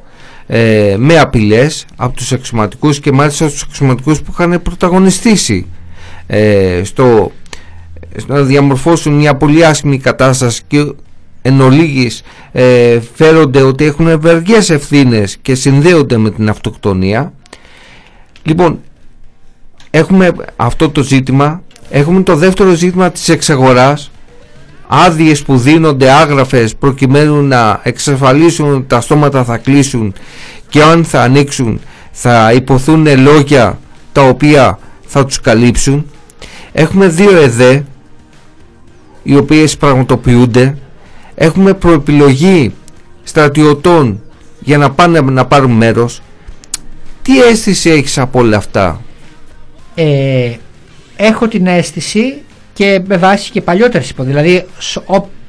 ε, 0.46 0.94
με 0.98 1.18
απειλές 1.18 1.86
από 1.96 2.16
τους 2.16 2.32
αξιωματικούς 2.32 3.00
και 3.00 3.12
μάλιστα 3.12 3.46
τους 3.46 3.62
αξιωματικούς 3.62 4.20
που 4.20 4.30
είχαν 4.32 4.62
πρωταγωνιστήσει 4.62 5.66
ε, 6.26 6.80
στο, 6.84 7.32
να 8.26 8.42
διαμορφώσουν 8.42 9.12
μια 9.12 9.34
πολύ 9.36 9.64
άσχημη 9.66 9.98
κατάσταση 9.98 10.62
και 10.66 10.92
εν 11.42 11.60
ολίγης, 11.60 12.22
ε, 12.52 13.00
φέρονται 13.14 13.62
ότι 13.62 13.84
έχουν 13.84 14.08
ευεργές 14.08 14.70
ευθύνες 14.70 15.36
και 15.42 15.54
συνδέονται 15.54 16.16
με 16.16 16.30
την 16.30 16.48
αυτοκτονία. 16.48 17.32
Λοιπόν 18.42 18.80
έχουμε 19.90 20.32
αυτό 20.56 20.90
το 20.90 21.02
ζήτημα 21.02 21.62
Έχουμε 21.90 22.22
το 22.22 22.36
δεύτερο 22.36 22.74
ζήτημα 22.74 23.10
της 23.10 23.28
εξαγοράς. 23.28 24.10
Άδειες 24.88 25.42
που 25.42 25.58
δίνονται 25.58 26.10
άγραφες 26.10 26.74
προκειμένου 26.76 27.42
να 27.42 27.80
εξασφαλίσουν 27.82 28.74
ότι 28.74 28.84
τα 28.86 29.00
στόματα 29.00 29.44
θα 29.44 29.56
κλείσουν 29.56 30.14
και 30.68 30.82
αν 30.82 31.04
θα 31.04 31.22
ανοίξουν 31.22 31.80
θα 32.18 32.52
υποθούν 32.52 33.20
λόγια 33.20 33.78
τα 34.12 34.22
οποία 34.22 34.78
θα 35.06 35.24
τους 35.24 35.40
καλύψουν. 35.40 36.06
Έχουμε 36.72 37.08
δύο 37.08 37.36
ΕΔΕ 37.36 37.84
οι 39.22 39.36
οποίες 39.36 39.76
πραγματοποιούνται. 39.76 40.76
Έχουμε 41.34 41.74
προεπιλογή 41.74 42.74
στρατιωτών 43.22 44.20
για 44.60 44.78
να 44.78 44.90
πάνε 44.90 45.20
να 45.20 45.46
πάρουν 45.46 45.70
μέρος. 45.70 46.22
Τι 47.22 47.40
αίσθηση 47.42 47.90
έχεις 47.90 48.18
από 48.18 48.38
όλα 48.38 48.56
αυτά; 48.56 49.00
Ε, 49.94 50.52
έχω 51.16 51.48
την 51.48 51.66
αίσθηση 51.66 52.34
και 52.72 53.00
με 53.06 53.16
βάση 53.16 53.50
και 53.50 53.60
παλιότερες 53.60 54.10
υπό. 54.10 54.22
Δηλαδή, 54.22 54.66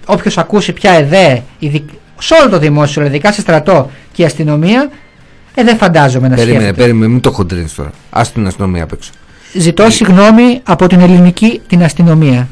όποιος 0.05 0.37
ακούσει 0.37 0.73
πια 0.73 0.91
ΕΔΕ, 0.91 1.43
σε 2.19 2.33
όλο 2.41 2.49
το 2.49 2.59
δημόσιο, 2.59 3.05
ειδικά 3.05 3.31
σε 3.31 3.41
στρατό 3.41 3.89
και 4.11 4.25
αστυνομία, 4.25 4.89
ε, 5.53 5.63
δεν 5.63 5.77
φαντάζομαι 5.77 6.27
να 6.27 6.35
περίμενε, 6.35 6.59
σκέφτεται. 6.59 6.81
Περίμενε, 6.81 7.11
μην 7.11 7.21
το 7.21 7.31
χοντρίνεις 7.31 7.73
τώρα. 7.73 7.91
Ας 8.09 8.31
την 8.31 8.47
αστυνομία 8.47 8.83
απ' 8.83 8.91
έξω. 8.91 9.11
Ζητώ 9.53 9.83
ε, 9.83 9.89
συγγνώμη 9.89 10.61
από 10.63 10.87
την 10.87 10.99
ελληνική 10.99 11.61
την 11.67 11.83
αστυνομία. 11.83 12.47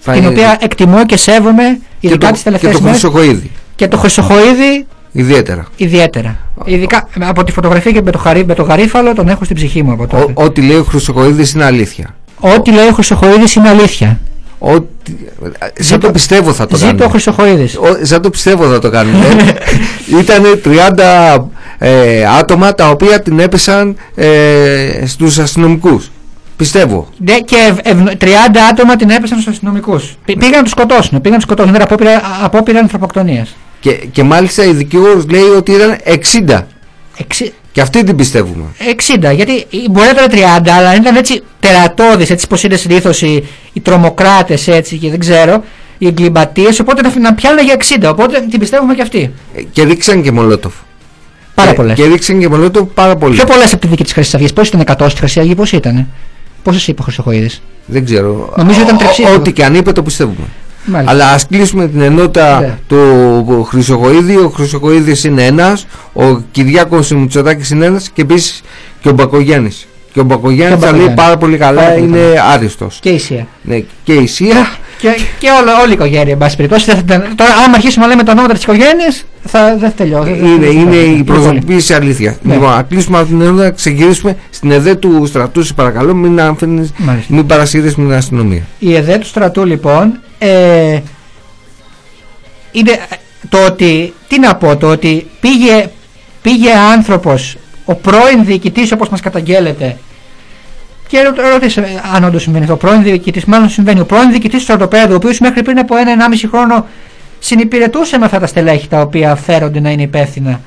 Θα 0.00 0.12
την 0.12 0.26
οποία 0.26 0.58
εκτιμώ 0.60 1.06
και 1.06 1.16
σέβομαι, 1.16 1.78
ειδικά 2.00 2.32
τις 2.32 2.42
τελευταίες 2.42 2.80
μέρε. 2.80 2.96
Και 2.96 3.02
το 3.02 3.10
Χρυσοχοίδη. 3.10 3.50
Και 3.74 3.88
το 3.88 3.96
Χρυσοχοίδη. 3.96 4.86
Ιδιαίτερα. 5.12 5.66
Ιδιαίτερα. 5.76 6.36
Ειδικά 6.64 7.08
από 7.18 7.44
τη 7.44 7.52
φωτογραφία 7.52 7.92
και 7.92 8.02
με 8.02 8.10
το, 8.10 8.18
χαρί, 8.18 8.44
με 8.46 8.54
το 8.54 8.62
γαρίφαλο 8.62 9.14
τον 9.14 9.28
έχω 9.28 9.44
στην 9.44 9.56
ψυχή 9.56 9.82
μου 9.82 9.92
από 9.92 10.06
τότε. 10.06 10.32
Ό,τι 10.34 10.62
λέει 10.62 10.76
ο 10.76 10.84
Χρυσοχοίδης 10.84 11.52
είναι 11.52 11.64
αλήθεια. 11.64 12.14
Ό,τι 12.40 12.70
λέει 12.70 12.86
ο 12.86 12.92
Χρυσοχοίδης 12.92 13.54
είναι 13.54 13.68
αλήθεια. 13.68 14.20
Ότι, 14.58 14.88
σαν 15.78 16.00
το 16.00 16.10
πιστεύω 16.10 16.52
θα 16.52 16.66
το 16.66 16.76
Ζήτω 16.76 16.88
ο 16.88 16.90
κάνουμε. 16.96 17.08
Χρυσοχοίδης. 17.10 17.76
Ο- 17.76 17.98
Σαν 18.04 18.22
το 18.22 18.30
πιστεύω 18.30 18.70
θα 18.70 18.78
το 18.78 18.90
κάνουμε. 18.90 19.24
Ήταν 20.20 20.42
30 20.64 21.44
ε, 21.78 22.24
άτομα 22.38 22.74
τα 22.74 22.88
οποία 22.90 23.20
την 23.22 23.38
έπεσαν 23.38 23.96
ε, 24.14 25.06
στους 25.06 25.38
αστυνομικούς. 25.38 26.10
Πιστεύω. 26.56 27.08
Ναι, 27.24 27.38
και 27.38 27.56
ευ- 27.68 27.86
ευ- 27.88 28.16
30 28.24 28.28
άτομα 28.70 28.96
την 28.96 29.10
έπεσαν 29.10 29.38
στους 29.40 29.52
αστυνομικούς. 29.52 30.16
Πήγαν 30.24 30.50
να 30.50 30.62
τους 30.62 30.70
σκοτώσουν. 30.70 31.10
Πήγαν 31.20 31.30
να 31.30 31.34
τους 31.36 31.42
σκοτώσουν. 31.44 31.70
Ήταν 31.74 31.82
απόπειρα, 31.82 32.20
απόπειρα 32.42 32.78
ανθρωποκτονίας. 32.78 33.56
Και, 33.80 33.90
και 33.92 34.22
μάλιστα 34.22 34.64
η 34.64 34.72
δικηγόρος 34.72 35.24
λέει 35.30 35.42
ότι 35.56 35.72
ήταν 35.72 35.96
60. 36.04 36.60
Και 37.76 37.82
αυτή 37.82 38.04
την 38.04 38.16
πιστεύουμε. 38.16 38.64
60. 38.78 39.32
Γιατί 39.34 39.52
η- 39.52 39.88
μπορεί 39.90 40.06
να 40.06 40.10
ήταν 40.24 40.28
30, 40.64 40.68
αλλά 40.70 40.94
ήταν 40.94 41.16
έτσι 41.16 41.42
τερατώδης, 41.60 42.30
έτσι 42.30 42.46
πως 42.46 42.62
είναι 42.62 42.76
συνήθως 42.76 43.22
οι, 43.22 43.44
οι 43.72 43.80
τρομοκράτες 43.80 44.68
έτσι 44.68 44.96
και 44.96 45.10
δεν 45.10 45.18
ξέρω, 45.18 45.64
οι 45.98 46.06
εγκληματίες. 46.06 46.80
Οπότε 46.80 47.02
να, 47.02 47.18
να 47.20 47.34
πιάνουν 47.34 47.64
για 47.64 47.76
60. 48.04 48.08
Οπότε 48.10 48.40
την 48.50 48.58
πιστεύουμε 48.58 48.94
και 48.94 49.02
αυτή. 49.02 49.32
Ε, 49.56 49.62
Και 49.72 49.82
ρίξαν 49.84 50.22
και 50.22 50.32
Μολότοφ. 50.32 50.74
Πάρα 51.54 51.70
Και- 51.70 51.76
πολλές. 51.76 51.94
Και 51.96 52.04
ρίξαν 52.04 52.38
και 52.38 52.48
Μολότοφ 52.48 52.88
πάρα 52.94 53.16
πολύ. 53.16 53.34
Πιο 53.34 53.44
πολλές 53.44 53.72
από 53.72 53.80
τη 53.80 53.86
δική 53.88 54.02
της 54.02 54.12
Χρυσής 54.12 54.34
Αυγής. 54.34 54.52
Πώ 54.52 54.62
ήταν 54.62 54.80
100 54.80 55.08
στη 55.08 55.18
Χρυσή 55.18 55.40
Αυγή, 55.40 55.54
πώς 55.54 55.72
ήταν. 55.72 56.06
Πόσες 56.62 56.88
είπε 56.88 57.00
ο 57.00 57.04
Χρυσοχοίδης; 57.04 57.62
Δεν 57.86 58.04
ξέρω. 58.04 58.52
Νομίζω 58.56 58.80
ήταν 58.80 58.94
Ο- 58.94 58.98
τριψήφιο. 58.98 59.34
Ό,τι 59.34 59.52
και 59.52 59.64
αν 59.64 59.74
είπε 59.74 59.92
το 59.92 60.02
πιστεύουμε. 60.02 60.46
Μάλιστα. 60.86 61.12
Αλλά 61.12 61.30
ας 61.32 61.46
κλείσουμε 61.46 61.88
την 61.88 62.00
ενότητα 62.00 62.60
Ναι. 62.60 62.78
του 62.86 63.64
Χρυσοκοίδη. 63.70 64.36
Ο 64.36 64.48
Χρυσοκοίδης 64.54 65.24
είναι 65.24 65.42
ένας, 65.44 65.86
ο 66.12 66.36
Κυριάκος 66.50 67.10
Μητσοτάκης 67.10 67.70
είναι 67.70 67.84
ένας 67.86 68.08
και 68.14 68.22
επίσης 68.22 68.60
και 69.00 69.08
ο 69.08 69.12
Μπακογιάννης. 69.12 69.86
Και 70.12 70.20
ο 70.20 70.24
Μπακογιάννης 70.24 70.78
Και 70.78 70.84
ο 70.84 70.86
τα 70.86 70.96
λέει 70.96 71.00
Μπακογιάννης. 71.06 71.24
πάρα 71.24 71.36
πολύ 71.36 71.56
καλά, 71.56 71.80
Πάρα 71.80 71.92
πολύ 71.94 72.06
είναι 72.06 72.18
καλά. 72.18 72.44
άριστος. 72.44 72.98
Και 73.02 73.08
η 73.08 73.14
Ισία. 73.14 73.46
Ναι, 73.62 73.82
και 74.04 74.12
η 74.12 74.26
Σία 74.26 74.66
Και, 74.98 75.08
και 75.38 75.48
όλο, 75.60 75.70
όλη 75.82 75.90
η 75.90 75.92
οικογένεια, 75.92 76.32
εν 76.32 76.38
πάση 76.38 76.56
περιπτώσει. 76.56 76.84
δεν 76.84 76.94
θα 76.94 77.00
ήταν- 77.04 77.32
Τώρα, 77.34 77.50
άμα 77.66 77.74
αρχίσουμε 77.74 78.04
να 78.04 78.10
λέμε 78.10 78.22
τα 78.22 78.32
ονόματα 78.32 78.54
της 78.54 78.62
οικογένειας, 78.62 79.24
θα, 79.44 79.68
δεν 79.68 79.78
θα 79.78 79.90
τελειώσει. 79.96 80.30
δεν 80.30 80.38
θα- 80.40 80.46
είναι, 80.46 80.66
δεν 80.66 80.74
θα- 80.74 80.80
είναι 80.80 80.96
η 80.96 81.22
πολύ. 81.22 81.24
προσωποποίηση 81.24 81.94
αλήθειας. 81.94 82.34
Ναι. 82.42 82.54
Λοιπόν, 82.54 82.70
να 82.70 82.82
κλείσουμε 82.82 83.18
από 83.18 83.26
την 83.26 83.40
ενότητα, 83.40 83.62
να 83.64 83.70
ξεκινήσουμε 83.70 84.36
στην 84.50 84.70
ΕΔΕ 84.70 84.94
του 84.94 85.24
στρατού, 85.26 85.62
σε 85.62 85.72
παρακαλώ, 85.72 86.14
μην, 86.14 86.40
αφήνεις, 86.40 86.92
Μάλιστα. 86.98 87.34
μην 87.34 87.46
παρασύρεις 87.46 87.96
με 87.96 88.04
την 88.04 88.14
αστυνομία. 88.14 88.62
Η 88.78 88.94
ΕΔΕ 88.94 89.18
του 89.18 89.26
στρατού 89.26 89.64
λοιπόν 89.64 90.18
ε, 90.38 91.00
είναι 92.72 92.90
ε, 92.90 93.16
το 93.48 93.64
ότι, 93.64 94.14
τι 94.28 94.38
να 94.38 94.56
πω, 94.56 94.76
το 94.76 94.90
ότι 94.90 95.30
πήγε, 95.40 95.88
πήγε 96.42 96.70
άνθρωπος, 96.72 97.56
ο 97.84 97.94
πρώην 97.94 98.44
διοικητής 98.44 98.92
όπως 98.92 99.08
μας 99.08 99.20
καταγγέλλεται. 99.20 99.96
Και 101.08 101.22
ρω- 101.22 101.50
ρώτησε 101.52 101.80
ε, 101.80 101.84
αν 102.14 102.24
όντως 102.24 102.42
συμβαίνει 102.42 102.64
αυτό, 102.64 102.74
ο 102.74 102.78
πρώην 102.78 103.02
διοικητής, 103.02 103.44
μάλλον 103.44 103.68
συμβαίνει, 103.68 104.00
ο 104.00 104.04
πρώην 104.06 104.30
διοικητής 104.30 104.58
του 104.58 104.64
στρατοπέδου, 104.64 105.12
ο 105.12 105.16
οποίος 105.16 105.38
μέχρι 105.38 105.62
πριν 105.62 105.78
από 105.78 105.96
ένα-ενάμιση 105.96 106.48
χρόνο 106.48 106.86
συνυπηρετούσε 107.38 108.18
με 108.18 108.24
αυτά 108.24 108.38
τα 108.38 108.46
στελέχη 108.46 108.88
τα 108.88 109.00
οποία 109.00 109.34
φέρονται 109.34 109.80
να 109.80 109.90
είναι 109.90 110.02
υπεύθυνα, 110.02 110.60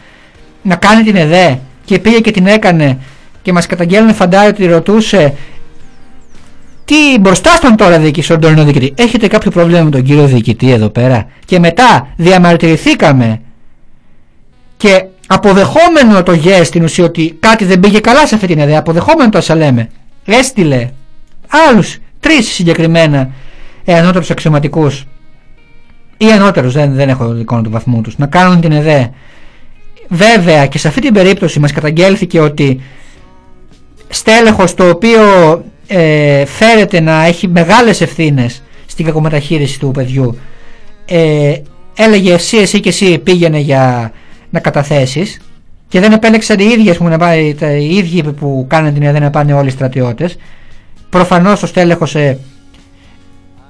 να 0.62 0.76
κάνει 0.76 1.04
την 1.04 1.16
ΕΔΕ. 1.16 1.60
Και 1.86 2.00
πήγε 2.00 2.20
και 2.20 2.32
την 2.32 2.48
έκανε. 2.48 2.98
Και 3.42 3.54
μας 3.54 3.66
καταγγέλνουν 3.66 4.14
φαντάει 4.14 4.48
ότι 4.48 4.66
ρωτούσε 4.66 5.34
τι 6.90 7.20
μπροστά 7.20 7.52
στον 7.52 7.76
τώρα 7.76 8.00
διοικητή, 8.00 8.22
στον 8.22 8.40
τωρινό 8.40 8.64
διοικητή. 8.64 8.94
Έχετε 8.98 9.28
κάποιο 9.28 9.52
πρόβλημα 9.52 9.84
με 9.84 9.90
τον 9.90 10.04
κύριο 10.04 10.26
διοικητή 10.26 10.72
εδώ 10.72 10.90
πέρα; 10.90 11.28
Και 11.46 11.60
μετά 11.60 12.08
διαμαρτυρηθήκαμε 12.16 13.42
και 14.78 15.06
αποδεχόμενο 15.28 16.24
το 16.24 16.34
γε 16.34 16.64
στην 16.64 16.84
ουσία 16.84 17.06
ότι 17.06 17.38
κάτι 17.40 17.66
δεν 17.66 17.80
πήγε 17.80 18.00
καλά 18.00 18.28
σε 18.28 18.36
αυτή 18.36 18.48
την 18.48 18.60
ιδέα, 18.60 18.80
αποδεχόμενο 18.80 19.30
το 19.30 19.38
όσα 19.38 19.56
λέμε, 19.56 19.90
έστειλε 20.26 20.90
άλλους 21.70 21.98
τρεις 22.20 22.48
συγκεκριμένα 22.48 23.30
ε, 23.86 23.94
ανώτερου 23.94 24.26
αξιωματικούς 24.30 25.06
ή 26.18 26.26
ανώτερους, 26.32 26.74
δεν, 26.74 26.94
δεν 26.94 27.10
έχω 27.10 27.36
εικόνα 27.36 27.62
του 27.62 27.70
βαθμού 27.70 28.02
τους, 28.02 28.18
να 28.18 28.26
κάνουν 28.26 28.62
την 28.62 28.72
ΕΔΕ. 28.72 29.12
Βέβαια 30.08 30.68
και 30.68 30.78
σε 30.78 30.88
αυτή 30.88 31.02
την 31.02 31.14
περίπτωση 31.14 31.60
μας 31.60 31.72
καταγγέλθηκε 31.72 32.40
ότι 32.40 32.82
στέλεχος 34.10 34.74
το 34.74 34.90
οποίο 34.90 35.22
ε, 35.92 36.46
φέρεται 36.46 37.00
να 37.00 37.26
έχει 37.26 37.48
μεγάλες 37.48 38.02
ευθύνες 38.02 38.64
στην 38.86 39.06
κακομεταχείριση 39.06 39.80
του 39.80 39.92
παιδιού. 39.92 40.38
Ε, 41.06 41.54
έλεγε 41.96 42.34
εσύ, 42.34 42.58
εσύ 42.58 42.80
και 42.80 42.90
εσύ 42.90 43.18
πήγαινε 43.18 43.60
για 43.60 44.12
να 44.50 44.60
καταθέσεις 44.60 45.40
και 45.88 46.00
δεν 46.00 46.12
επέλεξαν 46.12 46.60
οι 46.60 46.66
ίδιοι, 46.66 46.90
ας 46.90 46.98
πούμε, 46.98 47.10
να 47.10 47.18
πάει, 47.18 47.54
τα, 47.54 47.72
οι 47.72 47.96
ίδιοι 47.96 48.24
που 48.24 48.66
κάνουν 48.70 48.94
την 48.94 49.04
ΕΔΕ 49.04 49.20
να 49.20 49.30
πάνε 49.30 49.54
όλοι 49.54 49.68
οι 49.68 49.72
στρατιώτες. 49.72 50.38
Προφανώς 51.10 51.60
το 51.60 51.68
στέλεχος 51.68 52.16
ε, 52.16 52.40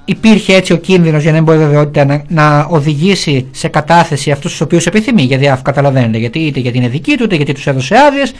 υπήρχε 0.04 0.54
έτσι 0.54 0.72
ο 0.72 0.76
κίνδυνος 0.76 1.22
για 1.22 1.30
να 1.30 1.36
μην 1.36 1.46
μπορεί 1.46 1.58
βεβαιότητα 1.58 2.04
να, 2.04 2.24
να 2.28 2.66
οδηγήσει 2.70 3.46
σε 3.50 3.68
κατάθεση 3.68 4.30
αυτούς 4.30 4.50
τους 4.50 4.60
οποίους 4.60 4.86
επιθυμεί. 4.86 5.22
Γιατί 5.22 5.48
αφού 5.48 5.62
καταλαβαίνετε 5.62 6.18
γιατί 6.18 6.38
είτε 6.38 6.60
γιατί 6.60 6.78
είναι 6.78 6.88
δική 6.88 7.16
του 7.16 7.24
είτε 7.24 7.36
γιατί 7.36 7.52
τους 7.52 7.66
έδωσε 7.66 7.96
άδειες, 7.96 8.32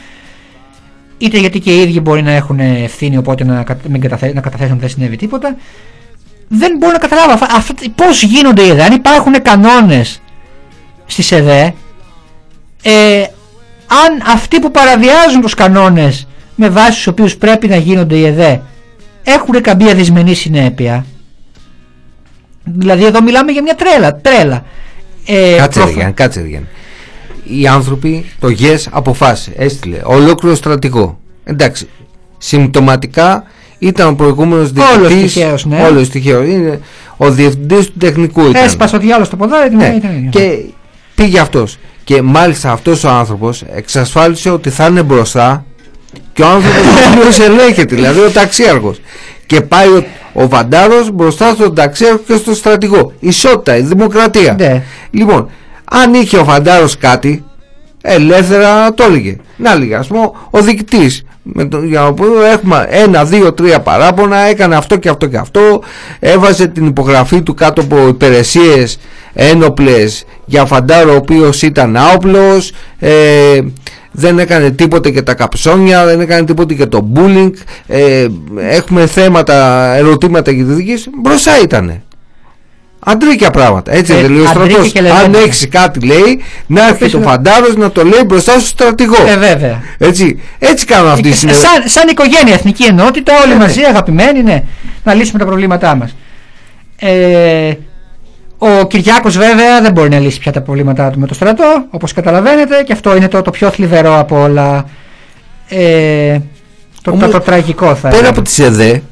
είτε 1.20 1.38
γιατί 1.38 1.60
και 1.60 1.74
οι 1.76 1.80
ίδιοι 1.82 2.00
μπορεί 2.00 2.22
να 2.22 2.30
έχουν 2.30 2.58
ευθύνη 2.60 3.16
οπότε 3.16 3.44
να, 3.44 3.62
κα- 3.62 3.76
μην 3.88 4.00
καταθε, 4.00 4.32
να 4.34 4.40
καταθέσουν 4.40 4.72
ότι 4.72 4.80
δεν 4.80 4.88
συνέβη 4.90 5.16
τίποτα 5.16 5.56
δεν 6.48 6.76
μπορώ 6.78 6.92
να 6.92 6.98
καταλάβω 6.98 7.32
αυτά, 7.32 7.46
αυτά, 7.56 7.74
πώς 7.94 8.22
γίνονται 8.22 8.62
οι 8.62 8.68
ΕΔΕ 8.68 8.82
αν 8.82 8.92
υπάρχουν 8.92 9.42
κανόνες 9.42 10.20
στις 11.06 11.32
ΕΔΕ 11.32 11.74
ε, 12.82 13.22
αν 13.86 14.22
αυτοί 14.32 14.60
που 14.60 14.70
παραβιάζουν 14.70 15.40
τους 15.40 15.54
κανόνες 15.54 16.26
με 16.54 16.68
βάση 16.68 16.90
τους 16.92 17.06
οποίους 17.06 17.36
πρέπει 17.36 17.68
να 17.68 17.76
γίνονται 17.76 18.16
οι 18.16 18.24
ΕΔΕ 18.24 18.60
έχουν 19.24 19.60
καμία 19.60 19.94
δυσμενή 19.94 20.34
συνέπεια 20.34 21.04
δηλαδή 22.64 23.04
εδώ 23.04 23.22
μιλάμε 23.22 23.52
για 23.52 23.62
μια 23.62 23.74
τρέλα, 23.74 24.16
τρέλα. 24.16 24.64
Ε, 25.26 25.56
Κάτσε 25.56 25.78
ρε 25.78 25.84
προφα- 25.84 25.90
Γιάννη, 25.90 26.12
κάτσε 26.14 26.40
ρε 26.40 26.46
Γιάννη. 26.48 26.68
Οι 27.58 27.66
άνθρωποι, 27.66 28.24
το 28.40 28.48
ΓΕΣ 28.48 28.88
αποφάσισε, 28.90 29.52
έστειλε 29.56 29.96
ολόκληρο 30.04 30.54
στρατικό. 30.54 31.18
Εντάξει, 31.44 31.88
συμπτωματικά 32.38 33.44
ήταν 33.78 34.08
ο 34.08 34.14
προηγούμενος 34.14 34.72
Όλος 34.76 34.98
διευθυντής 34.98 35.32
τυχαίος, 35.32 35.64
ναι. 35.64 35.82
Όλος 35.90 36.08
τυχαίος, 36.08 36.46
είναι 36.46 36.80
ο 37.16 37.30
διευθυντής 37.30 37.86
του 37.86 37.98
τεχνικού 37.98 38.40
ήταν. 38.40 38.64
Έσπασε 38.64 38.96
ο 38.96 38.98
διάλογο 38.98 39.24
στο 39.24 39.36
ποδάρι, 39.36 39.74
Ναι, 39.74 39.88
ναι, 39.88 39.94
ήταν 39.96 40.16
ίδιο. 40.16 40.30
και 40.30 40.58
πήγε 41.14 41.38
αυτός. 41.38 41.78
Και 42.04 42.22
μάλιστα 42.22 42.72
αυτός 42.72 43.04
ο 43.04 43.08
άνθρωπος 43.08 43.62
εξασφάλισε 43.74 44.50
ότι 44.50 44.70
θα 44.70 44.86
είναι 44.86 45.02
μπροστά 45.02 45.64
και 46.32 46.42
ο 46.42 46.46
άνθρωπος 46.46 46.80
ο 46.80 47.18
οποίος 47.18 47.38
ελέγχεται, 47.40 47.94
δηλαδή 47.94 48.20
ο 48.20 48.30
ταξίαρχος. 48.30 49.00
Και 49.46 49.60
πάει 49.60 49.88
ο, 49.88 50.04
ο 50.32 50.48
Βαντάρος 50.48 51.10
μπροστά 51.10 51.52
στον 51.54 51.74
ταξίαρχο 51.74 52.20
και 52.26 52.36
στον 52.36 52.54
στρατηγό. 52.54 53.12
Ισότητα, 53.20 53.76
η 53.76 53.80
δημοκρατία. 53.82 54.56
Ναι. 54.58 54.82
Λοιπόν, 55.10 55.48
αν 55.92 56.14
είχε 56.14 56.38
ο 56.38 56.44
Βαντάρος 56.44 56.96
κάτι, 56.96 57.44
ελεύθερα 58.02 58.94
το 58.94 59.04
έλεγε. 59.04 59.36
Να 59.56 59.74
λέγε, 59.74 59.94
ας 59.94 60.06
πούμε, 60.06 60.30
ο 60.50 60.60
διοικητής 60.60 61.24
με 61.42 61.64
το, 61.64 61.82
για 61.82 62.00
να 62.00 62.12
πούμε, 62.12 62.48
έχουμε 62.52 62.86
ένα, 62.90 63.24
δύο, 63.24 63.52
τρία 63.52 63.80
παράπονα, 63.80 64.36
έκανε 64.36 64.76
αυτό 64.76 64.96
και 64.96 65.08
αυτό 65.08 65.26
και 65.26 65.36
αυτό, 65.36 65.82
έβαζε 66.18 66.66
την 66.66 66.86
υπογραφή 66.86 67.42
του 67.42 67.54
κάτω 67.54 67.80
από 67.80 68.08
υπηρεσίες 68.08 68.98
ένοπλες 69.32 70.24
για 70.44 70.64
φαντάρο 70.64 71.12
ο 71.12 71.16
οποίος 71.16 71.62
ήταν 71.62 71.96
άοπλος, 71.96 72.72
ε, 72.98 73.60
δεν 74.12 74.38
έκανε 74.38 74.70
τίποτε 74.70 75.08
για 75.08 75.22
τα 75.22 75.34
καψόνια, 75.34 76.04
δεν 76.04 76.20
έκανε 76.20 76.44
τίποτε 76.44 76.74
για 76.74 76.88
το 76.88 77.08
bullying, 77.14 77.52
ε, 77.86 78.26
έχουμε 78.56 79.06
θέματα, 79.06 79.86
ερωτήματα 79.94 80.50
για 80.50 80.64
τη 80.64 80.72
δική 80.72 81.04
μπροστά 81.22 81.60
ήτανε. 81.62 82.02
Αντρίκια 83.04 83.50
πράγματα. 83.50 83.92
Έτσι 83.92 84.12
Ε, 84.12 84.20
δεν 84.20 84.30
λέει 84.32 84.40
ο 84.44 84.48
αντρίκια 84.48 84.70
στρατός. 84.70 84.92
και 84.92 84.98
Αν 84.98 85.04
λεβέντα. 85.04 85.38
έχεις 85.38 85.68
κάτι 85.68 86.00
λέει, 86.06 86.40
να 86.66 86.86
έρθει 86.86 87.04
πίσω 87.04 87.18
το 87.18 87.24
να- 87.24 87.30
φαντάρος 87.30 87.76
να 87.76 87.90
το 87.90 88.04
λέει 88.04 88.20
μπροστά 88.26 88.52
στο 88.52 88.60
στρατηγό. 88.68 89.16
Ε, 89.28 89.36
βέβαια. 89.36 89.80
Έτσι, 89.98 90.40
έτσι 90.58 90.84
κάνουν 90.86 91.10
αυτοί 91.10 91.28
οι 91.28 91.30
Ε, 91.30 91.34
συνεργάτες. 91.34 91.70
σαν, 91.70 91.88
σαν 91.88 92.08
οικογένεια, 92.08 92.54
εθνική 92.54 92.84
ενότητα, 92.84 93.32
όλοι 93.38 93.48
Ναι, 93.48 93.54
ναι. 93.54 93.60
μαζί 93.60 93.80
αγαπημένοι, 93.82 94.42
ναι, 94.42 94.62
να 95.04 95.14
λύσουμε 95.14 95.38
τα 95.38 95.44
προβλήματά 95.44 95.94
μας. 95.94 96.16
Ε, 96.96 97.72
ο 98.58 98.86
Κυριάκος 98.86 99.36
βέβαια 99.36 99.80
δεν 99.82 99.92
μπορεί 99.92 100.08
να 100.08 100.18
λύσει 100.18 100.38
πια 100.38 100.52
τα 100.52 100.60
προβλήματά 100.60 101.10
του 101.10 101.18
με 101.18 101.26
το 101.26 101.34
στρατό, 101.34 101.84
όπως 101.90 102.12
καταλαβαίνετε, 102.12 102.82
και 102.86 102.92
αυτό 102.92 103.16
είναι 103.16 103.28
το, 103.28 103.42
το 103.42 103.50
πιο 103.50 103.70
θλιβερό 103.70 104.18
από 104.18 104.40
όλα. 104.42 104.84
Ε, 105.68 106.38
το, 107.02 107.10
Όμως, 107.10 107.24
το, 107.24 107.30
το 107.30 107.40
τραγικό 107.40 107.86
θα 107.94 108.08
Πέρα 108.08 108.14
έλεγα. 108.16 108.30
από 108.30 108.42
τις 108.42 108.58
ΕΔΕ, 108.58 109.02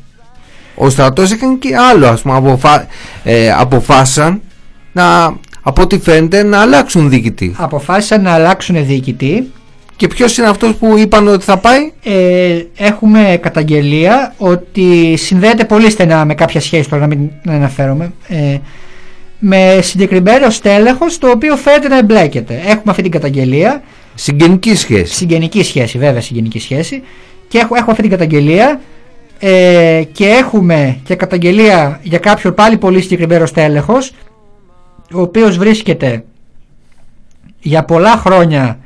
ο 0.79 0.91
στρατός 0.91 1.33
έκανε 1.33 1.55
και 1.55 1.77
άλλο, 1.91 2.07
ας 2.07 2.23
πούμε, 2.23 2.35
αποφα... 2.35 2.87
ε, 3.25 3.53
αποφάσισαν 3.53 4.41
να, 4.93 5.37
από 5.63 5.83
ό,τι 5.83 5.99
φαίνεται, 5.99 6.43
να 6.43 6.61
αλλάξουν 6.61 7.09
διοικητή. 7.09 7.55
Αποφάσισαν 7.59 8.23
να 8.23 8.33
αλλάξουν 8.33 8.87
διοικητή. 8.87 9.53
Και 9.97 10.07
ποιος 10.07 10.37
είναι 10.37 10.47
αυτός 10.49 10.75
που 10.75 10.99
είπαν 10.99 11.29
ότι 11.29 11.45
θα 11.45 11.57
πάει; 11.57 11.93
Ε, 12.03 12.63
έχουμε 12.77 13.39
καταγγελία 13.43 14.35
ότι 14.39 15.17
συνδέεται 15.17 15.65
πολύ 15.65 15.91
στενά 15.91 16.25
με 16.25 16.35
κάποια 16.35 16.61
σχέση 16.61 16.89
τώρα 16.89 17.07
να 17.07 17.17
μην 17.17 17.31
να 17.43 17.53
αναφέρομαι 17.53 18.13
ε, 18.29 18.57
με 19.39 19.79
συγκεκριμένο 19.83 20.51
στέλεχος 20.51 21.19
το 21.19 21.31
οποίο 21.31 21.57
φαίνεται 21.57 21.89
να 21.89 21.99
εμπλέκεται. 21.99 22.55
Έχουμε 22.55 22.83
αυτή 22.87 23.03
την 23.03 23.11
καταγγελία 23.11 23.83
Συγγενική 24.21 24.75
σχέση. 24.75 25.15
Συγγενική 25.15 25.63
σχέση, 25.63 25.99
βέβαια, 25.99 26.21
συγγενική 26.21 26.59
σχέση. 26.59 27.03
Και 27.49 27.59
έχω, 27.59 27.75
έχω 27.75 27.91
αυτή 27.91 28.03
την 28.03 28.11
καταγγελία 28.11 28.81
ε, 29.39 30.03
και 30.13 30.27
έχουμε 30.27 31.01
και 31.05 31.15
καταγγελία 31.15 32.01
για 32.03 32.19
κάποιον 32.19 32.55
πάλι 32.55 32.77
πολύ 32.79 33.03
συγκεκριμένο 33.03 33.47
στέλεχος 33.47 34.13
ο 35.13 35.21
οποίος 35.21 35.59
βρίσκεται 35.59 36.25
για 37.61 37.85
πολλά 37.85 38.17
χρόνια 38.17 38.79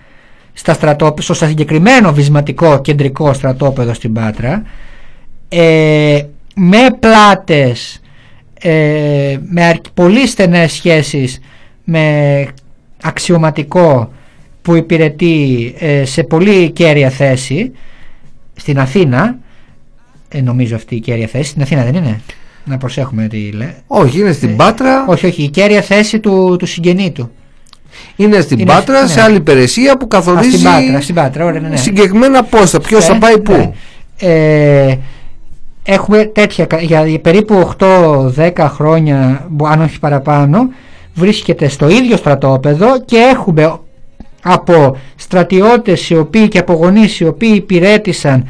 στα 0.53 0.73
στρατόπεδο, 0.73 1.35
στο 1.35 1.47
συγκεκριμένο 1.47 2.13
βυσματικό 2.13 2.81
κεντρικό 2.81 3.33
στρατόπεδο 3.33 3.95
στην 3.95 4.13
Πάτρα 4.13 4.63
ε, 5.49 6.23
με 6.55 6.79
πλάτες 7.01 8.01
ε, 8.61 9.39
με 9.49 9.81
πολύ 9.95 10.27
στενές 10.27 10.73
σχέσεις 10.73 11.41
με 11.85 12.47
αξιωματικό 13.03 14.13
που 14.63 14.75
υπηρετεί 14.75 15.75
ε, 15.79 16.05
σε 16.05 16.23
πολύ 16.23 16.71
κέρια 16.71 17.11
θέση 17.11 17.73
στην 18.55 18.79
Αθήνα 18.79 19.39
ε, 20.33 20.41
νομίζω 20.41 20.77
αυτή 20.77 20.95
η 20.95 21.01
κέρια 21.01 21.27
θέση 21.27 21.49
στην 21.51 21.63
Αθήνα 21.63 21.85
δεν 21.85 21.95
είναι 21.95 22.21
να 22.65 22.79
προσέχουμε 22.79 23.27
τι 23.27 23.51
λέει 23.53 23.75
Όχι, 23.87 24.21
είναι 24.21 24.33
στην 24.33 24.57
Πάτρα. 24.57 25.05
όχι 25.09 25.27
όχι 25.27 25.43
η 25.43 25.49
κέρια 25.49 25.83
θέση 25.83 26.21
του, 26.21 26.57
του 26.59 26.67
συγγενή 26.67 27.11
του 27.11 27.31
Είναι 28.17 28.41
στην 28.41 28.59
Είναι- 28.59 28.73
Πάτρα 28.73 29.01
ναι. 29.03 29.07
σε 29.09 29.21
άλλη 29.21 29.37
υπηρεσία 29.37 29.97
που 29.97 30.05
Α, 30.05 30.09
καθορίζει 30.09 30.51
στην 30.59 30.63
Πάτρα, 30.71 31.01
στην 31.01 31.15
Πάτρα, 31.15 31.45
ωραία, 31.45 31.61
ναι, 31.61 31.69
ναι. 31.69 31.77
συγκεκριμένα 31.77 32.43
πόστα, 32.45 32.81
ποιος 32.81 33.05
θα 33.05 33.15
Ε, 33.15 33.19
πάει 33.19 33.35
ναι. 33.35 33.41
πού. 33.41 33.75
Ε, 34.19 34.95
έχουμε 35.83 36.25
τέτοια 36.25 36.65
κα- 36.67 36.81
για 36.81 37.07
για 37.07 37.21
περίπου 37.21 37.71
8-10 37.79 38.69
χρόνια, 38.69 39.47
μπο- 39.51 39.67
αν 39.67 39.81
όχι 39.83 39.99
παραπάνω, 39.99 40.69
βρίσκεται 41.15 41.69
στο 41.69 41.89
ίδιο 41.89 42.17
στρατόπεδο 42.17 43.01
και 43.05 43.17
έχουμε 43.17 43.79
από 44.43 44.97
στρατιώτες 45.17 46.11
οι 46.11 46.17
οποίοι 46.17 46.49
και 46.49 46.59
από 46.59 46.73
γονείς 46.73 47.21
οι 47.21 47.25
οποίοι 47.27 47.53
υπηρέτησαν 47.55 48.47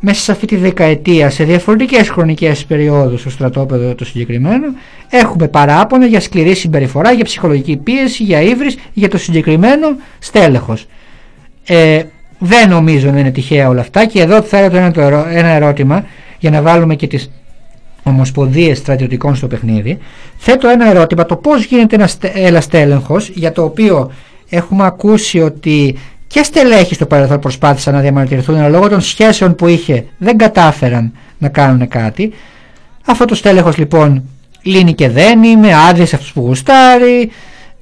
μέσα 0.00 0.20
σε 0.22 0.32
αυτή 0.32 0.46
τη 0.46 0.56
δεκαετία 0.56 1.30
σε 1.30 1.44
διαφορετικές 1.44 2.08
χρονικές 2.08 2.64
περιόδους 2.64 3.20
στο 3.20 3.30
στρατόπεδο 3.30 3.94
το 3.94 4.04
συγκεκριμένο 4.04 4.66
έχουμε 5.10 5.48
παράπονα 5.48 6.06
για 6.06 6.20
σκληρή 6.20 6.54
συμπεριφορά, 6.54 7.12
για 7.12 7.24
ψυχολογική 7.24 7.76
πίεση, 7.76 8.22
για 8.22 8.40
ύβρις, 8.40 8.76
για 8.92 9.08
το 9.08 9.18
συγκεκριμένο 9.18 9.86
στέλεχος. 10.18 10.86
Ε, 11.66 12.02
δεν 12.38 12.68
νομίζω 12.68 13.10
να 13.10 13.18
είναι 13.18 13.30
τυχαία 13.30 13.68
όλα 13.68 13.80
αυτά 13.80 14.06
και 14.06 14.20
εδώ 14.20 14.42
θα 14.42 14.58
έρθω 14.58 14.76
ένα, 14.76 14.90
το 14.90 15.00
ερώ- 15.00 15.26
ένα 15.30 15.48
ερώτημα 15.48 16.04
για 16.38 16.50
να 16.50 16.62
βάλουμε 16.62 16.94
και 16.94 17.06
τις 17.06 17.30
ομοσπονδίες 18.02 18.78
στρατιωτικών 18.78 19.34
στο 19.34 19.46
παιχνίδι. 19.46 19.98
Θέτω 20.36 20.68
ένα 20.68 20.90
ερώτημα 20.90 21.26
το 21.26 21.36
πώς 21.36 21.64
γίνεται 21.64 21.94
ένας 21.94 22.10
στε- 22.10 22.32
ένας 22.36 22.64
στέλεγχος 22.64 23.28
για 23.28 23.52
το 23.52 23.62
οποίο 23.64 24.10
έχουμε 24.48 24.86
ακούσει 24.86 25.40
ότι 25.40 25.98
και 26.28 26.42
στελέχοι 26.42 26.94
στο 26.94 27.06
παρελθόν 27.06 27.40
προσπάθησαν 27.40 27.94
να 27.94 28.00
διαμαρτυρηθούν 28.00 28.56
αλλά 28.56 28.68
λόγω 28.68 28.88
των 28.88 29.00
σχέσεων 29.00 29.54
που 29.54 29.66
είχε 29.66 30.04
δεν 30.18 30.36
κατάφεραν 30.36 31.12
να 31.38 31.48
κάνουν 31.48 31.88
κάτι. 31.88 32.32
Αυτό 33.06 33.24
το 33.24 33.34
στέλεχος 33.34 33.76
λοιπόν 33.76 34.22
λύνει 34.62 34.94
και 34.94 35.08
δένει 35.08 35.56
με 35.56 35.74
άδειες 35.88 36.14
αυτούς 36.14 36.32
που 36.32 36.40
γουστάρει 36.40 37.30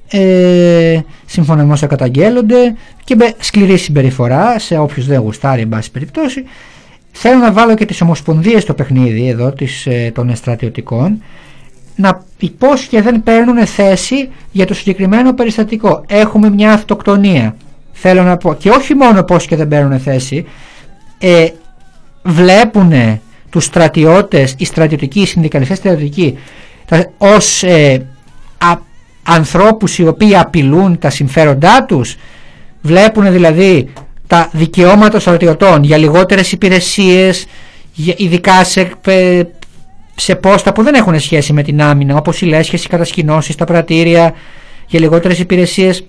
ε, 0.09 0.99
σύμφωνα 1.25 1.63
με 1.63 1.73
όσα 1.73 1.87
καταγγέλλονται 1.87 2.75
και 3.03 3.15
με 3.15 3.33
σκληρή 3.39 3.77
συμπεριφορά 3.77 4.59
σε 4.59 4.77
όποιους 4.77 5.05
δεν 5.05 5.19
γουστάρει 5.19 5.61
εν 5.61 5.69
πάση 5.69 5.91
περιπτώσει. 5.91 6.43
Θέλω 7.11 7.37
να 7.37 7.51
βάλω 7.51 7.75
και 7.75 7.85
τις 7.85 8.01
ομοσπονδίες 8.01 8.61
στο 8.61 8.73
παιχνίδι 8.73 9.27
εδώ 9.27 9.51
τις, 9.51 9.85
ε, 9.85 10.11
των 10.13 10.35
στρατιωτικών 10.35 11.21
να 11.95 12.25
πώς 12.57 12.85
και 12.85 13.01
δεν 13.01 13.23
παίρνουν 13.23 13.65
θέση 13.65 14.29
για 14.51 14.65
το 14.65 14.73
συγκεκριμένο 14.73 15.33
περιστατικό. 15.33 16.03
Έχουμε 16.07 16.49
μια 16.49 16.73
αυτοκτονία 16.73 17.55
θέλω 17.99 18.23
να 18.23 18.37
πω 18.37 18.53
και 18.53 18.69
όχι 18.69 18.93
μόνο 18.95 19.23
πώς 19.23 19.45
και 19.45 19.55
δεν 19.55 19.67
παίρνουν 19.67 19.99
θέση 19.99 20.45
ε, 21.17 21.47
βλέπουν 22.23 23.19
τους 23.49 23.63
στρατιώτες, 23.63 24.55
οι 24.57 24.65
στρατιωτικοί, 24.65 25.19
οι 25.19 25.25
συνδικαλιστές 25.25 25.77
στρατιωτικοί 25.77 26.37
τα- 26.85 27.09
ως 27.17 27.63
ε, 27.63 28.05
α, 28.57 28.75
ανθρώπους 29.23 29.97
οι 29.97 30.07
οποίοι 30.07 30.35
απειλούν 30.35 30.99
τα 30.99 31.09
συμφέροντά 31.09 31.85
τους 31.85 32.15
βλέπουν 32.81 33.31
δηλαδή 33.31 33.89
τα 34.27 34.49
δικαιώματα 34.53 35.09
των 35.09 35.19
στρατιωτών 35.19 35.83
για 35.83 35.97
λιγότερες 35.97 36.51
υπηρεσίες 36.51 37.45
για, 37.93 38.13
ειδικά 38.17 38.63
σε, 38.63 38.91
ε, 39.05 39.41
σε 40.15 40.35
πόστα 40.35 40.71
που 40.73 40.83
δεν 40.83 40.93
έχουν 40.93 41.19
σχέση 41.19 41.53
με 41.53 41.63
την 41.63 41.81
άμυνα 41.81 42.15
όπως 42.15 42.41
οι 42.41 42.45
λέσχες, 42.45 42.83
οι 42.83 42.87
κατασκηνώσεις, 42.87 43.55
τα 43.55 43.65
πρατήρια 43.65 44.33
για 44.87 44.99
λιγότερες 44.99 45.39
υπηρεσίες 45.39 46.05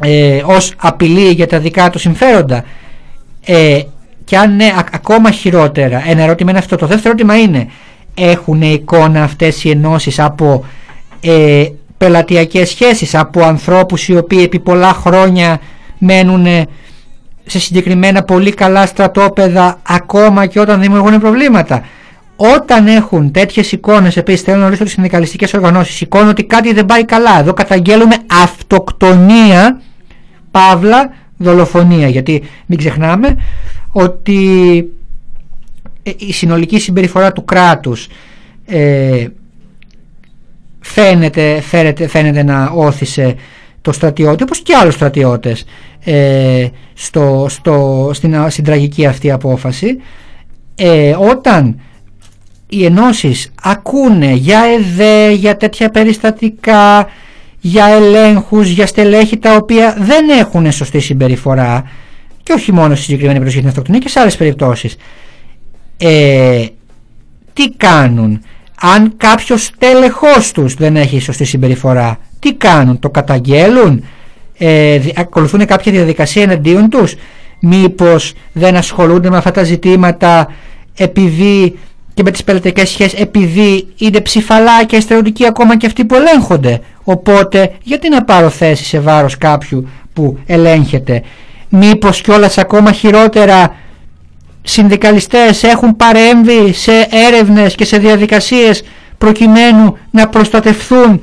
ε, 0.00 0.42
ως 0.44 0.72
απειλή 0.76 1.30
για 1.30 1.46
τα 1.46 1.58
δικά 1.58 1.90
του 1.90 1.98
συμφέροντα 1.98 2.64
ε, 3.44 3.80
και 4.24 4.36
αν 4.36 4.56
ναι, 4.56 4.64
α- 4.64 4.84
ακόμα 4.92 5.30
χειρότερα. 5.30 6.02
Ένα 6.06 6.22
ερώτημα 6.22 6.50
είναι 6.50 6.58
αυτό. 6.58 6.76
Το 6.76 6.86
δεύτερο 6.86 7.08
ερώτημα 7.08 7.38
είναι, 7.38 7.68
έχουν 8.14 8.62
εικόνα 8.62 9.22
αυτές 9.22 9.64
οι 9.64 9.70
ενώσεις 9.70 10.18
από 10.18 10.64
ε, 11.20 11.64
πελατειακές 11.98 12.68
σχέσεις, 12.68 13.14
από 13.14 13.44
ανθρώπους 13.44 14.08
οι 14.08 14.16
οποίοι 14.16 14.40
επί 14.42 14.58
πολλά 14.58 14.92
χρόνια 14.92 15.60
μένουν 15.98 16.46
σε 17.46 17.58
συγκεκριμένα 17.58 18.22
πολύ 18.22 18.54
καλά 18.54 18.86
στρατόπεδα 18.86 19.78
ακόμα 19.82 20.46
και 20.46 20.60
όταν 20.60 20.80
δημιουργούν 20.80 21.20
προβλήματα. 21.20 21.82
Όταν 22.36 22.86
έχουν 22.86 23.30
τέτοιες 23.30 23.72
εικόνες, 23.72 24.16
επίσης 24.16 24.40
θέλω 24.40 24.58
να 24.58 24.64
ρωτήσω 24.64 24.84
τις 24.84 24.92
συνδικαλιστικές 24.92 25.54
οργανώσεις, 25.54 26.00
εικόνα 26.00 26.28
ότι 26.30 26.44
κάτι 26.44 26.72
δεν 26.72 26.86
πάει 26.86 27.04
καλά. 27.04 27.38
Εδώ 27.38 27.52
καταγγέλουμε 27.52 28.16
αυτοκτονία, 28.42 29.80
παύλα, 30.56 31.14
δολοφονία. 31.36 32.08
Γιατί 32.08 32.42
μην 32.66 32.78
ξεχνάμε 32.78 33.36
ότι 33.90 34.38
ε, 36.02 36.10
η 36.16 36.32
συνολική 36.32 36.80
συμπεριφορά 36.80 37.32
του 37.32 37.44
κράτους 37.44 38.08
ε, 38.66 39.26
φαίνεται, 40.80 41.60
φαίνεται, 41.60 42.08
φαίνεται 42.08 42.42
να 42.42 42.70
όθησε 42.74 43.34
το 43.82 43.92
στρατιώτη 43.92 44.42
όπως 44.42 44.60
και 44.60 44.74
άλλους 44.74 44.94
στρατιώτες 44.94 45.64
ε, 46.04 46.66
στο, 46.94 47.46
στο, 47.48 48.10
στην, 48.12 48.50
στην 48.50 48.64
τραγική 48.64 49.06
αυτή 49.06 49.30
απόφαση 49.30 49.96
ε, 50.74 51.16
όταν 51.18 51.80
οι 52.68 52.84
ενώσεις 52.84 53.52
ακούνε 53.62 54.32
για 54.32 54.60
ΕΔΕ, 54.78 55.32
για 55.32 55.56
τέτοια 55.56 55.90
περιστατικά 55.90 57.06
για 57.68 57.86
ελέγχους, 57.86 58.68
για 58.68 58.86
στελέχη 58.86 59.36
τα 59.38 59.54
οποία 59.54 59.96
δεν 59.98 60.28
έχουν 60.28 60.72
σωστή 60.72 61.00
συμπεριφορά 61.00 61.90
και 62.42 62.52
όχι 62.52 62.72
μόνο 62.72 62.94
στη 62.94 63.02
συγκεκριμένη 63.04 63.38
περιοχή 63.38 63.60
για 63.60 63.60
την 63.60 63.68
αυτοκτονία 63.68 64.00
και 64.00 64.08
σε 64.08 64.20
άλλες 64.20 64.36
περιπτώσεις. 64.36 64.96
Ε, 65.96 66.66
τι 67.52 67.70
κάνουν; 67.70 68.40
Αν 68.80 69.12
κάποιος 69.16 69.70
τέλεχός 69.78 70.52
τους 70.52 70.74
δεν 70.74 70.96
έχει 70.96 71.20
σωστή 71.20 71.44
συμπεριφορά 71.44 72.18
τι 72.38 72.54
κάνουν, 72.54 72.98
το 72.98 73.10
καταγγέλουν; 73.10 74.04
Ε, 74.58 74.98
δι- 74.98 75.18
ακολουθούν 75.18 75.66
κάποια 75.66 75.92
διαδικασία 75.92 76.42
εναντίον 76.42 76.88
τους; 76.88 77.14
Μήπως 77.60 78.32
δεν 78.52 78.76
ασχολούνται 78.76 79.30
με 79.30 79.36
αυτά 79.36 79.50
τα 79.50 79.62
ζητήματα 79.62 80.48
επειδή 80.96 81.78
και 82.16 82.22
με 82.22 82.30
τις 82.30 82.44
πελατικές 82.44 82.88
σχέσεις 82.88 83.20
επειδή 83.20 83.88
είναι 83.98 84.20
ψηφαλά 84.20 84.84
και 84.84 85.00
στρατιωτικοί 85.00 85.46
ακόμα 85.46 85.76
και 85.76 85.86
αυτοί 85.86 86.04
που 86.04 86.14
ελέγχονται. 86.14 86.80
Οπότε 87.04 87.72
γιατί 87.82 88.08
να 88.08 88.24
πάρω 88.24 88.48
θέση 88.48 88.84
σε 88.84 89.00
βάρος 89.00 89.38
κάποιου 89.38 89.88
που 90.12 90.38
ελέγχεται; 90.46 91.22
Μήπως 91.68 92.20
κιόλας 92.20 92.58
ακόμα 92.58 92.92
χειρότερα 92.92 93.74
συνδικαλιστές 94.62 95.62
έχουν 95.62 95.96
παρέμβει 95.96 96.72
σε 96.72 96.92
έρευνες 97.10 97.74
και 97.74 97.84
σε 97.84 97.98
διαδικασίες 97.98 98.82
προκειμένου 99.18 99.96
να 100.10 100.28
προστατευθούν 100.28 101.22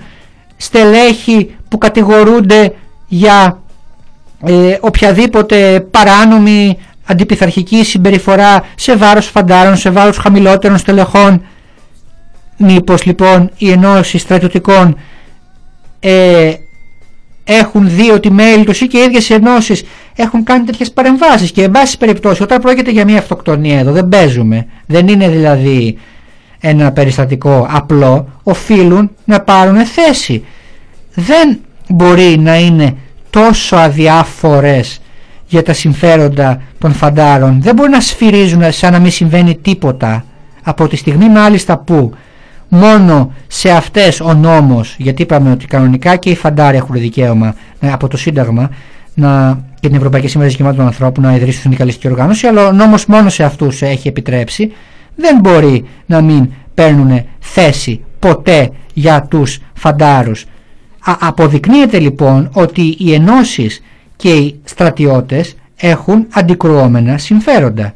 στελέχη 0.57 1.55
που 1.69 1.77
κατηγορούνται 1.77 2.73
για 3.07 3.61
ε, 4.45 4.77
οποιαδήποτε 4.79 5.79
παράνομη 5.91 6.77
αντιπιθαρχική 7.05 7.83
συμπεριφορά 7.83 8.63
σε 8.75 8.95
βάρος 8.95 9.25
φαντάρων, 9.27 9.77
σε 9.77 9.89
βάρος 9.89 10.17
χαμηλότερων 10.17 10.77
στελεχών. 10.77 11.41
Μήπως 12.57 13.05
λοιπόν 13.05 13.51
οι 13.57 13.71
ενώσεις 13.71 14.21
στρατιωτικών 14.21 14.97
ε, 15.99 16.53
έχουν 17.43 17.89
δει 17.89 18.09
ότι 18.11 18.31
μέλη 18.31 18.63
τους 18.63 18.81
ή 18.81 18.87
και 18.87 18.97
οι 18.97 19.01
ίδιες 19.01 19.29
οι 19.29 19.33
ενώσεις 19.33 19.83
έχουν 20.15 20.43
κάνει 20.43 20.65
τέτοιες 20.65 20.91
παρεμβάσεις 20.91 21.51
και 21.51 21.63
εν 21.63 21.71
πάση 21.71 21.97
περιπτώσει 21.97 22.43
όταν 22.43 22.61
πρόκειται 22.61 22.91
για 22.91 23.05
μια 23.05 23.17
αυτοκτονία 23.17 23.79
εδώ 23.79 23.91
δεν 23.91 24.09
παίζουμε. 24.09 24.65
Δεν 24.85 25.07
είναι 25.07 25.29
δηλαδή 25.29 25.97
ένα 26.59 26.91
περιστατικό 26.91 27.67
απλό. 27.69 28.27
Οφείλουν 28.43 29.11
να 29.25 29.41
πάρουν 29.41 29.85
θέση. 29.85 30.45
Δεν 31.13 31.59
μπορεί 31.87 32.37
να 32.39 32.59
είναι 32.59 32.95
τόσο 33.29 33.75
αδιάφορες 33.75 35.01
για 35.53 35.63
τα 35.63 35.73
συμφέροντα 35.73 36.61
των 36.77 36.93
φαντάρων 36.93 37.61
δεν 37.61 37.75
μπορεί 37.75 37.89
να 37.89 37.99
σφυρίζουν 37.99 38.71
σαν 38.71 38.91
να 38.91 38.99
μην 38.99 39.11
συμβαίνει 39.11 39.55
τίποτα 39.61 40.25
από 40.63 40.87
τη 40.87 40.95
στιγμή 40.95 41.29
μάλιστα 41.29 41.77
που 41.77 42.13
μόνο 42.67 43.33
σε 43.47 43.69
αυτές 43.69 44.19
ο 44.19 44.33
νόμος 44.33 44.95
γιατί 44.97 45.21
είπαμε 45.21 45.51
ότι 45.51 45.65
κανονικά 45.65 46.15
και 46.15 46.29
οι 46.29 46.35
φαντάροι 46.35 46.77
έχουν 46.77 46.95
δικαίωμα 46.95 47.55
ε, 47.79 47.91
από 47.91 48.07
το 48.07 48.17
Σύνταγμα 48.17 48.69
να, 49.13 49.59
και 49.79 49.87
την 49.87 49.97
Ευρωπαϊκή 49.97 50.27
Σύμβαση 50.27 50.51
Δικαιωμάτων 50.51 50.79
των 50.79 50.87
Ανθρώπων 50.87 51.23
να 51.23 51.35
ιδρύσουν 51.35 51.61
συνδικαλιστική 51.61 52.07
οργάνωση 52.07 52.47
αλλά 52.47 52.67
ο 52.67 52.71
νόμος 52.71 53.05
μόνο 53.05 53.29
σε 53.29 53.43
αυτούς 53.43 53.81
έχει 53.81 54.07
επιτρέψει 54.07 54.71
δεν 55.15 55.39
μπορεί 55.39 55.85
να 56.05 56.21
μην 56.21 56.49
παίρνουν 56.73 57.25
θέση 57.39 58.01
ποτέ 58.19 58.69
για 58.93 59.25
τους 59.29 59.59
φαντάρους. 59.73 60.45
αποδεικνύεται 61.19 61.99
λοιπόν 61.99 62.49
ότι 62.53 62.95
οι 62.99 63.13
ενώσεις 63.13 63.81
και 64.15 64.29
οι 64.33 64.59
στρατιώτες 64.63 65.55
έχουν 65.75 66.27
αντικρουόμενα 66.29 67.17
συμφέροντα. 67.17 67.93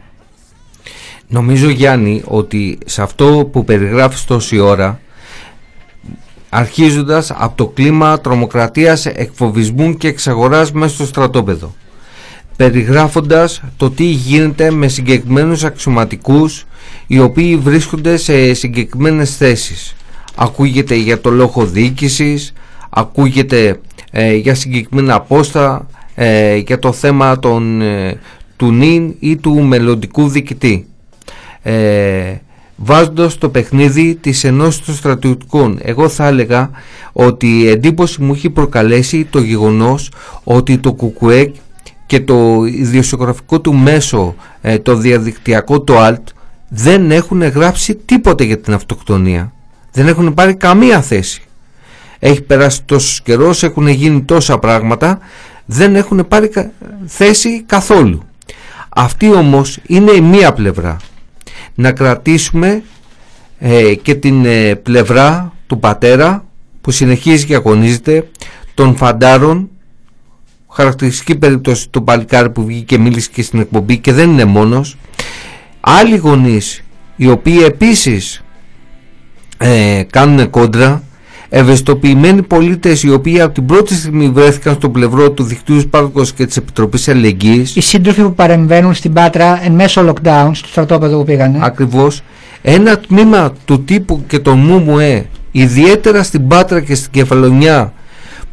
Νομίζω 1.28 1.70
Γιάννη 1.70 2.22
ότι 2.26 2.78
σε 2.86 3.02
αυτό 3.02 3.50
που 3.52 3.64
περιγράφεις 3.64 4.26
τόση 4.26 4.60
ώρα 4.60 5.00
αρχίζοντας 6.50 7.32
από 7.32 7.56
το 7.56 7.68
κλίμα 7.68 8.22
τρομοκρατίας, 8.22 9.06
εκφοβισμού 9.06 9.98
και 9.98 10.08
εξαγοράς 10.08 10.72
μέσα 10.72 10.94
στο 10.94 11.06
στρατόπεδο 11.06 11.74
περιγράφοντας 12.58 13.62
το 13.78 13.92
τι 13.92 14.04
γίνεται 14.04 14.72
με 14.72 14.88
συγκεκριμένους 14.88 15.64
αξιωματικούς 15.64 16.66
οι 17.08 17.20
οποίοι 17.20 17.56
βρίσκονται 17.58 18.18
σε 18.18 18.54
συγκεκριμένες 18.54 19.38
θέσεις 19.38 19.96
ακούγεται 20.36 20.96
για 20.96 21.22
το 21.22 21.30
λόγο 21.30 21.66
διοίκησης 21.66 22.54
ακούγεται 22.90 23.80
ε, 24.12 24.36
για 24.36 24.56
συγκεκριμένα 24.56 25.16
απόστα 25.16 25.88
ε, 26.20 26.56
για 26.56 26.80
το 26.80 26.92
θέμα 26.92 27.40
των, 27.40 27.82
ε, 27.82 28.20
του 28.56 28.72
νυν 28.72 29.16
ή 29.20 29.36
του 29.36 29.62
μελλοντικού 29.62 30.28
διοικητή 30.28 30.88
ε, 31.62 32.42
βάζοντας 32.76 33.38
το 33.38 33.50
παιχνίδι 33.50 34.16
της 34.16 34.44
ενός 34.44 34.82
των 34.86 34.96
στρατιωτικών. 34.96 35.80
Εγώ 35.82 36.10
θα 36.10 36.28
έλεγα 36.28 36.70
ότι 37.12 37.48
η 37.48 37.70
εντύπωση 37.70 38.22
μου 38.22 38.34
έχει 38.34 38.50
προκαλέσει 38.50 39.26
το 39.26 39.40
γεγονός 39.40 40.12
ότι 40.44 40.78
το 40.78 40.94
ΚΚΕ 40.94 41.52
και 42.06 42.20
το 42.20 42.64
ιδιοσιογραφικό 42.66 43.62
του 43.62 43.74
μέσο, 43.74 44.36
ε, 44.62 44.80
το 44.80 44.96
διαδικτυακό, 44.96 45.82
το 45.82 45.94
ALT, 45.98 46.24
δεν 46.70 47.12
έχουν 47.12 47.44
γράψει 47.44 47.96
τίποτε 47.96 48.44
για 48.44 48.60
την 48.60 48.74
αυτοκτονία. 48.74 49.52
Δεν 49.92 50.08
έχουν 50.08 50.34
πάρει 50.34 50.56
καμία 50.56 51.02
θέση. 51.02 51.42
Έχει 52.20 52.42
περάσει 52.42 52.84
τόσος 52.84 53.22
καιρός, 53.22 53.64
έχουν 53.64 53.88
γίνει 53.88 54.22
τόσα 54.22 54.58
πράγματα, 54.58 55.20
δεν 55.70 55.96
έχουν 55.96 56.28
πάρει 56.28 56.50
θέση 57.06 57.62
καθόλου. 57.62 58.24
Αυτή 58.90 59.34
όμως 59.34 59.80
είναι 59.88 60.12
η 60.12 60.22
μία 60.22 60.54
πλευρά. 60.54 60.98
Να 61.76 61.92
κρατήσουμε 61.92 62.84
ε, 63.60 63.96
και 63.96 64.16
την 64.16 64.46
ε, 64.46 64.76
πλευρά 64.76 65.54
του 65.68 65.80
πατέρα 65.80 66.46
που 66.82 66.92
συνεχίζει 66.92 67.46
και 67.46 67.56
αγωνίζεται 67.56 68.30
των 68.74 68.96
φαντάρων. 68.96 69.70
Χαρακτηριστική 70.72 71.36
περίπτωση 71.36 71.90
του 71.90 72.04
παλικάρι 72.04 72.50
που 72.50 72.66
βγήκε 72.66 72.84
και 72.86 72.98
μίλησε 72.98 73.30
και 73.34 73.42
στην 73.42 73.60
εκπομπή 73.60 73.98
και 73.98 74.14
δεν 74.14 74.30
είναι 74.30 74.46
μόνος. 74.46 74.98
Άλλοι 75.80 76.16
γονείς 76.16 76.82
οι 77.16 77.30
οποίοι 77.30 77.60
επίσης 77.66 78.44
ε, 79.58 80.04
κάνουν 80.10 80.50
κόντρα 80.50 81.04
ευαισθητοποιημένοι 81.50 82.42
πολίτες 82.42 83.04
οι 83.04 83.12
οποίοι 83.12 83.42
από 83.42 83.54
την 83.54 83.66
πρώτη 83.66 83.96
στιγμή 83.96 84.30
βρέθηκαν 84.30 84.74
στο 84.74 84.90
πλευρό 84.90 85.32
του 85.32 85.44
δικτύου 85.44 85.80
Σπάρκος 85.80 86.34
και 86.34 86.46
της 86.46 86.58
Επιτροπής 86.58 87.08
Αλληλεγγύης. 87.08 87.76
Οι 87.76 87.82
σύντροφοι 87.82 88.22
που 88.22 88.34
παρεμβαίνουν 88.34 88.94
στην 88.94 89.14
Πάτρα 89.14 89.66
εν 89.66 89.72
μέσω 89.72 90.10
lockdown, 90.10 90.50
στο 90.54 90.68
στρατόπεδο 90.68 91.18
που 91.18 91.24
πήγανε. 91.24 91.60
Ακριβώς. 91.62 92.22
Ένα 92.62 92.98
τμήμα 92.98 93.54
του 93.66 93.84
τύπου 93.84 94.24
και 94.28 94.40
των 94.40 94.60
ΜΟΜΟΕ, 94.60 95.26
ιδιαίτερα 95.52 96.24
στην 96.24 96.48
Πάτρα 96.48 96.82
και 96.82 96.96
στην 96.96 97.12
Κεφαλονιά, 97.12 97.94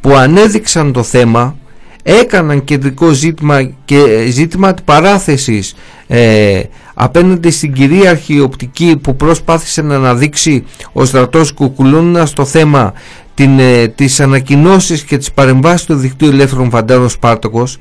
που 0.00 0.14
ανέδειξαν 0.14 0.92
το 0.92 1.02
θέμα, 1.02 1.56
έκαναν 2.02 2.64
κεντρικό 2.64 3.10
ζήτημα 3.10 3.70
και 3.84 4.26
ζήτημα 4.30 4.74
παράθεσης 4.84 5.74
ε, 6.06 6.60
απέναντι 7.04 7.50
στην 7.50 7.72
κυρίαρχη 7.72 8.40
οπτική 8.40 8.96
που 9.02 9.16
προσπάθησε 9.16 9.82
να 9.82 9.94
αναδείξει 9.94 10.64
ο 10.92 11.04
στρατός 11.04 11.52
Κουκουλούνας 11.52 12.28
στο 12.28 12.44
θέμα 12.44 12.92
την, 13.34 13.58
ε, 13.58 13.88
τις 13.88 14.20
ανακοινώσεις 14.20 15.02
και 15.02 15.18
τις 15.18 15.32
παρεμβάσεις 15.32 15.86
του 15.86 15.94
δικτύου 15.94 16.28
ελεύθερων 16.28 16.70
φαντάρων 16.70 17.08
Σπάρτοκος 17.08 17.78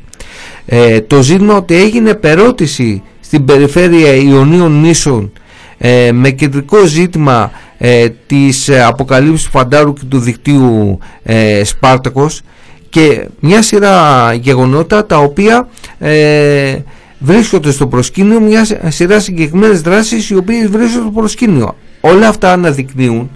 ε, 0.65 1.01
το 1.01 1.21
ζήτημα 1.21 1.55
ότι 1.55 1.75
έγινε 1.75 2.13
περώτηση 2.13 3.01
στην 3.19 3.45
περιφέρεια 3.45 4.13
Ιωνίων 4.13 4.79
Νήσων 4.79 5.31
ε, 5.77 6.11
με 6.11 6.29
κεντρικό 6.29 6.85
ζήτημα 6.85 7.51
ε, 7.77 8.09
της 8.09 8.69
αποκαλύψης 8.87 9.45
του 9.45 9.51
φαντάρου 9.51 9.93
και 9.93 10.05
του 10.09 10.19
δικτύου 10.19 10.99
ε, 11.23 11.63
Σπάρτακος 11.63 12.41
και 12.89 13.27
μια 13.39 13.61
σειρά 13.61 14.33
γεγονότα 14.33 15.05
τα 15.05 15.17
οποία 15.17 15.67
ε, 15.99 16.77
βρίσκονται 17.23 17.71
στο 17.71 17.87
προσκήνιο 17.87 18.39
μιας 18.39 18.73
σειράς 18.87 19.23
συγκεκριμένες 19.23 19.81
δράσεις 19.81 20.29
οι 20.29 20.35
οποίες 20.35 20.67
βρίσκονται 20.67 21.01
στο 21.01 21.11
προσκήνιο. 21.11 21.75
Όλα 22.01 22.27
αυτά 22.27 22.51
αναδεικνύουν 22.51 23.29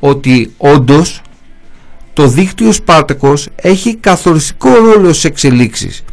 ότι 0.00 0.52
όντως 0.56 1.22
το 2.12 2.26
δίκτυο 2.26 2.72
Σπάρτακος 2.72 3.48
έχει 3.54 3.96
καθοριστικό 3.96 4.74
ρόλο 4.74 5.08
στις 5.08 5.24
εξελίξεις. 5.24 6.04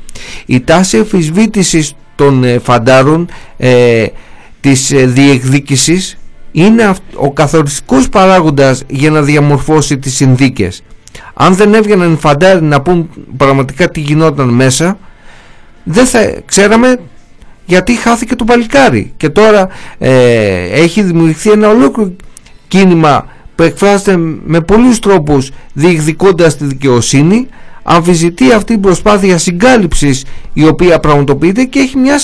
Η 0.46 0.62
τάση 0.62 0.98
εμφισβήτησης 0.98 1.94
των 2.16 2.44
ε, 2.44 2.60
φαντάρων 2.60 3.30
ε, 3.58 4.06
της 4.60 4.92
ε, 4.92 5.06
διεκδίκησης 5.06 6.18
είναι 6.52 6.94
ο 7.16 7.32
καθοριστικός 7.32 8.10
παράγοντας 8.10 8.84
για 8.88 9.10
να 9.10 9.22
διαμορφώσει 9.22 9.98
τις 9.98 10.16
συνθήκες. 10.16 10.84
Αν 11.34 11.56
δεν 11.56 11.74
έβγαιναν 11.74 12.18
φαντάροι 12.18 12.62
να 12.62 12.82
πούν 12.82 13.10
πραγματικά 13.38 13.90
τι 13.90 14.00
γινόταν 14.00 14.50
μέσα 14.50 14.98
δεν 15.84 16.06
θα 16.06 16.42
ξέραμε 16.46 17.00
γιατί 17.68 17.96
χάθηκε 17.96 18.36
το 18.36 18.44
παλικάρι. 18.44 19.14
Και 19.18 19.30
τώρα 19.30 19.68
ε, 19.98 20.12
έχει 20.72 21.02
δημιουργηθεί 21.04 21.50
ένα 21.52 21.70
ολόκληρο 21.70 22.12
κίνημα 22.68 23.26
που 23.56 23.64
εκφράζεται 23.64 24.18
με 24.46 24.62
πολλούς 24.62 25.00
τρόπους 25.00 25.52
διεκδικώντας 25.74 26.58
τη 26.58 26.66
δικαιοσύνη 26.66 27.48
αμφισβητεί 27.90 28.52
αυτή 28.52 28.74
η 28.74 28.78
προσπάθεια 28.78 29.38
συγκάλυψης 29.38 30.26
η 30.54 30.68
οποία 30.68 31.00
πραγματοποιείται 31.00 31.64
και 31.64 31.80
έχει, 31.80 31.98
μια, 31.98 32.16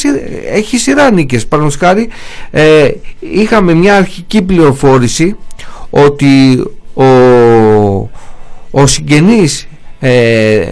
έχει 0.54 0.78
σειρά 0.78 1.12
νίκες. 1.12 1.48
Χάρη 1.80 2.10
ε, 2.52 2.88
είχαμε 3.20 3.74
μια 3.74 3.96
αρχική 3.96 4.42
πληροφόρηση 4.42 5.36
ότι 5.90 6.64
ο, 6.94 7.06
ο 8.72 8.86
συγγενής 8.86 9.68
ε, 10.00 10.66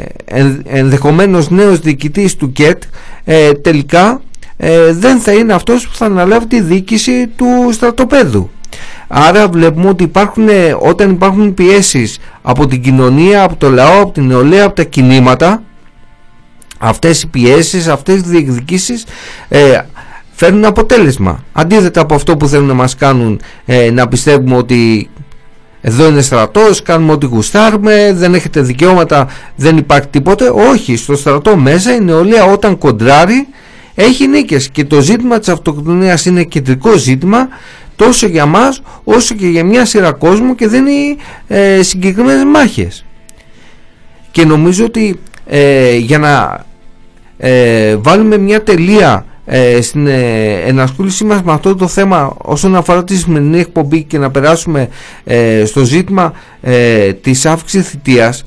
ενδεχομένως 0.66 1.50
νέος 1.50 1.80
διοικητής 1.80 2.36
του 2.36 2.52
ΚΕΤ 2.52 2.84
ε, 3.24 3.52
τελικά 3.52 4.22
ε, 4.64 4.94
δεν 4.94 5.20
θα 5.20 5.32
είναι 5.32 5.54
αυτός 5.54 5.88
που 5.88 5.96
θα 5.96 6.06
αναλάβει 6.06 6.48
τη 6.48 6.62
διοίκηση 6.62 7.28
του 7.28 7.70
στρατοπέδου. 7.72 8.50
Άρα 9.08 9.48
βλέπουμε 9.48 9.90
ότι 9.90 10.04
υπάρχουν, 10.04 10.48
ε, 10.50 10.76
όταν 10.80 11.10
υπάρχουν 11.10 11.54
πιέσεις 11.54 12.20
από 12.42 12.68
την 12.68 12.82
κοινωνία, 12.82 13.44
από 13.44 13.56
το 13.56 13.70
λαό, 13.70 14.02
από 14.02 14.12
την 14.12 14.26
νεολαία, 14.26 14.66
από 14.66 14.76
τα 14.76 14.84
κινήματα 14.84 15.64
αυτές 16.78 17.22
οι 17.22 17.28
πιέσεις, 17.28 17.88
αυτές 17.88 18.16
οι 18.16 18.24
διεκδικήσεις 18.26 19.06
ε, 19.48 19.80
φέρνουν 20.32 20.66
αποτέλεσμα. 20.66 21.44
Αντίθετα 21.54 22.02
από 22.02 22.16
αυτό 22.16 22.38
που 22.38 22.48
θέλουν 22.48 22.68
να 22.68 22.74
μας 22.74 22.96
κάνουν 22.96 23.42
ε, 23.66 23.92
να 23.92 24.08
πιστεύουμε 24.08 24.56
ότι 24.56 25.10
εδώ 25.82 26.08
είναι 26.08 26.22
στρατός, 26.22 26.82
κάνουμε 26.82 27.12
ό,τι 27.12 27.26
γουστάρουμε, 27.26 28.14
δεν 28.14 28.34
έχετε 28.34 28.62
δικαιώματα, 28.62 29.28
δεν 29.56 29.78
υπάρχει 29.78 30.08
τίποτε. 30.08 30.52
Όχι, 30.72 30.96
στο 30.96 31.16
στρατό 31.16 31.56
μέσα 31.58 31.96
η 31.96 32.00
νεολαία 32.02 32.44
όταν 32.46 32.78
κοντράρει 32.78 33.48
έχει 33.96 34.28
νίκες 34.28 34.70
και 34.70 34.86
το 34.86 35.02
ζήτημα 35.02 35.40
της 35.40 35.50
αυτοκτονίας 35.50 36.26
είναι 36.26 36.44
κεντρικό 36.44 36.98
ζήτημα 36.98 37.48
τόσο 37.96 38.28
για 38.28 38.46
μας 38.46 38.82
όσο 39.04 39.36
και 39.36 39.48
για 39.48 39.64
μια 39.64 39.86
σειρά 39.86 40.12
κόσμο 40.12 40.56
και 40.56 40.68
δεν 40.68 40.86
είναι 40.88 41.16
ε, 41.48 41.82
συγκεκριμένες 41.84 42.44
μάχες. 42.44 43.06
Και 44.32 44.46
νομίζω 44.46 44.86
ότι 44.86 45.20
ε, 45.46 45.96
για 45.96 46.18
να 46.18 46.66
ε, 47.38 47.96
βάλουμε 47.96 48.38
μια 48.38 48.64
τελεία 48.64 49.26
ε, 49.46 49.82
στην 49.82 50.08
ε, 50.08 50.54
ενασχόλησή 50.66 51.24
μας 51.24 51.42
με 51.42 51.52
αυτό 51.52 51.76
το 51.76 51.88
θέμα 51.88 52.36
όσον 52.38 52.76
αφορά 52.76 53.04
τη 53.04 53.18
σημερινή 53.18 53.60
εκπομπή 53.60 54.04
και 54.04 54.18
να 54.18 54.32
περάσουμε 54.32 54.90
ε, 55.24 55.66
στο 55.66 55.84
ζήτημα 55.84 56.34
ε, 56.62 57.14
της 57.14 57.46
αύξησης 57.46 57.90
θητείας 57.90 58.46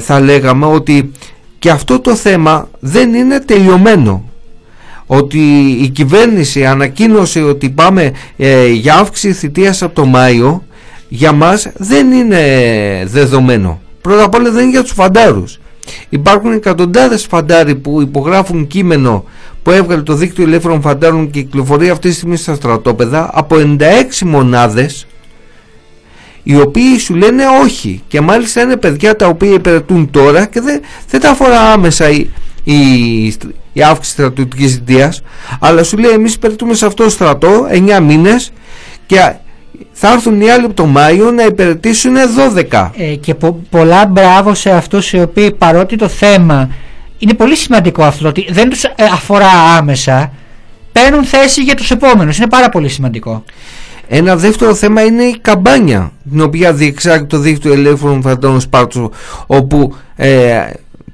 θα 0.00 0.20
λέγαμε 0.20 0.66
ότι 0.66 1.12
και 1.58 1.70
αυτό 1.70 2.00
το 2.00 2.14
θέμα 2.14 2.68
δεν 2.80 3.14
είναι 3.14 3.40
τελειωμένο 3.40 4.24
ότι 5.06 5.38
η 5.82 5.88
κυβέρνηση 5.88 6.66
ανακοίνωσε 6.66 7.42
ότι 7.42 7.70
πάμε 7.70 8.12
για 8.72 8.94
αύξηση 8.94 9.32
θητείας 9.32 9.82
από 9.82 9.94
το 9.94 10.06
Μάιο 10.06 10.64
για 11.08 11.32
μας 11.32 11.68
δεν 11.76 12.12
είναι 12.12 12.42
δεδομένο. 13.06 13.80
Πρώτα 14.00 14.24
απ' 14.24 14.34
όλα 14.34 14.50
δεν 14.50 14.62
είναι 14.62 14.70
για 14.70 14.82
τους 14.82 14.92
φαντάρους. 14.92 15.58
Υπάρχουν 16.08 16.52
εκατοντάδες 16.52 17.24
φαντάροι 17.24 17.74
που 17.74 18.00
υπογράφουν 18.00 18.66
κείμενο 18.66 19.24
που 19.62 19.70
έβγαλε 19.70 20.02
το 20.02 20.14
δίκτυο 20.14 20.44
ελεύθερων 20.44 20.80
φαντάρων 20.80 21.30
και 21.30 21.40
κυκλοφορεί 21.40 21.90
αυτή 21.90 22.08
τη 22.08 22.14
στιγμή 22.14 22.36
στα 22.36 22.54
στρατόπεδα 22.54 23.30
από 23.32 23.56
96 23.58 23.82
μονάδες 24.24 25.06
οι 26.42 26.56
οποίοι 26.56 26.98
σου 26.98 27.14
λένε 27.14 27.42
όχι. 27.62 28.02
Και 28.08 28.20
μάλιστα 28.20 28.60
είναι 28.62 28.76
παιδιά 28.76 29.16
τα 29.16 29.26
οποία 29.26 29.52
υπηρετούν 29.52 30.10
τώρα 30.10 30.46
και 30.46 30.60
δεν, 30.60 30.80
δεν 31.08 31.20
τα 31.20 31.30
αφορά 31.30 31.60
άμεσα 31.60 32.10
η, 32.10 32.26
η, 32.64 32.74
η 33.76 33.82
αύξηση 33.82 34.12
στρατιωτικής 34.12 34.72
θητείας 34.74 35.22
αλλά 35.60 35.82
σου 35.82 35.96
λέει 35.98 36.10
εμείς 36.10 36.34
υπηρετούμε 36.34 36.74
σε 36.74 36.86
αυτό 36.86 37.04
το 37.04 37.10
στρατό 37.10 37.66
9 37.70 38.00
μήνες 38.02 38.52
και 39.06 39.32
θα 39.92 40.12
έρθουν 40.12 40.40
οι 40.40 40.50
άλλοι 40.50 40.64
από 40.64 40.74
το 40.74 40.86
Μάιο 40.86 41.30
να 41.30 41.42
υπηρετήσουν 41.44 42.14
12 42.72 42.90
Ε, 42.96 43.14
και 43.14 43.34
πο- 43.34 43.60
πολλά 43.70 44.06
μπράβο 44.06 44.54
σε 44.54 44.70
αυτούς 44.70 45.12
οι 45.12 45.20
οποίοι 45.20 45.52
παρότι 45.52 45.96
το 45.96 46.08
θέμα 46.08 46.70
είναι 47.18 47.34
πολύ 47.34 47.56
σημαντικό 47.56 48.02
αυτό 48.04 48.28
ότι 48.28 48.46
δεν 48.50 48.68
τους 48.68 48.84
ε, 48.84 48.92
αφορά 49.12 49.50
άμεσα 49.78 50.32
παίρνουν 50.92 51.24
θέση 51.24 51.62
για 51.62 51.74
τους 51.74 51.90
επόμενους. 51.90 52.36
Είναι 52.38 52.48
πάρα 52.48 52.68
πολύ 52.68 52.88
σημαντικό. 52.88 53.44
Ένα 54.08 54.36
δεύτερο 54.36 54.74
θέμα 54.74 55.02
είναι 55.02 55.22
η 55.22 55.38
καμπάνια 55.40 56.12
την 56.30 56.40
οποία 56.40 56.72
διεξάγει 56.72 57.24
το 57.24 57.38
δίκτυο 57.38 57.72
ελεύθερων 57.72 58.22
φαντών 58.22 58.60
Σπάρτου 58.60 59.12
όπου 59.46 59.94
ε, 60.16 60.58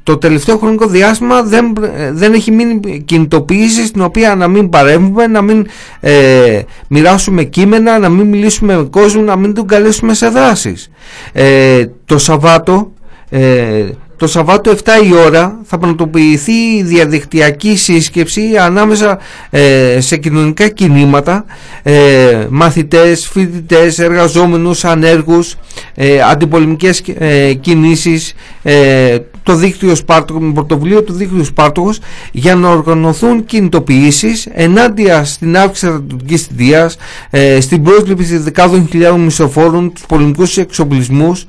το 0.03 0.17
τελευταίο 0.19 0.59
χρονικό 0.59 0.87
διάστημα 0.87 1.43
δεν, 1.43 1.77
ε, 1.97 2.13
δεν 2.13 2.33
έχει 2.33 2.51
μείνει 2.51 3.03
κινητοποίηση 3.05 3.87
στην 3.87 4.01
οποία 4.03 4.35
να 4.35 4.49
μην 4.49 4.69
παρέμβουμε, 4.69 5.27
να 5.27 5.43
μην 5.43 5.67
ε, 6.01 6.61
μοιράσουμε 6.89 7.45
κείμενα, 7.45 7.99
να 7.99 8.09
μην 8.09 8.27
μιλήσουμε 8.27 8.77
με 8.77 8.83
κόσμο, 8.83 9.23
να 9.23 9.37
μην 9.37 9.55
τον 9.55 9.67
καλέσουμε 9.67 10.15
σε 10.15 10.29
δράσεις. 10.29 10.91
Ε, 11.33 11.87
το 12.05 12.19
Σαββάτο 12.19 12.93
ε, 13.31 13.89
το 14.23 14.29
Σαββάτο 14.29 14.73
7 14.73 14.77
η 15.09 15.15
ώρα 15.27 15.59
θα 15.65 15.79
πραγματοποιηθεί 15.79 16.53
η 16.53 16.83
διαδικτυακή 16.83 17.77
σύσκεψη 17.77 18.57
ανάμεσα 18.61 19.19
ε, 19.51 20.01
σε 20.01 20.17
κοινωνικά 20.17 20.69
κινήματα, 20.69 21.45
ε, 21.83 22.47
μαθητές, 22.51 23.29
φοιτητές, 23.29 23.99
εργαζόμενους, 23.99 24.85
ανέργους, 24.85 25.55
ε, 25.95 26.21
αντιπολεμικές 26.31 27.03
ε, 27.19 27.53
κινήσεις, 27.53 28.35
ε, 28.63 29.19
το 29.43 29.55
δίκτυο 29.55 29.95
Σπάρτοκο, 29.95 30.41
με 30.41 30.53
πρωτοβουλίο 30.53 31.03
του 31.03 31.13
δίκτυου 31.13 31.45
Σπάρτοκος 31.45 31.99
για 32.33 32.55
να 32.55 32.69
οργανωθούν 32.69 33.45
κινητοποιήσεις 33.45 34.47
ενάντια 34.53 35.25
στην 35.25 35.57
αύξηση 35.57 35.87
στρατιωτικής 35.87 36.43
θητείας, 36.43 36.97
ε, 37.31 37.61
στην 37.61 37.83
πρόσληψη 37.83 38.37
δεκάδων 38.37 38.89
χιλιάδων 38.91 39.21
μισοφόρων, 39.21 39.93
τους 39.93 40.07
πολεμικούς 40.07 40.57
εξοπλισμούς, 40.57 41.47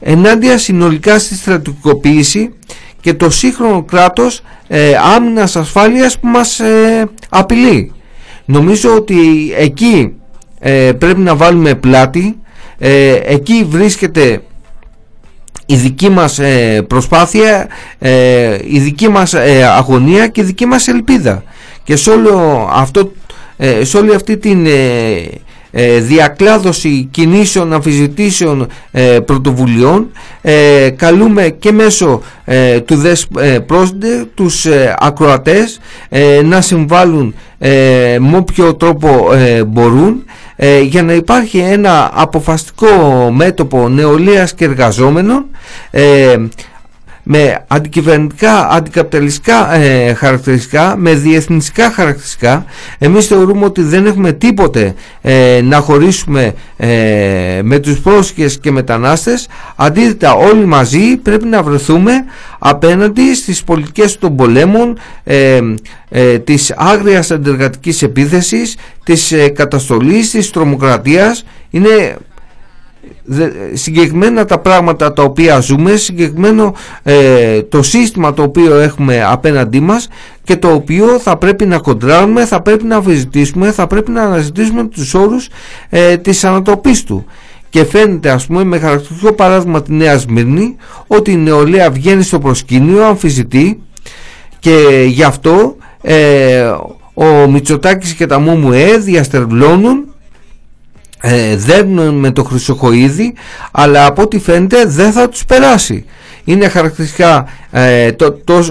ενάντια 0.00 0.58
συνολικά 0.58 1.18
στη 1.18 1.34
στρατιωτικοποίηση 1.34 2.50
και 3.00 3.14
το 3.14 3.30
σύγχρονο 3.30 3.82
κράτος 3.82 4.40
ε, 4.68 4.92
άμυνας 5.16 5.56
ασφάλειας 5.56 6.18
που 6.18 6.26
μας 6.26 6.60
ε, 6.60 7.08
απειλεί. 7.28 7.92
Νομίζω 8.44 8.94
ότι 8.94 9.52
εκεί 9.56 10.12
ε, 10.58 10.92
πρέπει 10.92 11.20
να 11.20 11.36
βάλουμε 11.36 11.74
πλάτη, 11.74 12.38
ε, 12.78 13.12
εκεί 13.24 13.66
βρίσκεται 13.68 14.42
η 15.70 15.76
δική 15.76 16.08
μας 16.08 16.38
ε, 16.38 16.82
προσπάθεια, 16.86 17.68
ε, 17.98 18.58
η 18.66 18.78
δική 18.78 19.08
μας 19.08 19.34
ε, 19.34 19.64
αγωνία 19.76 20.26
και 20.26 20.40
η 20.40 20.44
δική 20.44 20.66
μας 20.66 20.88
ελπίδα. 20.88 21.42
Και 21.84 21.96
σε, 21.96 22.10
όλο 22.10 22.68
αυτό, 22.72 23.12
ε, 23.56 23.84
σε 23.84 23.96
όλη 23.96 24.14
αυτή 24.14 24.36
την 24.36 24.66
ε, 25.72 25.98
διακλάδωση 26.00 27.08
κινήσεων, 27.10 27.72
αμφισβητήσεων 27.72 28.66
ε, 28.90 29.18
πρωτοβουλειών 29.24 30.10
ε, 30.40 30.90
καλούμε 30.96 31.48
και 31.58 31.72
μέσω 31.72 32.22
ε, 32.44 32.80
του 32.80 32.96
ΔΕΣ 32.96 33.26
ε, 33.38 33.58
πρόσδε 33.58 34.24
τους 34.34 34.64
ε, 34.64 34.94
ακροατές 34.98 35.80
να 36.44 36.60
συμβάλλουν 36.60 37.34
με 38.18 38.36
όποιο 38.36 38.74
τρόπο 38.74 39.28
μπορούν 39.66 40.24
για 40.82 41.02
να 41.02 41.12
υπάρχει 41.12 41.58
ένα 41.58 42.10
αποφαστικό 42.14 43.30
μέτωπο 43.32 43.88
νεολαίας 43.88 44.54
και 44.54 44.64
εργαζόμενων 44.64 45.44
με 47.32 47.64
αντικυβερνητικά, 47.66 48.68
αντικαπιταλιστικά 48.68 49.74
ε, 49.74 50.14
χαρακτηριστικά, 50.14 50.96
με 50.96 51.14
διεθνιστικά 51.14 51.90
χαρακτηριστικά. 51.90 52.64
Εμείς 52.98 53.26
θεωρούμε 53.26 53.64
ότι 53.64 53.82
δεν 53.82 54.06
έχουμε 54.06 54.32
τίποτε 54.32 54.94
ε, 55.20 55.60
να 55.62 55.80
χωρίσουμε 55.80 56.54
ε, 56.76 57.60
με 57.62 57.78
τους 57.78 58.00
πρόσφυγες 58.00 58.58
και 58.58 58.70
μετανάστες. 58.70 59.48
Αντίθετα 59.76 60.32
όλοι 60.34 60.66
μαζί 60.66 61.16
πρέπει 61.16 61.46
να 61.46 61.62
βρεθούμε 61.62 62.12
απέναντι 62.58 63.34
στις 63.34 63.64
πολιτικές 63.64 64.18
των 64.18 64.36
πολέμων, 64.36 64.98
ε, 65.24 65.60
ε, 66.08 66.38
της 66.38 66.72
άγριας 66.76 67.30
αντεργατικής 67.30 68.02
επίθεσης, 68.02 68.76
της 69.04 69.34
καταστολής, 69.54 70.30
της 70.30 70.50
τρομοκρατίας. 70.50 71.44
Είναι 71.70 72.16
συγκεκριμένα 73.72 74.44
τα 74.44 74.58
πράγματα 74.58 75.12
τα 75.12 75.22
οποία 75.22 75.60
ζούμε 75.60 75.96
συγκεκριμένο 75.96 76.74
ε, 77.02 77.62
το 77.62 77.82
σύστημα 77.82 78.32
το 78.32 78.42
οποίο 78.42 78.78
έχουμε 78.78 79.24
απέναντί 79.24 79.80
μας 79.80 80.08
και 80.44 80.56
το 80.56 80.72
οποίο 80.72 81.18
θα 81.18 81.36
πρέπει 81.36 81.66
να 81.66 81.78
κοντράρουμε 81.78 82.44
θα 82.44 82.62
πρέπει 82.62 82.84
να 82.84 82.96
αμφισβητήσουμε 82.96 83.72
θα 83.72 83.86
πρέπει 83.86 84.10
να 84.10 84.22
αναζητήσουμε 84.22 84.84
τους 84.84 85.14
όρους 85.14 85.48
ε, 85.88 86.16
της 86.16 86.44
ανατροπής 86.44 87.04
του. 87.04 87.24
Και 87.68 87.84
φαίνεται 87.84 88.30
ας 88.30 88.46
πούμε 88.46 88.64
με 88.64 88.78
χαρακτηριστικό 88.78 89.32
παράδειγμα 89.32 89.82
τη 89.82 89.92
Νέα 89.92 90.18
Σμύρνη 90.18 90.76
ότι 91.06 91.30
η 91.32 91.36
νεολαία 91.36 91.90
βγαίνει 91.90 92.22
στο 92.22 92.38
προσκήνιο 92.38 93.04
αμφισβητεί 93.04 93.82
και 94.58 95.04
γι' 95.06 95.22
αυτό 95.22 95.76
ε, 96.02 96.70
ο 97.14 97.24
Μητσοτάκης 97.50 98.12
και 98.14 98.26
τα 98.26 98.38
ΜΟΜΟΕ 98.38 98.98
διαστερλώνουν 98.98 100.09
ε, 101.20 101.56
δέρνουν 101.56 102.14
με 102.14 102.30
το 102.30 102.44
χρυσοχοίδι 102.44 103.34
αλλά 103.70 104.06
από 104.06 104.22
ό,τι 104.22 104.38
φαίνεται 104.38 104.84
δεν 104.84 105.12
θα 105.12 105.28
τους 105.28 105.44
περάσει. 105.44 106.04
Είναι 106.44 106.68
χαρακτηριστικά 106.68 107.48
ε, 107.70 108.12
το, 108.12 108.32
το, 108.32 108.64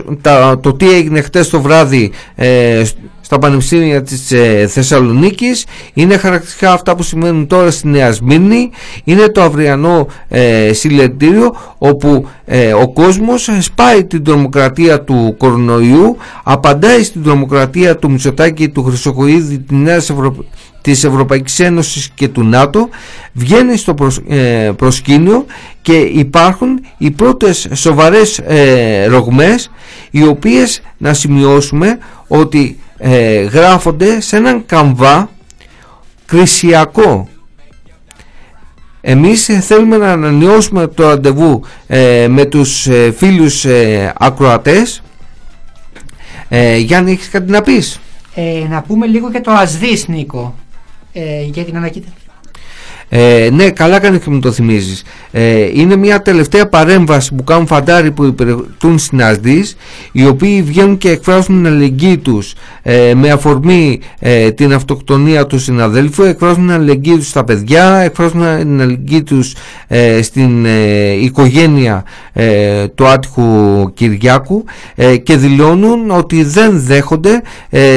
το 0.62 0.74
τι 0.74 0.90
έγινε 0.90 1.22
χτες 1.22 1.50
το 1.50 1.62
βράδυ 1.62 2.12
ε, 2.36 2.84
στα 3.32 3.40
πανεπιστήμια 3.40 4.02
της 4.02 4.32
ε, 4.32 4.68
Θεσσαλονίκης 4.68 5.66
είναι 5.94 6.18
χαρακτηριστικά 6.18 6.72
αυτά 6.72 6.96
που 6.96 7.04
σημαίνουν 7.04 7.48
τώρα 7.48 7.72
στη 7.72 7.88
Νέα 7.88 8.12
Σμύρνη. 8.12 8.70
Είναι 9.04 9.28
το 9.28 9.42
αυριανό 9.42 10.08
ε, 10.28 10.74
συλλετήριο 10.74 11.56
όπου 11.78 12.28
ε, 12.46 12.74
ο 12.74 12.92
κόσμος 12.94 13.50
σπάει 13.60 14.06
την 14.06 14.24
τρομοκρατία 14.24 15.02
του 15.02 15.36
κορονοϊού 15.38 16.18
απαντάει 16.44 17.04
στην 17.04 17.24
τρομοκρατία 17.24 17.96
του 17.96 18.12
Μητσοτάκη 18.12 18.70
του 18.70 18.84
Χρυσοκοίδη 18.84 19.60
της 19.60 19.78
Νέας 19.78 20.10
Ευρωπαϊκής 20.10 20.52
της 20.92 21.04
Ευρωπαϊκής 21.04 21.60
Ένωσης 21.60 22.10
και 22.16 22.28
του 22.28 22.44
ΝΑΤΟ 22.44 22.90
βγαίνει 23.34 23.78
στο 23.78 23.96
ε, 24.28 24.72
προσκήνιο 24.76 25.46
και 25.82 25.98
υπάρχουν 25.98 26.82
οι 26.98 27.12
πρώτες 27.12 27.68
σοβαρές 27.74 28.38
ε, 28.40 29.06
ρογμές 29.06 29.72
οι 30.12 30.24
οποίες 30.24 30.82
να 30.98 31.14
σημειώσουμε 31.14 31.98
ότι 32.28 32.80
ε, 32.98 33.42
γράφονται 33.42 34.22
σε 34.22 34.36
έναν 34.36 34.66
καμβά 34.66 35.30
κρισιακό. 36.26 37.30
Εμείς 39.02 39.50
θέλουμε 39.62 39.98
να 39.98 40.12
ανανεώσουμε 40.12 40.88
το 40.88 41.08
ραντεβού 41.08 41.64
με 42.30 42.46
τους 42.50 42.88
φίλους 43.18 43.66
ακροατές. 44.18 45.02
Γιάννη 46.78 47.12
έχεις 47.12 47.30
κάτι 47.30 47.52
να 47.52 47.62
πεις; 47.62 48.00
Να 48.70 48.82
πούμε 48.82 49.06
λίγο 49.06 49.30
για 49.30 49.42
το 49.42 49.52
ασδής 49.52 50.08
Νίκο 50.08 50.56
ε, 51.14 51.44
για 51.44 51.66
την 51.66 51.78
ανακοίνωση. 51.78 52.14
Ε, 53.10 53.50
ναι, 53.52 53.70
καλά 53.70 54.00
κάνει 54.00 54.20
και 54.20 54.30
μου 54.30 54.40
το 54.40 54.52
θυμίζεις. 54.52 55.04
Ε, 55.32 55.70
είναι 55.74 55.96
μια 55.96 56.22
τελευταία 56.22 56.68
παρέμβαση 56.68 57.34
που 57.36 57.44
κάνουν 57.44 57.68
φαντάροι 57.68 58.12
που 58.12 58.24
υπηρετούν 58.24 58.98
στην 58.98 59.24
ΑΣΔΙΣ, 59.24 59.76
οι 60.12 60.26
οποίοι 60.26 60.62
βγαίνουν 60.62 60.98
και 60.98 61.10
εκφράζουν 61.10 61.56
την 61.56 61.68
αλληλεγγύη 61.68 62.18
τους 62.18 62.54
ε, 62.82 63.14
με 63.16 63.30
αφορμή 63.30 64.00
ε, 64.20 64.52
την 64.52 64.74
αυτοκτονία 64.74 65.46
του 65.46 65.60
συναδέλφου, 65.60 66.24
εκφράζουν 66.24 66.66
την 66.66 66.72
αλληλεγγύη 66.72 67.16
τους 67.16 67.28
στα 67.28 67.44
παιδιά, 67.44 67.96
εκφράζουν 67.96 68.42
την 68.60 68.82
αλληλεγγύη 68.82 69.24
τους 69.24 69.56
ε, 69.88 70.22
στην 70.22 70.66
οικογένεια 71.22 72.04
του 72.96 73.08
άτυχου 73.08 73.44
Κυριάκου 73.94 74.64
και 75.24 75.38
δηλώνουν 75.38 76.12
ότι 76.12 76.44
δεν 76.44 76.80
δέχονται 76.80 77.42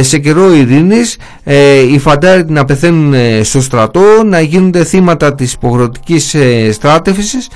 σε 0.01 0.19
καιρό 0.19 0.55
ειρήνης 0.55 1.17
οι 1.93 1.99
φαντάροι 1.99 2.45
να 2.49 2.65
πεθαίνουν 2.65 3.15
στο 3.45 3.61
στρατό, 3.61 4.01
να 4.25 4.41
γίνονται 4.41 4.85
θύματα 4.85 5.02
θύματα 5.03 5.35
της 5.35 5.53
υποχρεωτικής 5.53 6.35
ε, 6.35 6.73
στράτευσης 6.73 7.49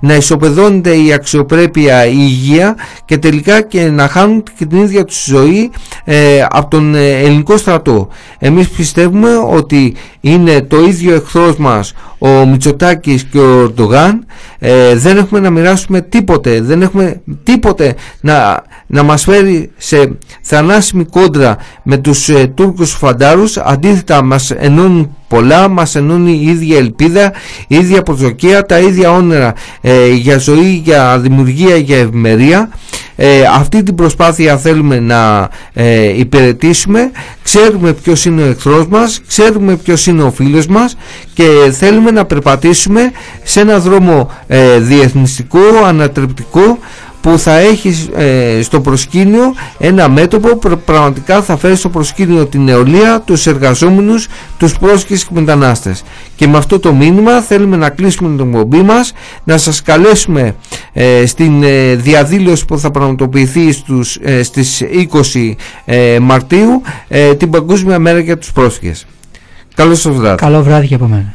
να 0.00 0.14
ισοπεδώνεται 0.14 0.96
η 0.96 1.12
αξιοπρέπεια 1.12 2.06
η 2.06 2.16
υγεία 2.16 2.76
και 3.04 3.18
τελικά 3.18 3.62
και 3.62 3.90
να 3.90 4.08
χάνουν 4.08 4.42
και 4.58 4.66
την 4.66 4.78
ίδια 4.78 5.04
τους 5.04 5.24
ζωή 5.24 5.70
ε, 6.04 6.46
από 6.50 6.70
τον 6.70 6.94
ε, 6.94 7.08
ελληνικό 7.08 7.56
στρατό. 7.56 8.08
Εμείς 8.38 8.68
πιστεύουμε 8.68 9.28
ότι 9.36 9.94
είναι 10.20 10.62
το 10.62 10.80
ίδιο 10.80 11.14
εχθρός 11.14 11.56
μας 11.56 11.94
ο 12.18 12.46
Μητσοτάκης 12.46 13.24
και 13.24 13.38
ο 13.38 13.60
Ορντογάν 13.60 14.26
ε, 14.58 14.94
δεν 14.94 15.16
έχουμε 15.16 15.40
να 15.40 15.50
μοιράσουμε 15.50 16.00
τίποτε 16.00 16.60
δεν 16.60 16.82
έχουμε 16.82 17.20
τίποτε 17.42 17.94
να, 18.20 18.62
να 18.86 19.02
μας 19.02 19.22
φέρει 19.22 19.70
σε 19.76 20.18
θανάσιμη 20.40 21.04
κόντρα 21.04 21.56
με 21.82 21.96
τους 21.96 22.28
ε, 22.28 22.46
Τούρκους 22.46 22.92
φαντάρους 22.92 23.56
αντίθετα 23.56 24.22
μας 24.22 24.50
ενώνουν 24.50 25.16
πολλά, 25.28 25.68
μας 25.68 25.94
ενώνει 25.94 26.32
η 26.32 26.48
ίδια 26.48 26.78
ελπίδα, 26.78 27.32
η 27.68 27.76
ίδια 27.76 28.02
προσδοκία, 28.02 28.66
τα 28.66 28.78
ίδια 28.78 29.10
όνειρα 29.12 29.54
ε, 29.80 30.12
για 30.12 30.38
ζωή, 30.38 30.80
για 30.84 31.18
δημιουργία, 31.18 31.76
για 31.76 31.96
ευημερία. 31.96 32.68
Ε, 33.20 33.42
αυτή 33.54 33.82
την 33.82 33.94
προσπάθεια 33.94 34.58
θέλουμε 34.58 35.00
να 35.00 35.48
ε, 35.72 36.18
υπηρετήσουμε 36.18 37.10
ξέρουμε 37.42 37.92
ποιος 37.92 38.24
είναι 38.24 38.42
ο 38.42 38.46
εχθρός 38.46 38.86
μας 38.86 39.20
ξέρουμε 39.26 39.76
ποιος 39.76 40.06
είναι 40.06 40.22
ο 40.22 40.30
φίλος 40.30 40.66
μας 40.66 40.96
και 41.34 41.44
θέλουμε 41.72 42.10
να 42.10 42.24
περπατήσουμε 42.24 43.12
σε 43.42 43.60
ένα 43.60 43.78
δρόμο 43.78 44.30
ε, 44.46 44.78
διεθνιστικό, 44.78 45.60
ανατρεπτικό 45.86 46.78
που 47.20 47.38
θα 47.38 47.56
έχει 47.58 48.08
ε, 48.16 48.62
στο 48.62 48.80
προσκήνιο 48.80 49.54
ένα 49.78 50.08
μέτωπο 50.08 50.56
που 50.56 50.78
πραγματικά 50.84 51.42
θα 51.42 51.56
φέρει 51.56 51.76
στο 51.76 51.88
προσκήνιο 51.88 52.46
την 52.46 52.62
νεολαία, 52.62 53.20
τους 53.20 53.46
εργαζόμενους, 53.46 54.28
τους 54.58 54.78
πρόσχες 54.78 55.24
και 55.24 55.30
μετανάστες. 55.32 56.02
Και 56.36 56.46
με 56.48 56.56
αυτό 56.56 56.78
το 56.78 56.92
μήνυμα 56.92 57.40
θέλουμε 57.40 57.76
να 57.76 57.90
κλείσουμε 57.90 58.36
την 58.36 58.48
εκπομπή 58.48 58.82
μας, 58.82 59.12
να 59.44 59.58
σας 59.58 59.82
καλέσουμε 59.82 60.54
ε, 60.92 61.26
στην 61.26 61.62
ε, 61.62 61.94
διαδήλωση 61.94 62.64
που 62.64 62.78
θα 62.78 62.90
πραγματοποιηθεί 62.90 63.72
στους, 63.72 64.18
στις 64.42 64.82
20 65.32 65.54
Μαρτίου 66.20 66.82
την 67.36 67.50
Παγκόσμια 67.50 67.98
Μέρα 67.98 68.18
για 68.18 68.38
τους 68.38 68.52
πρόσφυγες. 68.52 69.06
Καλό 69.74 69.94
σας 69.94 70.16
βράδυ. 70.16 70.36
Καλό 70.36 70.62
βράδυ 70.62 70.86
και 70.86 70.94
από 70.94 71.06
μένα. 71.06 71.34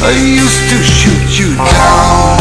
I 0.00 0.12
used 0.12 0.70
to 0.70 0.78
shoot 0.84 1.40
you 1.40 1.56
down. 1.56 2.38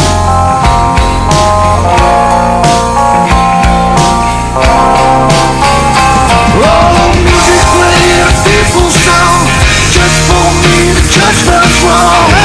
The 6.93 7.05
music 7.17 7.59
playing 7.73 8.29
just 9.89 10.17
for 10.29 10.45
me 10.61 10.93
to 10.93 11.01
judge 11.09 11.41
what's 11.49 11.81
wrong. 11.83 12.36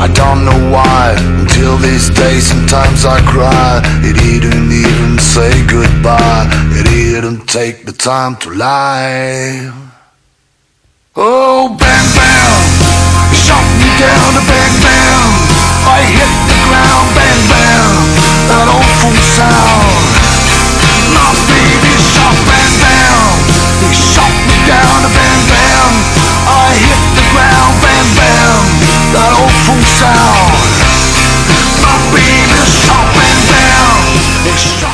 I 0.00 0.08
don't 0.08 0.46
know 0.48 0.72
why, 0.72 1.12
until 1.44 1.76
this 1.76 2.08
day 2.08 2.40
sometimes 2.40 3.04
I 3.04 3.20
cry. 3.20 3.84
It 4.00 4.16
didn't 4.16 4.72
even 4.72 5.18
say 5.20 5.52
goodbye. 5.68 6.48
It 6.72 6.88
didn't 6.88 7.44
take 7.44 7.84
the 7.84 7.92
time 7.92 8.36
to 8.36 8.48
lie. 8.48 9.68
Oh, 11.14 11.68
bam, 11.76 12.04
bam. 12.16 12.64
Shot 13.44 13.60
me 13.76 13.92
down, 14.00 14.40
Bang 14.48 14.74
bam 14.80 15.28
I 15.84 16.00
hit 16.08 16.32
the 16.48 16.56
ground, 16.64 17.08
bam, 17.12 17.40
bam. 17.52 17.92
That 18.48 18.72
awful 18.72 19.12
sound. 19.36 20.16
My 21.12 21.28
baby 21.44 21.92
shot, 22.00 22.40
bam, 22.48 22.72
bam. 22.80 23.36
He 23.84 23.92
shot 23.92 24.32
me 24.48 24.56
down, 24.64 25.12
Bang 25.12 25.42
bam. 25.44 25.92
I 26.48 26.72
hit 26.88 27.02
the 27.20 27.26
ground, 27.36 27.79
that 29.12 29.32
awful 29.42 29.80
sound. 29.82 30.54
My 31.82 31.94
beam 32.14 32.50
is 32.62 32.70
down. 33.50 34.89